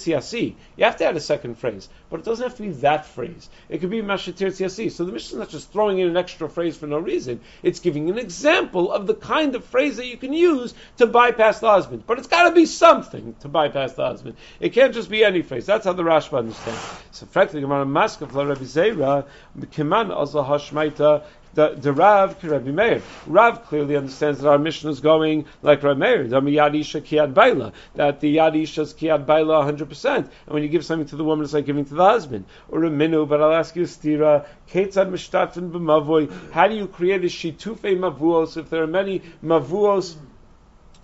you 0.77 0.85
have 0.85 0.97
to 0.97 1.05
add 1.05 1.17
a 1.17 1.21
second 1.21 1.57
phrase, 1.59 1.89
but 2.09 2.21
it 2.21 2.27
doesn't 2.27 2.43
have 2.43 2.57
to 2.57 2.63
be 2.63 2.71
that 2.71 3.07
phrase. 3.07 3.49
It 3.69 3.79
could 3.79 3.91
be 3.91 4.03
Mashatir 4.03 4.49
Tziasi. 4.49 4.91
So 4.91 5.05
the 5.05 5.13
Mishnah 5.13 5.37
is 5.37 5.39
not 5.41 5.49
just 5.49 5.73
throwing 5.73 5.99
in 5.99 6.09
an 6.09 6.17
extra 6.17 6.49
phrase 6.49 6.77
for 6.77 6.87
no 6.87 6.99
reason. 6.99 7.41
It's 7.63 7.81
giving 7.81 8.11
an 8.11 8.19
example 8.19 8.93
of 8.93 9.07
the 9.07 9.15
kind 9.15 9.55
of 9.55 9.65
phrase 9.65 9.97
that 9.97 10.07
you 10.07 10.17
can 10.17 10.33
use 10.33 10.75
to 10.99 11.07
bypass 11.07 11.61
the 11.61 11.71
husband. 11.71 12.05
But 12.07 12.19
it's 12.19 12.29
got 12.29 12.49
to 12.49 12.55
be 12.55 12.67
something 12.67 13.35
to 13.41 13.49
bypass 13.49 13.93
the 13.95 14.05
husband. 14.05 14.37
It 14.61 14.71
can't 14.71 14.95
just 14.95 15.11
be 15.11 15.25
any 15.25 15.43
phrase. 15.43 15.67
That's 15.67 15.85
how 15.85 15.93
the 15.93 16.03
Rashba 16.03 16.39
understands. 16.39 16.81
So, 17.13 17.27
frankly, 17.27 17.61
Gemara 17.61 17.85
Maska 17.85 18.33
Rabbi 18.33 18.65
Zera 18.65 19.27
Kiman 19.73 20.15
also 20.15 20.43
Hashmaita 20.43 21.25
the, 21.55 21.75
the 21.77 21.93
Rav 21.93 22.43
Rabbi 22.43 22.71
Meir. 22.71 23.03
Rav 23.27 23.67
clearly 23.67 23.97
understands 23.97 24.41
that 24.41 24.49
our 24.49 24.59
mission 24.59 24.91
is 24.91 25.01
going 25.01 25.47
like 25.63 25.83
Rabbi 25.83 25.99
Meir, 25.99 26.29
that 26.29 26.45
the 26.45 26.57
Yadisha 26.57 26.95
is 28.79 28.95
Kiad 28.95 29.27
Baila 29.27 29.65
100%. 29.65 30.17
And 30.17 30.29
when 30.47 30.63
you 30.63 30.69
give 30.69 30.85
something 30.85 31.09
to 31.09 31.17
the 31.17 31.25
woman, 31.25 31.45
it's 31.45 31.53
like 31.53 31.67
giving 31.67 31.85
to 31.87 31.95
the 31.95 32.05
husband. 32.05 32.45
Or 32.69 32.85
a 32.85 32.91
Minu, 32.91 33.29
but 33.29 33.43
I'll 33.43 33.53
ask 33.53 33.75
you, 33.75 33.83
Stira, 33.83 34.47
how 36.53 36.69
do 36.69 36.75
you 36.75 36.87
create 36.87 37.23
a 37.23 37.27
Shitufe 37.27 37.99
Mavuos 37.99 38.57
if 38.57 38.71
there 38.71 38.83
are 38.85 38.87
many 38.87 39.23
Mavuos 39.43 40.15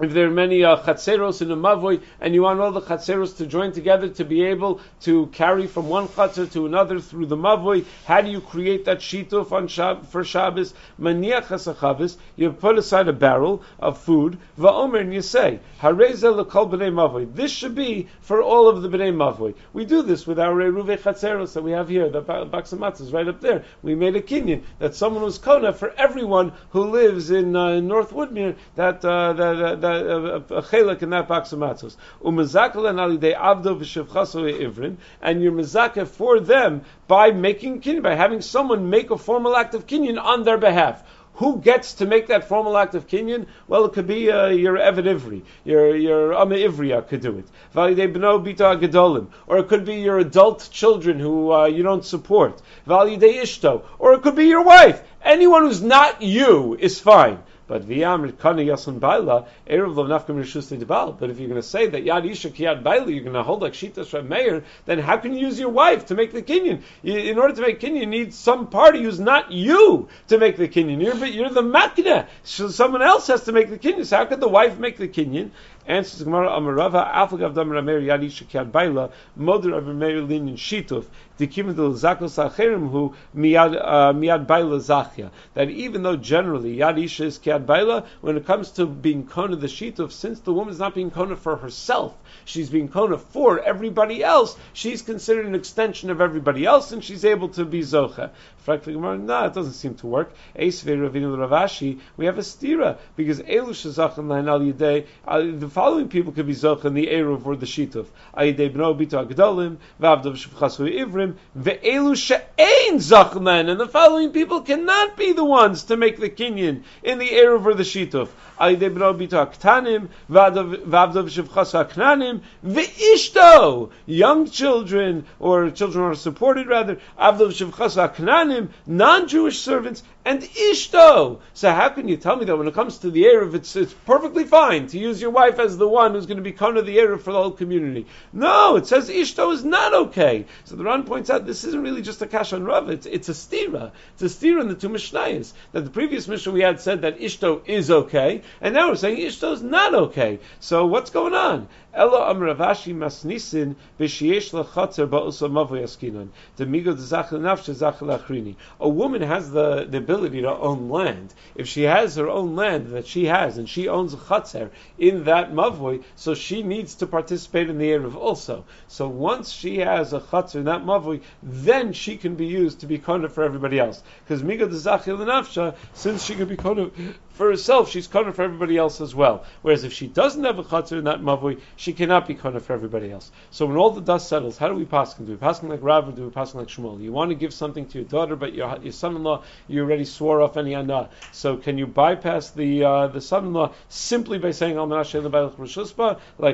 if 0.01 0.13
there 0.13 0.27
are 0.27 0.31
many 0.31 0.63
uh, 0.63 0.77
chatzeros 0.77 1.41
in 1.41 1.51
a 1.51 1.57
mavoi, 1.57 2.03
and 2.21 2.35
you 2.35 2.43
want 2.43 2.61
all 2.61 2.73
the 2.73 2.83
chatzeros 2.83 3.37
to 3.39 3.47
join 3.47 3.73
together 3.73 4.09
to 4.09 4.25
be 4.25 4.45
able 4.45 4.81
to 5.01 5.27
carry 5.29 5.67
from 5.67 5.89
one 5.89 6.07
chatzer 6.09 6.51
to 6.53 6.67
another 6.67 7.01
through 7.01 7.27
the 7.27 7.37
mavoi, 7.37 7.85
how 8.05 8.21
do 8.21 8.31
you 8.31 8.41
create 8.41 8.85
that 8.85 8.99
shituf 8.99 9.53
on 9.53 9.69
Shab- 9.69 10.07
for 10.07 10.23
Shabbos? 10.23 10.75
Maniach 11.01 11.45
hasachavis, 11.45 12.17
you 12.37 12.53
put 12.53 12.77
aside 12.79 13.09
a 13.09 13.13
barrel 13.13 13.63
of 13.79 13.99
food, 13.99 14.39
va'omer, 14.59 15.01
and 15.01 15.15
you 15.15 15.23
say, 15.23 15.61
hareza 15.81 16.45
lekol 16.45 16.71
b'nei 16.71 16.93
mavoi. 16.93 17.35
This 17.35 17.51
should 17.51 17.75
be 17.75 18.09
for 18.21 18.43
all 18.43 18.69
of 18.69 18.83
the 18.83 18.89
b'nei 18.91 19.15
mavoi. 19.15 19.55
We 19.73 19.87
do 19.87 20.03
this 20.03 20.27
with 20.27 20.39
our 20.39 20.55
eruve 20.55 20.99
chatzeros 20.99 21.55
that 21.55 21.63
we 21.63 21.73
have 21.73 21.89
here, 21.89 22.11
the 22.11 22.23
baksamatz 22.23 23.01
is 23.01 23.13
right 23.13 23.27
up 23.27 23.41
there. 23.41 23.65
We 23.83 23.95
made 23.95 24.17
a 24.17 24.21
kinyan 24.21 24.63
that 24.79 24.95
someone 24.95 25.23
was 25.23 25.39
kona 25.39 25.73
for 25.73 25.91
everyone 25.93 26.53
who 26.71 26.85
lives 26.91 27.31
in 27.31 27.57
uh, 27.57 27.81
North 27.81 28.11
Woodmere, 28.11 28.57
that, 28.75 29.03
uh, 29.03 29.33
that, 29.33 29.81
that 29.81 29.86
a 29.87 30.63
chelik 30.63 31.03
in 31.03 31.11
that 31.11 31.29
box 31.29 31.53
of 31.53 31.59
matzos. 31.59 31.97
Umazakel 32.23 32.89
and 32.89 32.99
alidei 32.99 33.37
avdo 33.37 33.79
v'shevchaso 33.79 34.61
ivrin, 34.61 34.97
and 35.23 35.43
you're 35.43 35.53
mezaka 35.53 36.07
for 36.07 36.41
them 36.41 36.83
by 37.07 37.31
making 37.31 37.81
kinyan, 37.81 38.03
by 38.03 38.15
having 38.15 38.41
someone 38.41 38.91
make 38.91 39.11
a 39.11 39.19
formal 39.19 39.57
act 39.57 39.75
of 39.75 39.87
kinyan 39.87 40.23
on 40.23 40.43
their 40.45 40.59
behalf. 40.59 41.03
Who 41.35 41.59
gets 41.59 41.93
to 41.95 42.07
make 42.07 42.29
that 42.29 42.49
formal 42.49 42.79
act 42.79 42.95
of 42.95 43.07
kinyan? 43.07 43.47
Well, 43.69 43.85
it 43.85 43.93
could 43.93 44.07
be 44.07 44.31
uh, 44.31 44.47
your 44.47 44.79
Evid 44.79 45.05
Ivri, 45.05 45.43
your 45.65 45.95
your 45.95 46.35
Amma 46.35 46.55
Ivriya 46.55 47.07
could 47.07 47.21
do 47.21 47.39
it. 47.39 47.47
B'no 47.75 48.43
bita 48.43 48.81
gedolim, 48.81 49.27
or 49.47 49.59
it 49.59 49.69
could 49.69 49.85
be 49.85 49.97
your 49.97 50.19
adult 50.19 50.67
children 50.73 51.21
who 51.21 51.53
uh, 51.53 51.67
you 51.67 51.83
don't 51.83 52.07
support. 52.07 52.63
Validei 52.89 53.43
ishto, 53.43 53.83
or 53.99 54.15
it 54.15 54.23
could 54.23 54.35
be 54.35 54.47
your 54.47 54.65
wife. 54.65 55.03
Anyone 55.23 55.65
who's 55.65 55.83
not 55.83 56.23
you 56.23 56.75
is 56.81 57.01
fine. 57.01 57.43
But 57.69 57.89
kana 57.89 58.63
yasun 58.63 59.01
baila 59.01 59.47
lo 59.69 60.07
nafka 60.07 60.29
rishus 60.29 60.77
debal. 60.77 61.19
But 61.19 61.31
if 61.31 61.41
you're 61.41 61.49
going 61.49 61.61
to 61.61 61.67
say 61.67 61.87
that 61.89 62.05
yad 62.05 62.31
isha 62.31 62.51
kiyad 62.51 62.85
baila, 62.85 63.11
you're 63.11 63.25
going 63.25 63.35
to 63.35 63.43
hold 63.43 63.63
like 63.63 63.73
shitas 63.73 64.07
from 64.07 64.29
mayor, 64.29 64.65
then 64.85 65.01
how 65.01 65.17
can 65.17 65.35
you 65.35 65.41
use 65.47 65.59
your 65.59 65.71
wife 65.71 66.07
to 66.07 66.15
make 66.15 66.33
the 66.33 66.43
kinyan? 66.43 66.83
In 67.03 67.39
order 67.39 67.55
to 67.55 67.63
make 67.63 67.81
kinyan, 67.81 68.01
you 68.01 68.07
need 68.07 68.35
some 68.35 68.69
party 68.69 69.03
who's 69.03 69.19
not 69.19 69.51
you 69.51 70.09
to 70.29 70.39
make 70.39 70.57
the 70.57 70.69
kinyan. 70.69 71.03
You're, 71.03 71.27
you're 71.27 71.51
the 71.51 71.63
makna. 71.63 72.29
So 72.45 72.69
someone 72.69 73.03
else 73.03 73.27
has 73.27 73.45
to 73.45 73.53
make 73.53 73.69
the 73.69 73.79
kinyan. 73.79 74.07
So 74.07 74.19
how 74.19 74.25
could 74.27 74.41
the 74.41 74.49
wife 74.49 74.79
make 74.79 74.97
the 74.97 75.09
kinyan? 75.09 75.51
Answers 75.89 76.25
Gemara 76.25 76.49
Amarava 76.49 77.13
Afagav 77.13 77.55
Dam 77.55 77.69
Rameir 77.71 78.03
Yadi 78.03 78.27
Shekiad 78.27 78.73
Baila 78.73 79.11
Moder 79.37 79.77
of 79.77 79.85
Rameir 79.85 80.27
Linin 80.27 80.55
Shituf 80.55 81.05
Dikim 81.39 81.77
Del 81.77 81.93
Zakos 81.93 82.43
Acherim 82.43 82.91
Hu 82.91 83.15
Miad 83.37 83.77
uh, 83.77 84.13
Miad 84.13 84.49
Baila 84.49 84.79
Zachya. 84.79 85.31
That 85.55 85.71
even 85.71 86.03
though 86.03 86.17
generally 86.17 86.77
Yad 86.79 87.03
Isha 87.03 87.27
is 87.27 87.39
Kiad 87.39 87.67
Baila, 87.67 88.05
when 88.21 88.37
it 88.37 88.47
comes 88.47 88.71
to 88.73 88.87
being 88.87 89.27
Kona 89.27 89.55
the 89.55 89.69
Shituf, 89.69 90.11
since 90.11 90.41
the 90.41 90.53
woman 90.53 90.73
is 90.73 90.81
not 90.81 90.95
being 90.95 91.11
Kona 91.11 91.37
for 91.37 91.57
herself, 91.57 92.17
she's 92.45 92.71
being 92.71 92.89
Kona 92.89 93.19
for 93.19 93.61
everybody 93.61 94.25
else, 94.25 94.57
she's 94.73 95.03
considered 95.03 95.47
an 95.47 95.55
extension 95.55 96.11
of 96.11 96.21
everybody 96.21 96.65
else, 96.65 96.91
and 96.91 97.05
she's 97.05 97.25
able 97.25 97.51
to 97.51 97.65
be 97.65 97.81
Zocha. 97.81 98.31
Frankly, 98.67 98.95
Gemara, 98.95 99.17
no, 99.17 99.45
it 99.45 99.55
doesn't 99.55 99.75
seem 99.75 99.95
to 99.95 100.09
work. 100.09 100.35
Ravashi, 100.57 102.01
we 102.17 102.27
have 102.27 102.37
a 102.37 102.41
stira 102.41 102.99
because 103.15 103.39
Elu 103.39 103.69
Shazachim 103.69 104.27
Lahan 104.27 104.49
Al 104.49 104.59
Yidei. 104.59 105.07
Uh, 105.25 105.57
the 105.57 105.69
following 105.69 106.09
people 106.09 106.33
could 106.33 106.49
be 106.49 106.53
Zoch 106.53 106.85
in 106.85 106.95
the 106.95 107.07
Eruv 107.07 107.47
or 107.47 107.55
the 107.55 107.65
Shituf. 107.65 108.07
Ayidei 108.37 108.75
Bno 108.75 108.93
Bito 108.99 109.25
Agdolim, 109.25 109.77
Vavdav 110.01 110.35
Shevchasu 110.35 110.93
Ivrim, 110.93 111.37
Ve'elu 111.57 112.17
She'ein 112.17 112.99
Zachim 112.99 113.71
and 113.71 113.79
the 113.79 113.87
following 113.87 114.33
people 114.33 114.63
cannot 114.63 115.17
be 115.17 115.31
the 115.31 115.45
ones 115.45 115.85
to 115.85 115.97
make 115.97 116.19
the 116.19 116.29
kinyan 116.29 116.83
in 117.05 117.21
the 117.21 117.29
Eruv 117.29 117.65
or 117.67 117.75
the 117.75 117.85
Shituf. 117.85 118.31
Ayidei 118.61 118.93
Bno 118.93 119.13
Bito 119.15 119.39
Aktanim, 119.45 120.09
Vavdav 120.31 121.29
Shevchasu 121.29 121.87
Aknanim, 121.87 122.41
Ve'ishto, 122.65 123.91
young 124.07 124.49
children, 124.51 125.25
or 125.39 125.71
children 125.71 126.05
are 126.05 126.15
supported 126.15 126.67
rather, 126.67 126.99
Avdav 127.19 127.53
Shevchasu 127.53 128.09
Aknanim, 128.09 128.69
non-Jewish 128.87 129.59
servants, 129.59 130.03
and 130.27 130.43
Ishto. 130.43 131.39
So 131.55 131.71
how 131.71 131.89
can 131.91 132.09
you 132.09 132.17
tell 132.17 132.35
me 132.35 132.45
that 132.47 132.57
when 132.57 132.67
it 132.67 132.75
comes 132.75 132.99
to 132.99 133.13
the 133.13 133.23
Erev, 133.23 133.55
it's, 133.55 133.77
it's 133.77 133.95
perfectly 133.95 134.43
fine 134.43 134.89
to 134.89 134.99
use 134.99 135.23
your 135.23 135.31
wife 135.31 135.61
as 135.61 135.79
the 135.79 135.87
one 135.87 136.13
who's 136.13 136.27
going 136.27 136.39
to 136.39 136.43
be 136.43 136.51
kind 136.51 136.77
of 136.77 136.85
the 136.85 136.97
Erev 136.97 137.21
for 137.21 137.33
the 137.33 137.41
whole 137.41 137.53
community? 137.53 138.07
No, 138.33 138.75
it 138.75 138.89
says 138.89 139.09
Ishto 139.09 139.55
is 139.55 139.65
not 139.65 139.95
okay. 139.95 140.47
So 140.65 140.75
the 140.75 140.83
Ran 140.83 141.05
points 141.05 141.31
out 141.31 141.47
this 141.47 141.63
isn't 141.63 141.81
really 141.81 142.03
just 142.03 142.23
a 142.23 142.27
Kash 142.27 142.53
on 142.53 142.65
Rav, 142.65 142.91
it's, 142.91 143.07
it's 143.07 143.29
a 143.29 143.33
stira. 143.33 143.93
It's 144.15 144.23
a 144.23 144.27
stira 144.27 144.61
in 144.63 144.69
the 144.69 144.75
two 144.75 144.89
Mishnayos. 144.89 145.53
That 145.71 145.85
the 145.85 145.91
previous 145.91 146.27
Mishnah 146.27 146.51
we 146.51 146.63
had 146.63 146.81
said 146.81 147.03
that 147.03 147.21
Ishto 147.21 147.63
is 147.65 147.89
okay, 147.89 148.43
and 148.61 148.75
now 148.75 148.89
we're 148.89 148.97
saying 148.97 149.19
Ishto 149.19 149.53
is 149.53 149.63
not 149.63 149.95
okay. 149.95 150.41
So 150.59 150.87
what's 150.87 151.11
going 151.11 151.35
on? 151.35 151.69
Masnisin 151.97 153.75
b'shiesh 153.99 154.53
lachatzer 154.53 155.09
ba'usa 155.09 155.51
mavoy 155.51 155.83
askinon. 155.83 156.29
Demigo 156.59 156.95
nafshe 156.95 157.75
zachel 157.75 158.19
achrini. 158.19 158.55
A 158.81 158.89
woman 158.89 159.23
has 159.23 159.51
the, 159.51 159.87
the 159.89 159.99
ability 159.99 160.43
to 160.43 160.51
own 160.51 160.91
land. 160.91 161.33
If 161.55 161.67
she 161.67 161.83
has 161.85 162.17
her 162.17 162.29
own 162.29 162.55
land 162.55 162.89
that 162.89 163.07
she 163.07 163.27
has, 163.27 163.59
and 163.59 163.69
she 163.69 163.89
owns 163.89 164.15
a 164.15 164.19
chatzer 164.19 164.71
in 164.99 165.25
that 165.25 165.53
mavoy, 165.53 166.03
so 166.15 166.35
she 166.35 166.63
needs 166.63 166.95
to 166.97 167.07
participate 167.07 167.71
in 167.71 167.79
the 167.79 167.91
Erev 167.91 168.15
also. 168.15 168.65
So 168.89 169.09
once 169.09 169.51
she 169.51 169.79
has 169.79 170.13
a 170.13 170.21
chatzer 170.21 170.57
in 170.57 170.65
that 170.65 170.85
mavoy, 170.85 171.23
then 171.43 171.93
she 171.93 172.17
can 172.17 172.35
be 172.35 172.47
used 172.47 172.81
to 172.81 172.87
be 172.87 172.99
kona 172.99 173.29
for 173.29 173.43
everybody 173.43 173.79
else. 173.79 174.03
Because 174.25 174.43
migo 174.43 174.69
d'zachel 174.69 175.19
nafshe, 175.19 175.75
since 175.95 176.25
she 176.25 176.35
can 176.35 176.49
be 176.49 176.57
kona 176.57 176.91
for 177.37 177.51
herself, 177.51 177.91
she's 177.91 178.07
kona 178.07 178.33
for 178.33 178.43
everybody 178.43 178.79
else 178.79 179.01
as 179.01 179.15
well. 179.15 179.45
Whereas 179.61 179.85
if 179.85 179.93
she 179.93 180.07
doesn't 180.07 180.43
have 180.43 180.59
a 180.59 180.65
chatzer 180.65 180.99
in 180.99 181.05
that 181.05 181.21
mavui, 181.21 181.61
she 181.77 181.93
cannot 181.93 182.27
be 182.27 182.35
kona 182.35 182.61
for 182.61 182.73
everybody 182.73 183.13
else. 183.13 183.31
So 183.51 183.67
when 183.67 183.77
all 183.77 183.91
the 183.91 184.01
dust 184.01 184.29
settles, 184.29 184.57
how 184.57 184.69
do 184.69 184.75
we 184.75 184.87
pass? 184.87 185.13
Do 185.15 185.25
we 185.25 185.37
pass 185.37 185.63
like 185.63 185.81
Rav 185.83 186.09
or 186.09 186.13
do 186.13 186.25
we 186.25 186.31
pass 186.31 186.55
like 186.55 186.69
Shmuel? 186.69 187.01
You 187.03 187.13
want 187.13 187.31
to 187.31 187.35
give 187.35 187.53
something 187.53 187.87
to 187.89 187.99
your 187.99 188.09
daughter, 188.09 188.37
but 188.37 188.55
your, 188.55 188.79
your 188.83 188.93
son-in-law, 188.93 189.43
you 189.69 189.83
already 189.83 190.07
swore 190.07 190.41
off 190.41 190.57
any 190.57 190.75
anah. 190.75 191.11
So 191.33 191.59
can 191.59 191.77
you 191.77 191.87
bypass 191.87 192.51
the 192.51 192.85
uh, 192.85 193.07
the 193.09 193.21
son-in-law 193.21 193.73
simply 193.91 194.39
by 194.39 194.53
saying 194.53 194.79
Al 194.79 194.87
like 194.87 195.03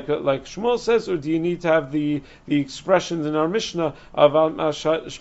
uh, 0.09 0.19
like 0.19 0.45
Shmuel 0.45 0.79
says, 0.79 1.07
or 1.07 1.15
do 1.15 1.31
you 1.31 1.39
need 1.39 1.61
to 1.61 1.69
have 1.69 1.93
the 1.93 2.21
the 2.47 2.59
expressions 2.59 3.25
in 3.25 3.35
our 3.35 3.47
Mishnah 3.47 3.95
of 4.13 4.35
Al 4.35 4.51
Nosis 4.51 5.13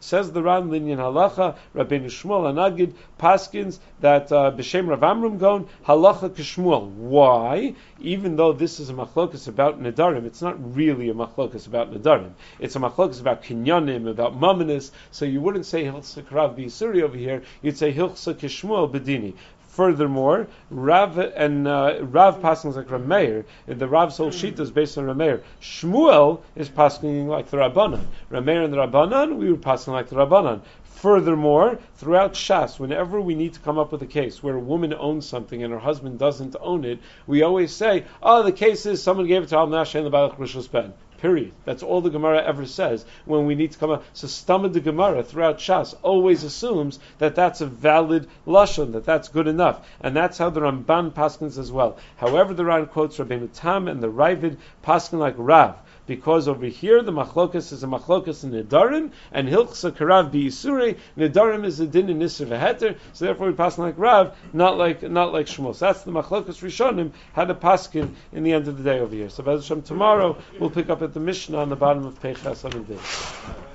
Says 0.00 0.32
the 0.32 0.42
Ram 0.42 0.70
Linyan 0.70 0.98
Halacha, 0.98 1.56
Rabbeinu 1.74 2.06
Shmuel 2.06 2.52
Anagid 2.52 2.92
Paskin 3.18 3.61
paskins 3.62 3.78
that 4.00 4.32
uh, 4.32 4.50
b'shem 4.50 4.88
Rav 4.88 5.02
Amram 5.02 5.38
Gaon 5.38 5.68
halacha 5.86 6.30
kishmuel. 6.30 6.90
Why? 6.90 7.74
Even 8.00 8.36
though 8.36 8.52
this 8.52 8.80
is 8.80 8.90
a 8.90 8.94
machlokas 8.94 9.48
about 9.48 9.82
nedarim, 9.82 10.24
it's 10.24 10.42
not 10.42 10.56
really 10.76 11.08
a 11.08 11.14
machlokas 11.14 11.66
about 11.66 11.92
nedarim. 11.92 12.32
It's 12.58 12.76
a 12.76 12.80
machlokas 12.80 13.20
about 13.20 13.42
kinyanim, 13.42 14.10
about 14.10 14.38
mamanis. 14.38 14.90
So 15.10 15.24
you 15.24 15.40
wouldn't 15.40 15.66
say 15.66 15.84
hilchsa 15.84 16.22
karav 16.24 16.56
b'yisuri 16.56 17.02
over 17.02 17.16
here. 17.16 17.42
You'd 17.62 17.78
say 17.78 17.92
hilchsa 17.92 18.34
kishmuel 18.34 18.92
bedini. 18.92 19.34
Furthermore, 19.72 20.48
Rav 20.70 21.16
and 21.16 21.66
uh, 21.66 21.96
Rav 22.02 22.42
passing 22.42 22.74
like 22.74 22.90
Rav 22.90 23.06
Meir. 23.06 23.46
The 23.66 23.88
Rav's 23.88 24.18
whole 24.18 24.30
sheet 24.30 24.60
is 24.60 24.70
based 24.70 24.98
on 24.98 25.06
Rav 25.06 25.16
Meir. 25.16 25.42
Shmuel 25.62 26.42
is 26.54 26.68
passing 26.68 27.26
like 27.26 27.48
the 27.48 27.56
Rabbanan. 27.56 28.04
Rav 28.28 28.44
Meir 28.44 28.64
and 28.64 28.70
the 28.70 28.76
Rabbanan, 28.76 29.36
we 29.36 29.50
were 29.50 29.56
passing 29.56 29.94
like 29.94 30.10
the 30.10 30.16
Rabbanan. 30.16 30.60
Furthermore, 31.02 31.80
throughout 31.96 32.34
Shas, 32.34 32.78
whenever 32.78 33.20
we 33.20 33.34
need 33.34 33.54
to 33.54 33.58
come 33.58 33.76
up 33.76 33.90
with 33.90 34.02
a 34.02 34.06
case 34.06 34.40
where 34.40 34.54
a 34.54 34.60
woman 34.60 34.94
owns 34.94 35.26
something 35.26 35.64
and 35.64 35.72
her 35.72 35.80
husband 35.80 36.20
doesn't 36.20 36.54
own 36.60 36.84
it, 36.84 37.00
we 37.26 37.42
always 37.42 37.74
say, 37.74 38.04
"Oh, 38.22 38.44
the 38.44 38.52
case 38.52 38.86
is 38.86 39.02
someone 39.02 39.26
gave 39.26 39.42
it 39.42 39.48
to 39.48 39.56
Al 39.56 39.66
Nash 39.66 39.96
and 39.96 40.06
the 40.06 40.10
Balach 40.10 40.36
Rishos 40.36 40.70
Ben." 40.70 40.92
Period. 41.18 41.50
That's 41.64 41.82
all 41.82 42.02
the 42.02 42.10
Gemara 42.10 42.44
ever 42.44 42.66
says 42.66 43.04
when 43.24 43.46
we 43.46 43.56
need 43.56 43.72
to 43.72 43.80
come 43.80 43.90
up. 43.90 44.04
So 44.12 44.28
Stamad 44.28 44.74
the 44.74 44.80
Gemara 44.80 45.24
throughout 45.24 45.58
Shas 45.58 45.96
always 46.02 46.44
assumes 46.44 47.00
that 47.18 47.34
that's 47.34 47.60
a 47.60 47.66
valid 47.66 48.28
lashon, 48.46 48.92
that 48.92 49.04
that's 49.04 49.26
good 49.26 49.48
enough, 49.48 49.84
and 50.00 50.14
that's 50.14 50.38
how 50.38 50.50
the 50.50 50.60
Ramban 50.60 51.14
paskins 51.14 51.58
as 51.58 51.72
well. 51.72 51.96
However, 52.18 52.54
the 52.54 52.64
Ran 52.64 52.86
quotes 52.86 53.18
Rabbeinu 53.18 53.48
Tam 53.52 53.88
and 53.88 54.00
the 54.00 54.12
Ravid 54.12 54.56
paskin 54.84 55.18
like 55.18 55.34
Rav 55.36 55.74
because 56.06 56.48
over 56.48 56.66
here 56.66 57.02
the 57.02 57.12
machlokas 57.12 57.72
is 57.72 57.82
a 57.82 57.86
machlokas 57.86 58.44
in 58.44 58.50
Nidarim, 58.50 59.10
and 59.30 59.48
hilchsa 59.48 59.92
karav 59.92 60.30
bi'isure, 60.30 60.96
Nidarim 61.16 61.64
is 61.64 61.80
a 61.80 61.86
din 61.86 62.08
in 62.08 62.18
Nisr 62.18 62.46
v'heter, 62.46 62.96
so 63.12 63.24
therefore 63.24 63.48
we 63.48 63.52
pass 63.52 63.78
like 63.78 63.94
Rav, 63.98 64.36
not 64.52 64.78
like 64.78 65.02
not 65.02 65.32
like 65.32 65.46
Shmuel. 65.46 65.74
So 65.74 65.86
that's 65.86 66.02
the 66.02 66.12
machlokas 66.12 66.62
Rishonim 66.62 67.12
had 67.32 67.50
a 67.50 67.54
paskin 67.54 68.14
in 68.32 68.42
the 68.42 68.52
end 68.52 68.68
of 68.68 68.78
the 68.78 68.84
day 68.84 69.00
over 69.00 69.14
here. 69.14 69.28
So 69.28 69.42
Bez 69.42 69.70
tomorrow 69.84 70.36
we'll 70.58 70.70
pick 70.70 70.90
up 70.90 71.02
at 71.02 71.14
the 71.14 71.20
Mishnah 71.20 71.58
on 71.58 71.68
the 71.68 71.76
bottom 71.76 72.04
of 72.04 72.20
Peichas 72.20 72.64
on 72.64 72.70
the 72.70 72.94
day. 72.94 73.71